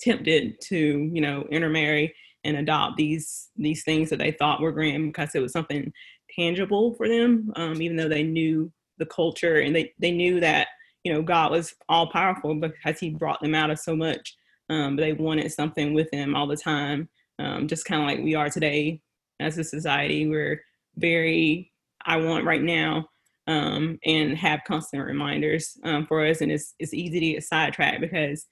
tempted 0.00 0.60
to, 0.60 0.76
you 0.76 1.20
know, 1.20 1.46
intermarry 1.50 2.14
and 2.44 2.56
adopt 2.56 2.96
these 2.96 3.48
these 3.56 3.84
things 3.84 4.10
that 4.10 4.18
they 4.18 4.30
thought 4.32 4.60
were 4.60 4.72
grand 4.72 5.12
because 5.12 5.34
it 5.34 5.40
was 5.40 5.52
something 5.52 5.92
tangible 6.38 6.94
for 6.94 7.08
them, 7.08 7.52
um, 7.56 7.80
even 7.82 7.96
though 7.96 8.08
they 8.08 8.22
knew 8.22 8.70
the 8.98 9.06
culture 9.06 9.56
and 9.56 9.74
they, 9.74 9.92
they 9.98 10.10
knew 10.10 10.40
that, 10.40 10.68
you 11.04 11.12
know, 11.12 11.22
God 11.22 11.50
was 11.50 11.74
all 11.88 12.10
powerful 12.10 12.54
because 12.54 12.98
he 12.98 13.10
brought 13.10 13.40
them 13.40 13.54
out 13.54 13.70
of 13.70 13.78
so 13.78 13.96
much. 13.96 14.36
Um, 14.70 14.96
but 14.96 15.02
they 15.02 15.12
wanted 15.14 15.50
something 15.50 15.94
with 15.94 16.10
them 16.10 16.34
all 16.34 16.46
the 16.46 16.56
time. 16.56 17.08
Um, 17.38 17.68
just 17.68 17.86
kind 17.86 18.02
of 18.02 18.06
like 18.06 18.22
we 18.22 18.34
are 18.34 18.50
today 18.50 19.00
as 19.40 19.56
a 19.58 19.64
society. 19.64 20.28
We're 20.28 20.60
very, 20.96 21.72
I 22.04 22.16
want 22.18 22.44
right 22.44 22.62
now, 22.62 23.08
um, 23.46 23.98
and 24.04 24.36
have 24.36 24.60
constant 24.66 25.06
reminders 25.06 25.78
um, 25.84 26.06
for 26.06 26.26
us. 26.26 26.42
And 26.42 26.52
it's, 26.52 26.74
it's 26.78 26.92
easy 26.92 27.20
to 27.20 27.32
get 27.34 27.44
sidetracked 27.44 28.00
because 28.00 28.46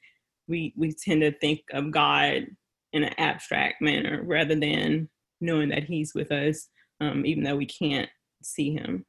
we, 0.49 0.73
we 0.77 0.93
tend 0.93 1.21
to 1.21 1.33
think 1.33 1.61
of 1.73 1.91
God 1.91 2.47
in 2.97 3.05
an 3.05 3.15
abstract 3.19 3.81
manner 3.81 4.23
rather 4.25 4.55
than 4.55 5.09
knowing 5.41 5.69
that 5.69 5.85
he's 5.85 6.15
with 6.15 6.33
us 6.33 6.69
um, 7.01 7.27
even 7.27 7.45
though 7.45 7.57
we 7.57 7.67
can't 7.67 8.09
see 8.43 8.73
him. 8.73 9.05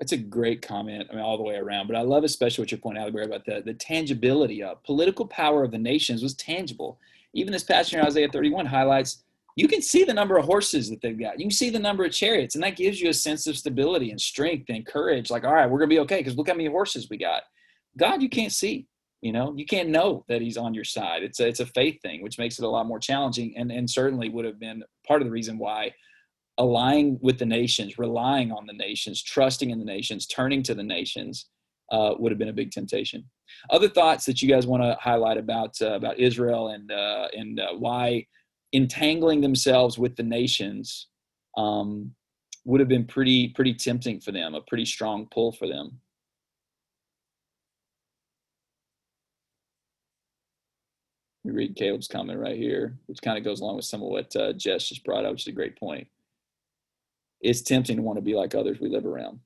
That's 0.00 0.12
a 0.12 0.16
great 0.16 0.62
comment. 0.62 1.08
I 1.10 1.14
mean, 1.14 1.24
all 1.24 1.36
the 1.36 1.42
way 1.42 1.56
around. 1.56 1.88
But 1.88 1.96
I 1.96 2.02
love 2.02 2.24
especially 2.24 2.62
what 2.62 2.70
you're 2.70 2.78
pointing 2.78 3.02
out, 3.02 3.08
about 3.08 3.44
the, 3.44 3.62
the 3.64 3.74
tangibility 3.74 4.62
of 4.62 4.82
political 4.84 5.26
power 5.26 5.64
of 5.64 5.72
the 5.72 5.78
nations 5.78 6.22
was 6.22 6.34
tangible. 6.34 6.98
Even 7.34 7.52
this 7.52 7.64
passage 7.64 7.94
in 7.94 8.00
Isaiah 8.00 8.28
31 8.28 8.66
highlights 8.66 9.24
you 9.58 9.66
can 9.66 9.82
see 9.82 10.04
the 10.04 10.14
number 10.14 10.38
of 10.38 10.44
horses 10.44 10.88
that 10.88 11.02
they've 11.02 11.18
got. 11.18 11.40
You 11.40 11.46
can 11.46 11.50
see 11.50 11.68
the 11.68 11.80
number 11.80 12.04
of 12.04 12.12
chariots, 12.12 12.54
and 12.54 12.62
that 12.62 12.76
gives 12.76 13.00
you 13.00 13.08
a 13.08 13.12
sense 13.12 13.48
of 13.48 13.56
stability 13.56 14.12
and 14.12 14.20
strength 14.20 14.66
and 14.68 14.86
courage. 14.86 15.32
Like, 15.32 15.42
all 15.42 15.52
right, 15.52 15.68
we're 15.68 15.80
gonna 15.80 15.88
be 15.88 15.98
okay 15.98 16.18
because 16.18 16.36
look 16.36 16.46
how 16.46 16.54
many 16.54 16.68
horses 16.68 17.10
we 17.10 17.16
got. 17.16 17.42
God, 17.96 18.22
you 18.22 18.28
can't 18.28 18.52
see. 18.52 18.86
You 19.20 19.32
know, 19.32 19.52
you 19.56 19.66
can't 19.66 19.88
know 19.88 20.24
that 20.28 20.40
He's 20.40 20.56
on 20.56 20.74
your 20.74 20.84
side. 20.84 21.22
It's 21.22 21.40
a, 21.40 21.48
it's 21.48 21.60
a 21.60 21.66
faith 21.66 22.00
thing, 22.02 22.22
which 22.22 22.38
makes 22.38 22.58
it 22.58 22.64
a 22.64 22.68
lot 22.68 22.86
more 22.86 23.00
challenging, 23.00 23.54
and 23.56 23.72
and 23.72 23.88
certainly 23.88 24.28
would 24.28 24.44
have 24.44 24.60
been 24.60 24.82
part 25.06 25.22
of 25.22 25.26
the 25.26 25.32
reason 25.32 25.58
why 25.58 25.92
aligning 26.58 27.18
with 27.22 27.38
the 27.38 27.46
nations, 27.46 27.98
relying 27.98 28.50
on 28.50 28.66
the 28.66 28.72
nations, 28.72 29.22
trusting 29.22 29.70
in 29.70 29.78
the 29.78 29.84
nations, 29.84 30.26
turning 30.26 30.62
to 30.64 30.74
the 30.74 30.82
nations 30.82 31.46
uh, 31.90 32.14
would 32.18 32.32
have 32.32 32.38
been 32.38 32.48
a 32.48 32.52
big 32.52 32.70
temptation. 32.70 33.24
Other 33.70 33.88
thoughts 33.88 34.26
that 34.26 34.42
you 34.42 34.48
guys 34.48 34.66
want 34.66 34.82
to 34.82 34.96
highlight 35.00 35.38
about 35.38 35.74
uh, 35.80 35.92
about 35.92 36.18
Israel 36.18 36.68
and 36.68 36.90
uh, 36.92 37.28
and 37.32 37.60
uh, 37.60 37.72
why 37.78 38.26
entangling 38.72 39.40
themselves 39.40 39.98
with 39.98 40.14
the 40.16 40.22
nations 40.22 41.08
um, 41.56 42.12
would 42.66 42.80
have 42.80 42.88
been 42.88 43.06
pretty 43.06 43.48
pretty 43.48 43.72
tempting 43.72 44.20
for 44.20 44.32
them, 44.32 44.54
a 44.54 44.60
pretty 44.62 44.84
strong 44.84 45.26
pull 45.32 45.52
for 45.52 45.66
them. 45.66 46.00
Read 51.52 51.76
Caleb's 51.76 52.08
comment 52.08 52.38
right 52.38 52.56
here, 52.56 52.96
which 53.06 53.22
kind 53.22 53.38
of 53.38 53.44
goes 53.44 53.60
along 53.60 53.76
with 53.76 53.84
some 53.84 54.02
of 54.02 54.08
what 54.08 54.34
uh, 54.36 54.52
Jess 54.52 54.88
just 54.88 55.04
brought 55.04 55.24
up, 55.24 55.32
which 55.32 55.42
is 55.42 55.48
a 55.48 55.52
great 55.52 55.78
point 55.78 56.08
it's 57.40 57.62
tempting 57.62 57.96
to 57.96 58.02
want 58.02 58.16
to 58.16 58.22
be 58.22 58.34
like 58.34 58.54
others 58.54 58.80
we 58.80 58.88
live 58.88 59.06
around. 59.06 59.40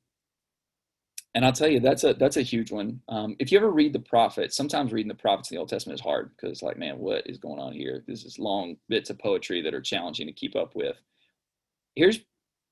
And 1.34 1.46
I'll 1.46 1.52
tell 1.52 1.68
you, 1.68 1.80
that's 1.80 2.04
a 2.04 2.12
that's 2.12 2.36
a 2.36 2.42
huge 2.42 2.70
one. 2.70 3.00
Um, 3.08 3.36
if 3.38 3.50
you 3.50 3.58
ever 3.58 3.70
read 3.70 3.94
the 3.94 4.00
prophets, 4.00 4.54
sometimes 4.54 4.92
reading 4.92 5.08
the 5.08 5.14
prophets 5.14 5.50
in 5.50 5.54
the 5.54 5.60
Old 5.60 5.70
Testament 5.70 5.98
is 5.98 6.04
hard 6.04 6.30
because 6.30 6.52
it's 6.52 6.62
like, 6.62 6.76
man, 6.76 6.98
what 6.98 7.26
is 7.26 7.38
going 7.38 7.58
on 7.58 7.72
here? 7.72 8.04
This 8.06 8.24
is 8.24 8.38
long 8.38 8.76
bits 8.90 9.08
of 9.08 9.18
poetry 9.18 9.62
that 9.62 9.72
are 9.72 9.80
challenging 9.80 10.26
to 10.26 10.32
keep 10.32 10.54
up 10.54 10.74
with. 10.74 10.96
Here's 11.94 12.20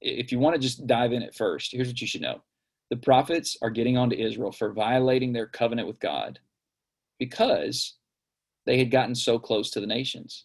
if 0.02 0.30
you 0.30 0.38
want 0.38 0.56
to 0.56 0.60
just 0.60 0.86
dive 0.86 1.12
in 1.12 1.22
at 1.22 1.34
first, 1.34 1.72
here's 1.72 1.88
what 1.88 2.00
you 2.00 2.06
should 2.06 2.20
know. 2.20 2.42
The 2.90 2.96
prophets 2.96 3.56
are 3.62 3.70
getting 3.70 3.96
on 3.96 4.10
to 4.10 4.20
Israel 4.20 4.52
for 4.52 4.72
violating 4.72 5.32
their 5.32 5.46
covenant 5.46 5.88
with 5.88 6.00
God 6.00 6.38
because 7.18 7.94
they 8.66 8.78
had 8.78 8.90
gotten 8.90 9.14
so 9.14 9.38
close 9.38 9.70
to 9.70 9.80
the 9.80 9.86
nations. 9.86 10.44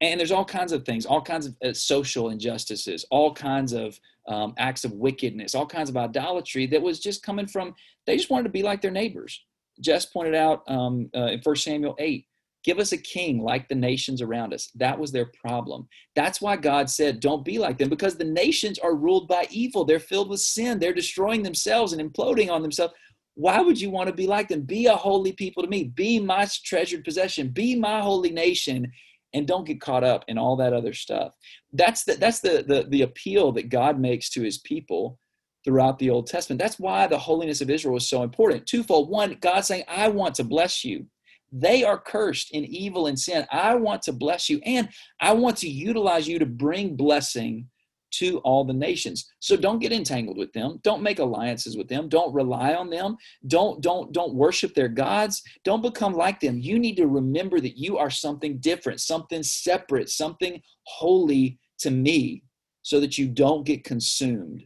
And 0.00 0.18
there's 0.18 0.32
all 0.32 0.44
kinds 0.44 0.72
of 0.72 0.84
things 0.84 1.06
all 1.06 1.22
kinds 1.22 1.46
of 1.46 1.56
uh, 1.64 1.72
social 1.72 2.30
injustices 2.30 3.04
all 3.10 3.32
kinds 3.32 3.72
of 3.72 3.98
um, 4.28 4.54
acts 4.58 4.84
of 4.84 4.92
wickedness 4.92 5.54
all 5.54 5.66
kinds 5.66 5.88
of 5.88 5.96
idolatry 5.96 6.66
that 6.66 6.82
was 6.82 6.98
just 6.98 7.22
coming 7.22 7.46
from 7.46 7.74
they 8.06 8.16
just 8.16 8.30
wanted 8.30 8.44
to 8.44 8.50
be 8.50 8.62
like 8.62 8.82
their 8.82 8.90
neighbors. 8.90 9.44
Jess 9.80 10.06
pointed 10.06 10.34
out 10.34 10.62
um, 10.68 11.10
uh, 11.16 11.26
in 11.26 11.40
1 11.40 11.56
samuel 11.56 11.96
8 11.98 12.26
give 12.64 12.78
us 12.78 12.92
a 12.92 12.98
king 12.98 13.42
like 13.42 13.68
the 13.68 13.74
nations 13.74 14.22
around 14.22 14.54
us. 14.54 14.70
That 14.74 14.98
was 14.98 15.12
their 15.12 15.26
problem. 15.26 15.86
That's 16.16 16.40
why 16.40 16.56
god 16.56 16.90
said 16.90 17.20
don't 17.20 17.44
be 17.44 17.58
like 17.58 17.78
them 17.78 17.90
because 17.90 18.16
the 18.16 18.24
nations 18.24 18.78
are 18.78 18.94
ruled 18.96 19.28
by 19.28 19.46
evil. 19.50 19.84
They're 19.84 20.00
filled 20.00 20.30
with 20.30 20.40
sin. 20.40 20.78
They're 20.78 20.94
destroying 20.94 21.42
themselves 21.42 21.92
and 21.92 22.12
imploding 22.12 22.50
on 22.50 22.62
themselves 22.62 22.94
why 23.34 23.60
would 23.60 23.80
you 23.80 23.90
want 23.90 24.08
to 24.08 24.14
be 24.14 24.26
like 24.26 24.48
them 24.48 24.62
be 24.62 24.86
a 24.86 24.94
holy 24.94 25.32
people 25.32 25.62
to 25.62 25.68
me 25.68 25.84
be 25.84 26.20
my 26.20 26.46
treasured 26.64 27.04
possession 27.04 27.48
be 27.48 27.74
my 27.74 28.00
holy 28.00 28.30
nation 28.30 28.90
and 29.34 29.46
don't 29.46 29.66
get 29.66 29.80
caught 29.80 30.04
up 30.04 30.24
in 30.28 30.38
all 30.38 30.56
that 30.56 30.72
other 30.72 30.94
stuff. 30.94 31.32
That's 31.72 32.04
the, 32.04 32.14
that's 32.14 32.40
the, 32.40 32.64
the, 32.66 32.86
the 32.88 33.02
appeal 33.02 33.52
that 33.52 33.68
God 33.68 33.98
makes 33.98 34.30
to 34.30 34.42
his 34.42 34.58
people 34.58 35.18
throughout 35.64 35.98
the 35.98 36.10
Old 36.10 36.28
Testament. 36.28 36.60
That's 36.60 36.78
why 36.78 37.06
the 37.06 37.18
holiness 37.18 37.60
of 37.60 37.68
Israel 37.68 37.94
was 37.94 38.08
so 38.08 38.22
important. 38.22 38.66
Twofold. 38.66 39.10
One, 39.10 39.36
God 39.40 39.62
saying, 39.62 39.84
I 39.88 40.08
want 40.08 40.36
to 40.36 40.44
bless 40.44 40.84
you. 40.84 41.06
They 41.52 41.84
are 41.84 41.98
cursed 41.98 42.52
in 42.52 42.64
evil 42.64 43.06
and 43.06 43.18
sin. 43.18 43.46
I 43.50 43.74
want 43.74 44.02
to 44.02 44.12
bless 44.12 44.48
you, 44.48 44.60
and 44.64 44.88
I 45.20 45.32
want 45.32 45.56
to 45.58 45.68
utilize 45.68 46.26
you 46.26 46.40
to 46.40 46.46
bring 46.46 46.96
blessing 46.96 47.68
to 48.18 48.38
all 48.38 48.64
the 48.64 48.72
nations. 48.72 49.26
So 49.40 49.56
don't 49.56 49.78
get 49.78 49.92
entangled 49.92 50.36
with 50.36 50.52
them. 50.52 50.80
Don't 50.82 51.02
make 51.02 51.18
alliances 51.18 51.76
with 51.76 51.88
them. 51.88 52.08
Don't 52.08 52.34
rely 52.34 52.74
on 52.74 52.90
them. 52.90 53.16
Don't 53.46 53.80
don't 53.80 54.12
don't 54.12 54.34
worship 54.34 54.74
their 54.74 54.88
gods. 54.88 55.42
Don't 55.64 55.82
become 55.82 56.14
like 56.14 56.40
them. 56.40 56.58
You 56.58 56.78
need 56.78 56.96
to 56.96 57.06
remember 57.06 57.60
that 57.60 57.76
you 57.76 57.98
are 57.98 58.10
something 58.10 58.58
different, 58.58 59.00
something 59.00 59.42
separate, 59.42 60.10
something 60.10 60.60
holy 60.84 61.58
to 61.78 61.90
me 61.90 62.42
so 62.82 63.00
that 63.00 63.18
you 63.18 63.28
don't 63.28 63.66
get 63.66 63.84
consumed 63.84 64.64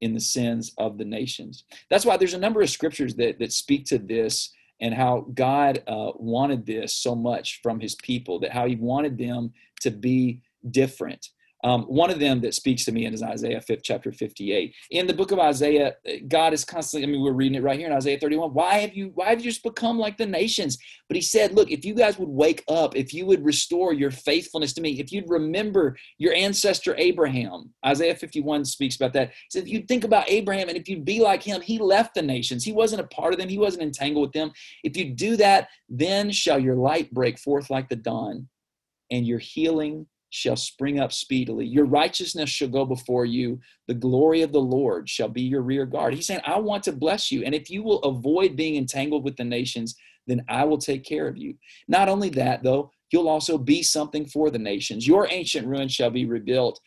in 0.00 0.12
the 0.12 0.20
sins 0.20 0.72
of 0.78 0.98
the 0.98 1.04
nations. 1.04 1.64
That's 1.90 2.04
why 2.04 2.16
there's 2.16 2.34
a 2.34 2.38
number 2.38 2.62
of 2.62 2.70
scriptures 2.70 3.14
that 3.16 3.38
that 3.38 3.52
speak 3.52 3.86
to 3.86 3.98
this 3.98 4.52
and 4.80 4.94
how 4.94 5.26
God 5.34 5.82
uh, 5.86 6.12
wanted 6.16 6.66
this 6.66 6.94
so 6.94 7.14
much 7.14 7.60
from 7.62 7.80
his 7.80 7.94
people, 7.94 8.38
that 8.40 8.52
how 8.52 8.66
he 8.66 8.76
wanted 8.76 9.16
them 9.16 9.52
to 9.80 9.90
be 9.90 10.42
different. 10.70 11.28
Um, 11.64 11.82
one 11.84 12.10
of 12.10 12.18
them 12.18 12.40
that 12.42 12.54
speaks 12.54 12.84
to 12.84 12.92
me 12.92 13.06
is 13.06 13.22
Isaiah 13.22 13.62
5th, 13.66 13.80
chapter 13.82 14.12
58. 14.12 14.74
In 14.90 15.06
the 15.06 15.14
book 15.14 15.32
of 15.32 15.38
Isaiah, 15.38 15.94
God 16.28 16.52
is 16.52 16.64
constantly, 16.64 17.08
I 17.08 17.10
mean, 17.10 17.22
we're 17.22 17.32
reading 17.32 17.56
it 17.56 17.62
right 17.62 17.78
here 17.78 17.88
in 17.88 17.94
Isaiah 17.94 18.18
31. 18.20 18.50
Why 18.50 18.74
have 18.74 18.94
you, 18.94 19.10
why 19.14 19.30
have 19.30 19.40
you 19.40 19.50
just 19.50 19.62
become 19.62 19.98
like 19.98 20.18
the 20.18 20.26
nations? 20.26 20.76
But 21.08 21.16
he 21.16 21.22
said, 21.22 21.54
look, 21.54 21.70
if 21.70 21.84
you 21.84 21.94
guys 21.94 22.18
would 22.18 22.28
wake 22.28 22.62
up, 22.68 22.94
if 22.94 23.14
you 23.14 23.24
would 23.26 23.44
restore 23.44 23.92
your 23.92 24.10
faithfulness 24.10 24.74
to 24.74 24.80
me, 24.80 25.00
if 25.00 25.10
you'd 25.10 25.30
remember 25.30 25.96
your 26.18 26.34
ancestor 26.34 26.94
Abraham, 26.98 27.72
Isaiah 27.84 28.14
51 28.14 28.64
speaks 28.66 28.96
about 28.96 29.14
that. 29.14 29.30
He 29.30 29.34
said, 29.50 29.62
if 29.62 29.68
you'd 29.68 29.88
think 29.88 30.04
about 30.04 30.28
Abraham 30.28 30.68
and 30.68 30.76
if 30.76 30.88
you'd 30.88 31.04
be 31.04 31.20
like 31.20 31.42
him, 31.42 31.60
he 31.62 31.78
left 31.78 32.14
the 32.14 32.22
nations. 32.22 32.64
He 32.64 32.72
wasn't 32.72 33.00
a 33.00 33.08
part 33.08 33.32
of 33.32 33.40
them. 33.40 33.48
He 33.48 33.58
wasn't 33.58 33.82
entangled 33.82 34.26
with 34.26 34.32
them. 34.32 34.52
If 34.84 34.96
you 34.96 35.06
do 35.14 35.36
that, 35.36 35.68
then 35.88 36.30
shall 36.30 36.58
your 36.58 36.76
light 36.76 37.12
break 37.12 37.38
forth 37.38 37.70
like 37.70 37.88
the 37.88 37.96
dawn 37.96 38.48
and 39.10 39.26
your 39.26 39.38
healing 39.38 40.06
shall 40.30 40.56
spring 40.56 40.98
up 40.98 41.12
speedily. 41.12 41.66
Your 41.66 41.84
righteousness 41.84 42.50
shall 42.50 42.68
go 42.68 42.84
before 42.84 43.24
you. 43.24 43.60
The 43.88 43.94
glory 43.94 44.42
of 44.42 44.52
the 44.52 44.60
Lord 44.60 45.08
shall 45.08 45.28
be 45.28 45.42
your 45.42 45.62
rear 45.62 45.86
guard. 45.86 46.14
He's 46.14 46.26
saying, 46.26 46.40
I 46.44 46.58
want 46.58 46.82
to 46.84 46.92
bless 46.92 47.30
you. 47.30 47.44
And 47.44 47.54
if 47.54 47.70
you 47.70 47.82
will 47.82 48.02
avoid 48.02 48.56
being 48.56 48.76
entangled 48.76 49.24
with 49.24 49.36
the 49.36 49.44
nations, 49.44 49.94
then 50.26 50.44
I 50.48 50.64
will 50.64 50.78
take 50.78 51.04
care 51.04 51.28
of 51.28 51.36
you. 51.36 51.54
Not 51.88 52.08
only 52.08 52.30
that, 52.30 52.62
though, 52.62 52.90
you'll 53.12 53.28
also 53.28 53.56
be 53.56 53.82
something 53.82 54.26
for 54.26 54.50
the 54.50 54.58
nations. 54.58 55.06
Your 55.06 55.28
ancient 55.30 55.66
ruins 55.66 55.92
shall 55.92 56.10
be 56.10 56.26
rebuilt, 56.26 56.80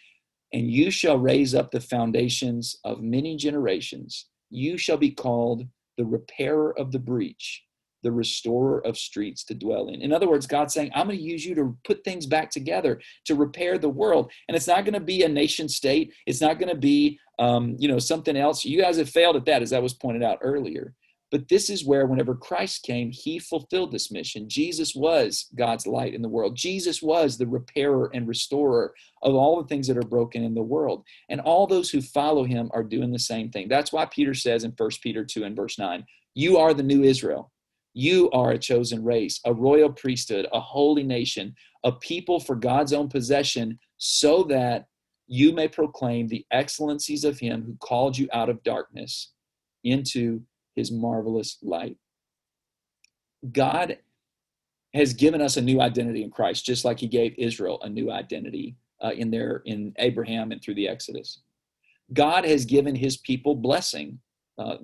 and 0.52 0.70
you 0.70 0.92
shall 0.92 1.18
raise 1.18 1.56
up 1.56 1.72
the 1.72 1.80
foundations 1.80 2.78
of 2.84 3.02
many 3.02 3.38
generations. 3.38 4.28
You 4.50 4.78
shall 4.78 4.98
be 4.98 5.12
called 5.12 5.66
the 5.98 6.06
repairer 6.06 6.78
of 6.78 6.92
the 6.92 7.00
breach 7.00 7.64
the 8.04 8.12
restorer 8.12 8.86
of 8.86 8.98
streets 8.98 9.44
to 9.46 9.54
dwell 9.54 9.90
in. 9.90 10.02
In 10.02 10.14
other 10.14 10.30
words, 10.30 10.48
God's 10.48 10.74
saying, 10.74 10.92
I'm 10.94 11.08
going 11.08 11.18
to 11.18 11.24
use 11.24 11.46
you 11.46 11.56
to 11.56 11.78
put 11.84 12.04
things 12.04 12.26
back 12.26 12.50
together, 12.50 13.02
to 13.26 13.36
repair 13.36 13.78
the 13.78 13.90
world. 13.90 14.32
And 14.48 14.56
it's 14.56 14.68
not 14.68 14.86
going 14.86 14.94
to 14.94 15.00
be 15.00 15.24
a 15.24 15.30
nation 15.30 15.70
state. 15.70 16.14
It's 16.26 16.42
not 16.42 16.60
going 16.60 16.70
to 16.74 16.80
be, 16.80 17.20
um, 17.40 17.76
you 17.80 17.88
know, 17.88 18.00
something 18.00 18.38
else. 18.38 18.66
You 18.66 18.82
guys 18.82 18.98
have 18.98 19.10
failed 19.10 19.36
at 19.36 19.46
that, 19.46 19.62
as 19.62 19.72
that 19.72 19.84
was 19.84 19.94
pointed 19.94 20.24
out 20.24 20.40
earlier. 20.42 20.94
But 21.32 21.48
this 21.48 21.70
is 21.70 21.86
where, 21.86 22.08
whenever 22.08 22.34
Christ 22.34 22.84
came, 22.84 23.12
he 23.12 23.38
fulfilled 23.38 23.92
this 23.92 24.12
mission. 24.12 24.50
Jesus 24.50 24.96
was 24.96 25.48
God's 25.56 25.86
light 25.86 26.16
in 26.16 26.24
the 26.24 26.30
world. 26.30 26.56
Jesus 26.56 27.02
was 27.04 27.38
the 27.38 27.48
repairer 27.48 28.10
and 28.14 28.28
restorer 28.28 28.94
of 29.22 29.36
all 29.36 29.62
the 29.62 29.68
things 29.68 29.88
that 29.88 29.98
are 29.98 30.02
broken 30.02 30.44
in 30.44 30.56
the 30.56 30.64
world. 30.64 31.04
And 31.30 31.40
all 31.40 31.68
those 31.68 31.90
who 31.92 32.02
follow 32.02 32.46
him 32.46 32.72
are 32.74 32.84
doing 32.84 33.12
the 33.12 33.20
same 33.20 33.52
thing. 33.52 33.68
That's 33.68 33.94
why 33.94 34.06
Peter 34.06 34.34
says 34.34 34.64
in 34.64 34.74
1 34.76 34.90
Peter 35.02 35.24
2 35.24 35.44
and 35.44 35.56
verse 35.56 35.78
9, 35.78 36.04
You 36.34 36.58
are 36.58 36.74
the 36.74 36.84
new 36.84 37.04
Israel. 37.04 37.52
You 37.94 38.30
are 38.32 38.52
a 38.52 38.60
chosen 38.60 39.04
race, 39.04 39.40
a 39.46 39.54
royal 39.54 39.92
priesthood, 39.92 40.48
a 40.54 40.60
holy 40.60 41.04
nation, 41.04 41.56
a 41.84 41.92
people 41.92 42.40
for 42.40 42.56
God's 42.56 42.94
own 42.94 43.10
possession, 43.10 43.80
so 43.98 44.44
that 44.44 44.88
you 45.28 45.52
may 45.52 45.68
proclaim 45.68 46.28
the 46.28 46.46
excellencies 46.52 47.24
of 47.24 47.40
him 47.40 47.64
who 47.64 47.76
called 47.78 48.18
you 48.18 48.28
out 48.34 48.50
of 48.50 48.64
darkness 48.64 49.32
into 49.84 50.42
his 50.76 50.92
marvelous 50.92 51.58
light. 51.62 51.98
God 53.52 53.98
has 54.94 55.14
given 55.14 55.42
us 55.42 55.58
a 55.58 55.62
new 55.62 55.82
identity 55.82 56.24
in 56.24 56.32
Christ, 56.32 56.66
just 56.66 56.84
like 56.84 57.00
he 57.00 57.08
gave 57.08 57.36
Israel 57.38 57.80
a 57.84 57.90
new 57.90 58.12
identity 58.12 58.76
uh, 59.04 59.12
in 59.12 59.30
their 59.30 59.62
in 59.66 59.94
Abraham 60.00 60.52
and 60.52 60.62
through 60.62 60.76
the 60.76 60.88
Exodus. 60.88 61.42
God 62.14 62.44
has 62.46 62.66
given 62.66 62.96
his 62.96 63.18
people 63.18 63.56
blessing. 63.56 64.20
Uh, 64.58 64.78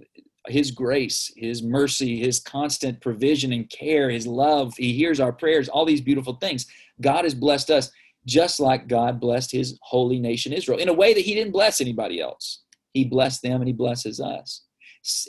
his 0.48 0.72
grace, 0.72 1.32
his 1.36 1.64
mercy, 1.64 2.20
his 2.20 2.40
constant 2.40 3.02
provision 3.02 3.54
and 3.54 3.70
care, 3.70 4.10
his 4.10 4.28
love. 4.28 4.76
He 4.78 4.94
hears 4.94 5.20
our 5.20 5.34
prayers, 5.34 5.70
all 5.70 5.86
these 5.86 6.02
beautiful 6.02 6.36
things. 6.36 6.68
God 7.02 7.24
has 7.24 7.34
blessed 7.34 7.72
us 7.72 7.92
just 8.26 8.60
like 8.60 8.88
God 8.88 9.20
blessed 9.20 9.52
his 9.52 9.78
holy 9.82 10.20
nation 10.20 10.54
Israel 10.54 10.80
in 10.80 10.90
a 10.90 10.94
way 10.94 11.14
that 11.14 11.26
he 11.26 11.34
didn't 11.34 11.54
bless 11.54 11.82
anybody 11.82 12.20
else. 12.20 12.64
He 12.94 13.06
blessed 13.06 13.42
them 13.42 13.62
and 13.62 13.68
he 13.68 13.74
blesses 13.74 14.20
us. 14.20 14.64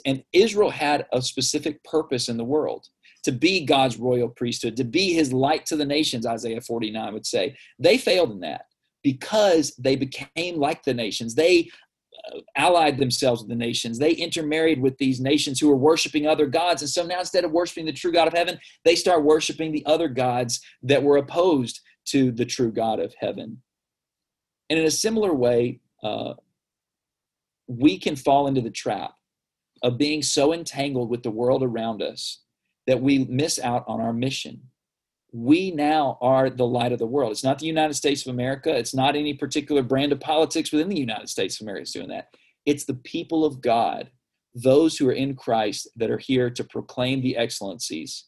And 0.05 0.23
Israel 0.33 0.71
had 0.71 1.05
a 1.13 1.21
specific 1.21 1.83
purpose 1.83 2.29
in 2.29 2.37
the 2.37 2.43
world 2.43 2.87
to 3.23 3.31
be 3.31 3.65
God's 3.65 3.97
royal 3.97 4.29
priesthood, 4.29 4.77
to 4.77 4.83
be 4.83 5.13
his 5.13 5.33
light 5.33 5.65
to 5.67 5.75
the 5.75 5.85
nations, 5.85 6.25
Isaiah 6.25 6.61
49 6.61 7.13
would 7.13 7.25
say. 7.25 7.55
They 7.77 7.97
failed 7.97 8.31
in 8.31 8.39
that 8.39 8.65
because 9.03 9.75
they 9.77 9.95
became 9.95 10.57
like 10.57 10.83
the 10.83 10.93
nations. 10.93 11.35
They 11.35 11.69
allied 12.55 12.97
themselves 12.97 13.41
with 13.41 13.49
the 13.49 13.55
nations. 13.55 13.97
They 13.97 14.11
intermarried 14.11 14.81
with 14.81 14.97
these 14.97 15.19
nations 15.19 15.59
who 15.59 15.69
were 15.69 15.77
worshiping 15.77 16.27
other 16.27 16.47
gods. 16.47 16.81
And 16.81 16.89
so 16.89 17.05
now 17.05 17.19
instead 17.19 17.43
of 17.43 17.51
worshiping 17.51 17.85
the 17.85 17.93
true 17.93 18.11
God 18.11 18.27
of 18.27 18.33
heaven, 18.33 18.59
they 18.85 18.95
start 18.95 19.23
worshiping 19.23 19.71
the 19.71 19.85
other 19.85 20.07
gods 20.07 20.61
that 20.83 21.03
were 21.03 21.17
opposed 21.17 21.81
to 22.07 22.31
the 22.31 22.45
true 22.45 22.71
God 22.71 22.99
of 22.99 23.13
heaven. 23.19 23.61
And 24.69 24.79
in 24.79 24.85
a 24.85 24.91
similar 24.91 25.33
way, 25.33 25.79
uh, 26.03 26.33
we 27.67 27.97
can 27.99 28.15
fall 28.15 28.47
into 28.47 28.61
the 28.61 28.71
trap 28.71 29.13
of 29.83 29.97
being 29.97 30.21
so 30.21 30.53
entangled 30.53 31.09
with 31.09 31.23
the 31.23 31.31
world 31.31 31.63
around 31.63 32.01
us 32.01 32.41
that 32.87 33.01
we 33.01 33.25
miss 33.25 33.59
out 33.59 33.83
on 33.87 34.01
our 34.01 34.13
mission 34.13 34.61
we 35.31 35.71
now 35.71 36.17
are 36.21 36.49
the 36.49 36.65
light 36.65 36.91
of 36.91 36.99
the 36.99 37.05
world. 37.05 37.31
It's 37.31 37.43
not 37.43 37.59
the 37.59 37.65
United 37.65 37.95
States 37.95 38.25
of 38.25 38.33
America. 38.33 38.75
It's 38.75 38.93
not 38.93 39.15
any 39.15 39.33
particular 39.33 39.83
brand 39.83 40.11
of 40.11 40.19
politics 40.19 40.71
within 40.71 40.89
the 40.89 40.99
United 40.99 41.29
States 41.29 41.59
of 41.59 41.65
America 41.65 41.83
is 41.83 41.91
doing 41.91 42.09
that. 42.09 42.29
It's 42.65 42.85
the 42.85 42.93
people 42.93 43.45
of 43.45 43.61
God, 43.61 44.09
those 44.55 44.97
who 44.97 45.07
are 45.09 45.13
in 45.13 45.35
Christ 45.35 45.89
that 45.95 46.09
are 46.09 46.17
here 46.17 46.49
to 46.49 46.63
proclaim 46.63 47.21
the 47.21 47.37
excellencies 47.37 48.25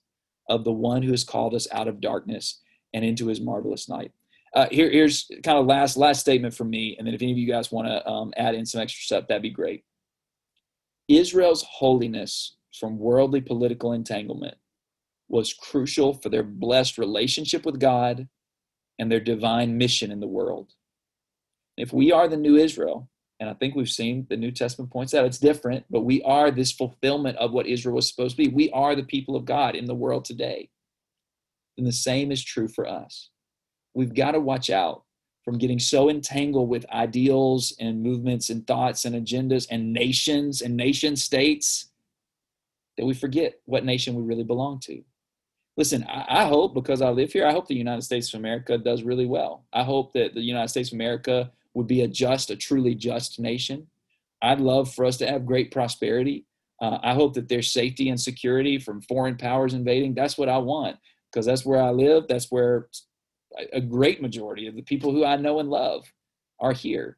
of 0.50 0.64
the 0.64 0.72
one 0.72 1.02
who 1.02 1.12
has 1.12 1.24
called 1.24 1.54
us 1.54 1.68
out 1.72 1.88
of 1.88 2.02
darkness 2.02 2.62
and 2.93 3.06
into 3.06 3.28
his 3.28 3.39
marvelous 3.39 3.88
night. 3.88 4.12
Uh, 4.56 4.68
here, 4.72 4.89
here's 4.89 5.30
kind 5.43 5.60
of 5.60 5.68
last 5.68 5.95
last 5.95 6.20
statement 6.22 6.56
from 6.56 6.72
me, 6.72 6.95
and 6.97 7.06
then 7.06 7.14
if 7.14 7.22
any 7.22 7.32
of 7.32 7.38
you 7.38 7.47
guys 7.47 7.72
want 7.72 7.88
to 7.88 8.08
um, 8.08 8.34
add 8.36 8.56
in 8.56 8.66
some 8.66 8.82
extra 8.82 9.04
stuff, 9.04 9.28
that'd 9.28 9.43
be 9.43 9.50
great. 9.52 9.84
Israel's 11.08 11.64
holiness 11.70 12.56
from 12.80 12.97
worldly 12.97 13.41
political 13.41 13.93
entanglement 13.93 14.56
was 15.30 15.53
crucial 15.53 16.13
for 16.13 16.30
their 16.30 16.43
blessed 16.43 16.97
relationship 16.97 17.65
with 17.65 17.80
God 17.80 18.27
and 18.97 19.11
their 19.11 19.19
divine 19.19 19.77
mission 19.77 20.11
in 20.11 20.19
the 20.19 20.27
world. 20.27 20.73
If 21.77 21.93
we 21.93 22.11
are 22.11 22.27
the 22.27 22.36
new 22.36 22.57
Israel, 22.57 23.09
and 23.39 23.49
I 23.49 23.53
think 23.53 23.73
we've 23.73 23.89
seen 23.89 24.27
the 24.30 24.36
New 24.36 24.51
Testament 24.51 24.91
points 24.91 25.13
out 25.13 25.25
it's 25.25 25.38
different, 25.38 25.86
but 25.89 26.01
we 26.01 26.21
are 26.23 26.51
this 26.51 26.73
fulfillment 26.73 27.38
of 27.38 27.53
what 27.53 27.67
Israel 27.67 27.95
was 27.95 28.09
supposed 28.09 28.36
to 28.36 28.43
be. 28.43 28.49
We 28.49 28.69
are 28.71 28.95
the 28.95 29.03
people 29.03 29.38
of 29.38 29.45
God 29.45 29.75
in 29.75 29.86
the 29.86 29.95
world 29.95 30.25
today. 30.25 30.69
And 31.77 31.88
the 31.88 31.93
same 31.93 32.32
is 32.34 32.43
true 32.43 32.67
for 32.67 32.86
us. 32.86 33.30
We've 33.93 34.13
got 34.13 34.32
to 34.32 34.41
watch 34.41 34.69
out 34.69 35.03
from 35.45 35.57
getting 35.57 35.80
so 35.80 36.09
entangled 36.09 36.67
with 36.67 36.89
ideals 36.91 37.73
and 37.80 38.03
movements 38.03 38.49
and 38.49 38.67
thoughts 38.67 39.05
and 39.05 39.15
agendas 39.15 39.67
and 39.71 39.93
nations 39.93 40.61
and 40.61 40.75
nation 40.75 41.15
states 41.15 41.91
that 42.97 43.05
we 43.05 43.13
forget 43.13 43.61
what 43.63 43.86
nation 43.86 44.15
we 44.15 44.23
really 44.23 44.43
belong 44.43 44.80
to 44.82 45.01
listen, 45.80 46.05
I, 46.09 46.41
I, 46.41 46.45
hope 46.45 46.73
because 46.73 47.01
I 47.01 47.09
live 47.09 47.32
here, 47.32 47.47
I 47.47 47.53
hope 47.53 47.69
the 47.69 47.73
United 47.73 48.01
States 48.01 48.34
of 48.34 48.39
America 48.41 48.77
does 48.77 49.01
really 49.01 49.25
well. 49.25 49.63
I 49.71 49.84
hope 49.84 50.11
that 50.11 50.34
the 50.34 50.41
United 50.41 50.67
States 50.67 50.89
of 50.89 50.95
America 50.95 51.51
would 51.73 51.88
be 51.88 52.01
a 52.01 52.07
just, 52.07 52.49
a 52.49 52.57
truly 52.57 52.95
just 52.95 53.39
nation. 53.39 53.88
I'd 54.41 54.59
love 54.59 54.93
for 54.93 55.05
us 55.05 55.15
to 55.17 55.27
have 55.27 55.45
great 55.45 55.71
prosperity. 55.71 56.45
Uh, 56.82 56.99
I 57.01 57.13
hope 57.13 57.34
that 57.36 57.47
there's 57.47 57.71
safety 57.71 58.09
and 58.09 58.19
security 58.19 58.77
from 58.77 59.01
foreign 59.03 59.38
powers 59.38 59.73
invading. 59.73 60.15
That's 60.15 60.38
what 60.38 60.49
I 60.49 60.57
want 60.57 60.97
because 61.32 61.45
that's 61.45 61.65
where 61.65 61.82
I 61.82 61.91
live. 61.91 62.25
That's 62.27 62.51
where 62.51 62.89
a 63.71 63.80
great 63.80 64.21
majority 64.21 64.67
of 64.67 64.75
the 64.75 64.82
people 64.82 65.13
who 65.13 65.23
I 65.23 65.38
know 65.38 65.59
and 65.59 65.69
love 65.69 66.11
are 66.59 66.73
here. 66.73 67.17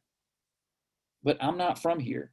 But 1.24 1.38
I'm 1.42 1.58
not 1.58 1.82
from 1.82 2.00
here. 2.00 2.32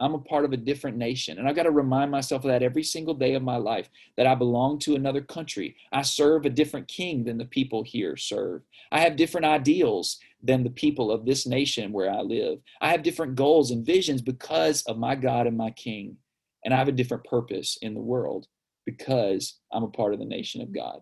I'm 0.00 0.14
a 0.14 0.18
part 0.18 0.44
of 0.44 0.52
a 0.52 0.56
different 0.56 0.96
nation. 0.96 1.38
And 1.38 1.48
I've 1.48 1.56
got 1.56 1.64
to 1.64 1.70
remind 1.70 2.10
myself 2.10 2.44
of 2.44 2.50
that 2.50 2.62
every 2.62 2.84
single 2.84 3.14
day 3.14 3.34
of 3.34 3.42
my 3.42 3.56
life 3.56 3.90
that 4.16 4.26
I 4.26 4.34
belong 4.34 4.78
to 4.80 4.94
another 4.94 5.20
country. 5.20 5.76
I 5.92 6.02
serve 6.02 6.46
a 6.46 6.50
different 6.50 6.88
king 6.88 7.24
than 7.24 7.38
the 7.38 7.44
people 7.44 7.82
here 7.82 8.16
serve. 8.16 8.62
I 8.92 9.00
have 9.00 9.16
different 9.16 9.46
ideals 9.46 10.18
than 10.42 10.62
the 10.62 10.70
people 10.70 11.10
of 11.10 11.24
this 11.24 11.46
nation 11.46 11.92
where 11.92 12.10
I 12.10 12.20
live. 12.20 12.60
I 12.80 12.90
have 12.90 13.02
different 13.02 13.34
goals 13.34 13.70
and 13.70 13.84
visions 13.84 14.22
because 14.22 14.82
of 14.82 14.98
my 14.98 15.14
God 15.16 15.46
and 15.46 15.56
my 15.56 15.70
king. 15.70 16.16
And 16.64 16.72
I 16.72 16.76
have 16.76 16.88
a 16.88 16.92
different 16.92 17.24
purpose 17.24 17.78
in 17.82 17.94
the 17.94 18.00
world 18.00 18.46
because 18.86 19.58
I'm 19.72 19.82
a 19.82 19.88
part 19.88 20.12
of 20.12 20.18
the 20.18 20.24
nation 20.24 20.60
of 20.60 20.72
God. 20.72 21.00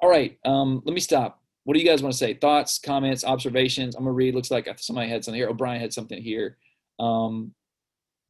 All 0.00 0.08
right, 0.08 0.36
um, 0.44 0.82
let 0.84 0.94
me 0.94 1.00
stop 1.00 1.41
what 1.64 1.74
do 1.74 1.80
you 1.80 1.86
guys 1.86 2.02
want 2.02 2.12
to 2.12 2.18
say? 2.18 2.34
Thoughts, 2.34 2.78
comments, 2.78 3.24
observations? 3.24 3.94
I'm 3.94 4.02
gonna 4.02 4.12
read. 4.12 4.34
Looks 4.34 4.50
like 4.50 4.68
somebody 4.78 5.08
had 5.08 5.24
something 5.24 5.38
here. 5.38 5.48
O'Brien 5.48 5.80
had 5.80 5.92
something 5.92 6.20
here. 6.20 6.56
Um, 6.98 7.54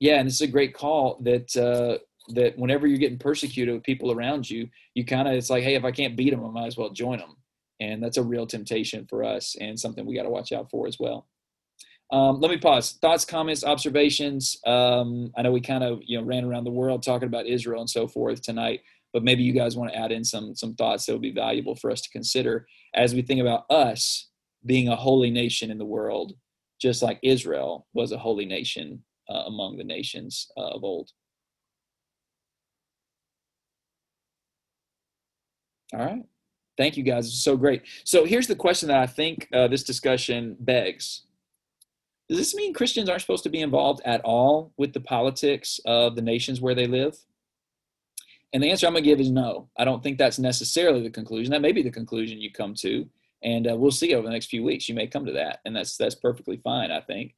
yeah, 0.00 0.18
and 0.18 0.26
this 0.26 0.34
is 0.34 0.40
a 0.42 0.46
great 0.46 0.74
call 0.74 1.18
that 1.22 1.56
uh, 1.56 1.98
that 2.34 2.58
whenever 2.58 2.86
you're 2.86 2.98
getting 2.98 3.18
persecuted 3.18 3.74
with 3.74 3.84
people 3.84 4.12
around 4.12 4.48
you, 4.48 4.68
you 4.94 5.04
kind 5.04 5.28
of 5.28 5.34
it's 5.34 5.50
like, 5.50 5.64
hey, 5.64 5.74
if 5.74 5.84
I 5.84 5.92
can't 5.92 6.16
beat 6.16 6.30
them, 6.30 6.44
I 6.44 6.50
might 6.50 6.66
as 6.66 6.76
well 6.76 6.90
join 6.90 7.18
them, 7.18 7.36
and 7.80 8.02
that's 8.02 8.18
a 8.18 8.22
real 8.22 8.46
temptation 8.46 9.06
for 9.08 9.24
us 9.24 9.56
and 9.60 9.78
something 9.78 10.04
we 10.04 10.14
got 10.16 10.24
to 10.24 10.30
watch 10.30 10.52
out 10.52 10.70
for 10.70 10.86
as 10.86 10.98
well. 10.98 11.26
Um, 12.10 12.40
let 12.40 12.50
me 12.50 12.58
pause. 12.58 12.98
Thoughts, 13.00 13.24
comments, 13.24 13.64
observations. 13.64 14.58
Um, 14.66 15.32
I 15.38 15.42
know 15.42 15.52
we 15.52 15.62
kind 15.62 15.84
of 15.84 16.00
you 16.04 16.18
know 16.18 16.26
ran 16.26 16.44
around 16.44 16.64
the 16.64 16.70
world 16.70 17.02
talking 17.02 17.28
about 17.28 17.46
Israel 17.46 17.80
and 17.80 17.88
so 17.88 18.06
forth 18.06 18.42
tonight 18.42 18.80
but 19.12 19.22
maybe 19.22 19.42
you 19.42 19.52
guys 19.52 19.76
want 19.76 19.92
to 19.92 19.98
add 19.98 20.12
in 20.12 20.24
some 20.24 20.54
some 20.54 20.74
thoughts 20.74 21.06
that 21.06 21.12
would 21.12 21.22
be 21.22 21.32
valuable 21.32 21.76
for 21.76 21.90
us 21.90 22.00
to 22.00 22.10
consider 22.10 22.66
as 22.94 23.14
we 23.14 23.22
think 23.22 23.40
about 23.40 23.64
us 23.70 24.28
being 24.64 24.88
a 24.88 24.96
holy 24.96 25.30
nation 25.30 25.70
in 25.70 25.78
the 25.78 25.84
world 25.84 26.34
just 26.80 27.02
like 27.02 27.18
israel 27.22 27.86
was 27.94 28.12
a 28.12 28.18
holy 28.18 28.44
nation 28.44 29.02
uh, 29.28 29.44
among 29.46 29.76
the 29.76 29.84
nations 29.84 30.48
uh, 30.56 30.68
of 30.68 30.84
old. 30.84 31.10
All 35.94 36.00
right. 36.00 36.24
Thank 36.78 36.96
you 36.96 37.02
guys. 37.02 37.32
So 37.32 37.56
great. 37.56 37.82
So 38.04 38.24
here's 38.24 38.46
the 38.46 38.56
question 38.56 38.88
that 38.88 38.98
i 38.98 39.06
think 39.06 39.48
uh, 39.52 39.68
this 39.68 39.84
discussion 39.84 40.56
begs. 40.58 41.22
Does 42.28 42.38
this 42.38 42.54
mean 42.54 42.72
christians 42.72 43.08
aren't 43.08 43.20
supposed 43.20 43.42
to 43.44 43.50
be 43.50 43.60
involved 43.60 44.00
at 44.04 44.22
all 44.22 44.72
with 44.78 44.92
the 44.92 45.00
politics 45.00 45.80
of 45.84 46.16
the 46.16 46.22
nations 46.22 46.60
where 46.60 46.74
they 46.74 46.86
live 46.86 47.16
And 48.52 48.62
the 48.62 48.70
answer 48.70 48.86
I'm 48.86 48.92
going 48.92 49.04
to 49.04 49.10
give 49.10 49.20
is 49.20 49.30
no. 49.30 49.68
I 49.78 49.84
don't 49.84 50.02
think 50.02 50.18
that's 50.18 50.38
necessarily 50.38 51.02
the 51.02 51.10
conclusion. 51.10 51.52
That 51.52 51.62
may 51.62 51.72
be 51.72 51.82
the 51.82 51.90
conclusion 51.90 52.40
you 52.40 52.52
come 52.52 52.74
to, 52.74 53.08
and 53.42 53.70
uh, 53.70 53.76
we'll 53.76 53.90
see 53.90 54.14
over 54.14 54.26
the 54.26 54.32
next 54.32 54.46
few 54.46 54.62
weeks. 54.62 54.88
You 54.88 54.94
may 54.94 55.06
come 55.06 55.24
to 55.26 55.32
that, 55.32 55.60
and 55.64 55.74
that's 55.74 55.96
that's 55.96 56.14
perfectly 56.14 56.58
fine, 56.58 56.90
I 56.90 57.00
think. 57.00 57.34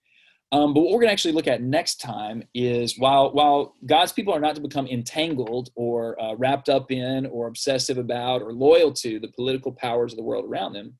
Um, 0.53 0.75
but 0.75 0.81
what 0.83 0.93
we're 0.93 1.01
going 1.01 1.09
to 1.09 1.12
actually 1.12 1.35
look 1.35 1.49
at 1.49 1.62
next 1.62 2.01
time 2.01 2.43
is 2.55 2.99
while 2.99 3.33
while 3.33 3.75
God's 3.87 4.12
people 4.12 4.35
are 4.35 4.41
not 4.41 4.55
to 4.57 4.61
become 4.61 4.87
entangled 4.87 5.71
or 5.75 6.21
uh, 6.21 6.35
wrapped 6.35 6.69
up 6.69 6.91
in 6.91 7.27
or 7.27 7.47
obsessive 7.47 7.99
about 7.99 8.43
or 8.43 8.53
loyal 8.53 8.93
to 8.95 9.19
the 9.19 9.29
political 9.29 9.73
powers 9.73 10.12
of 10.12 10.17
the 10.17 10.23
world 10.23 10.45
around 10.45 10.73
them, 10.73 10.95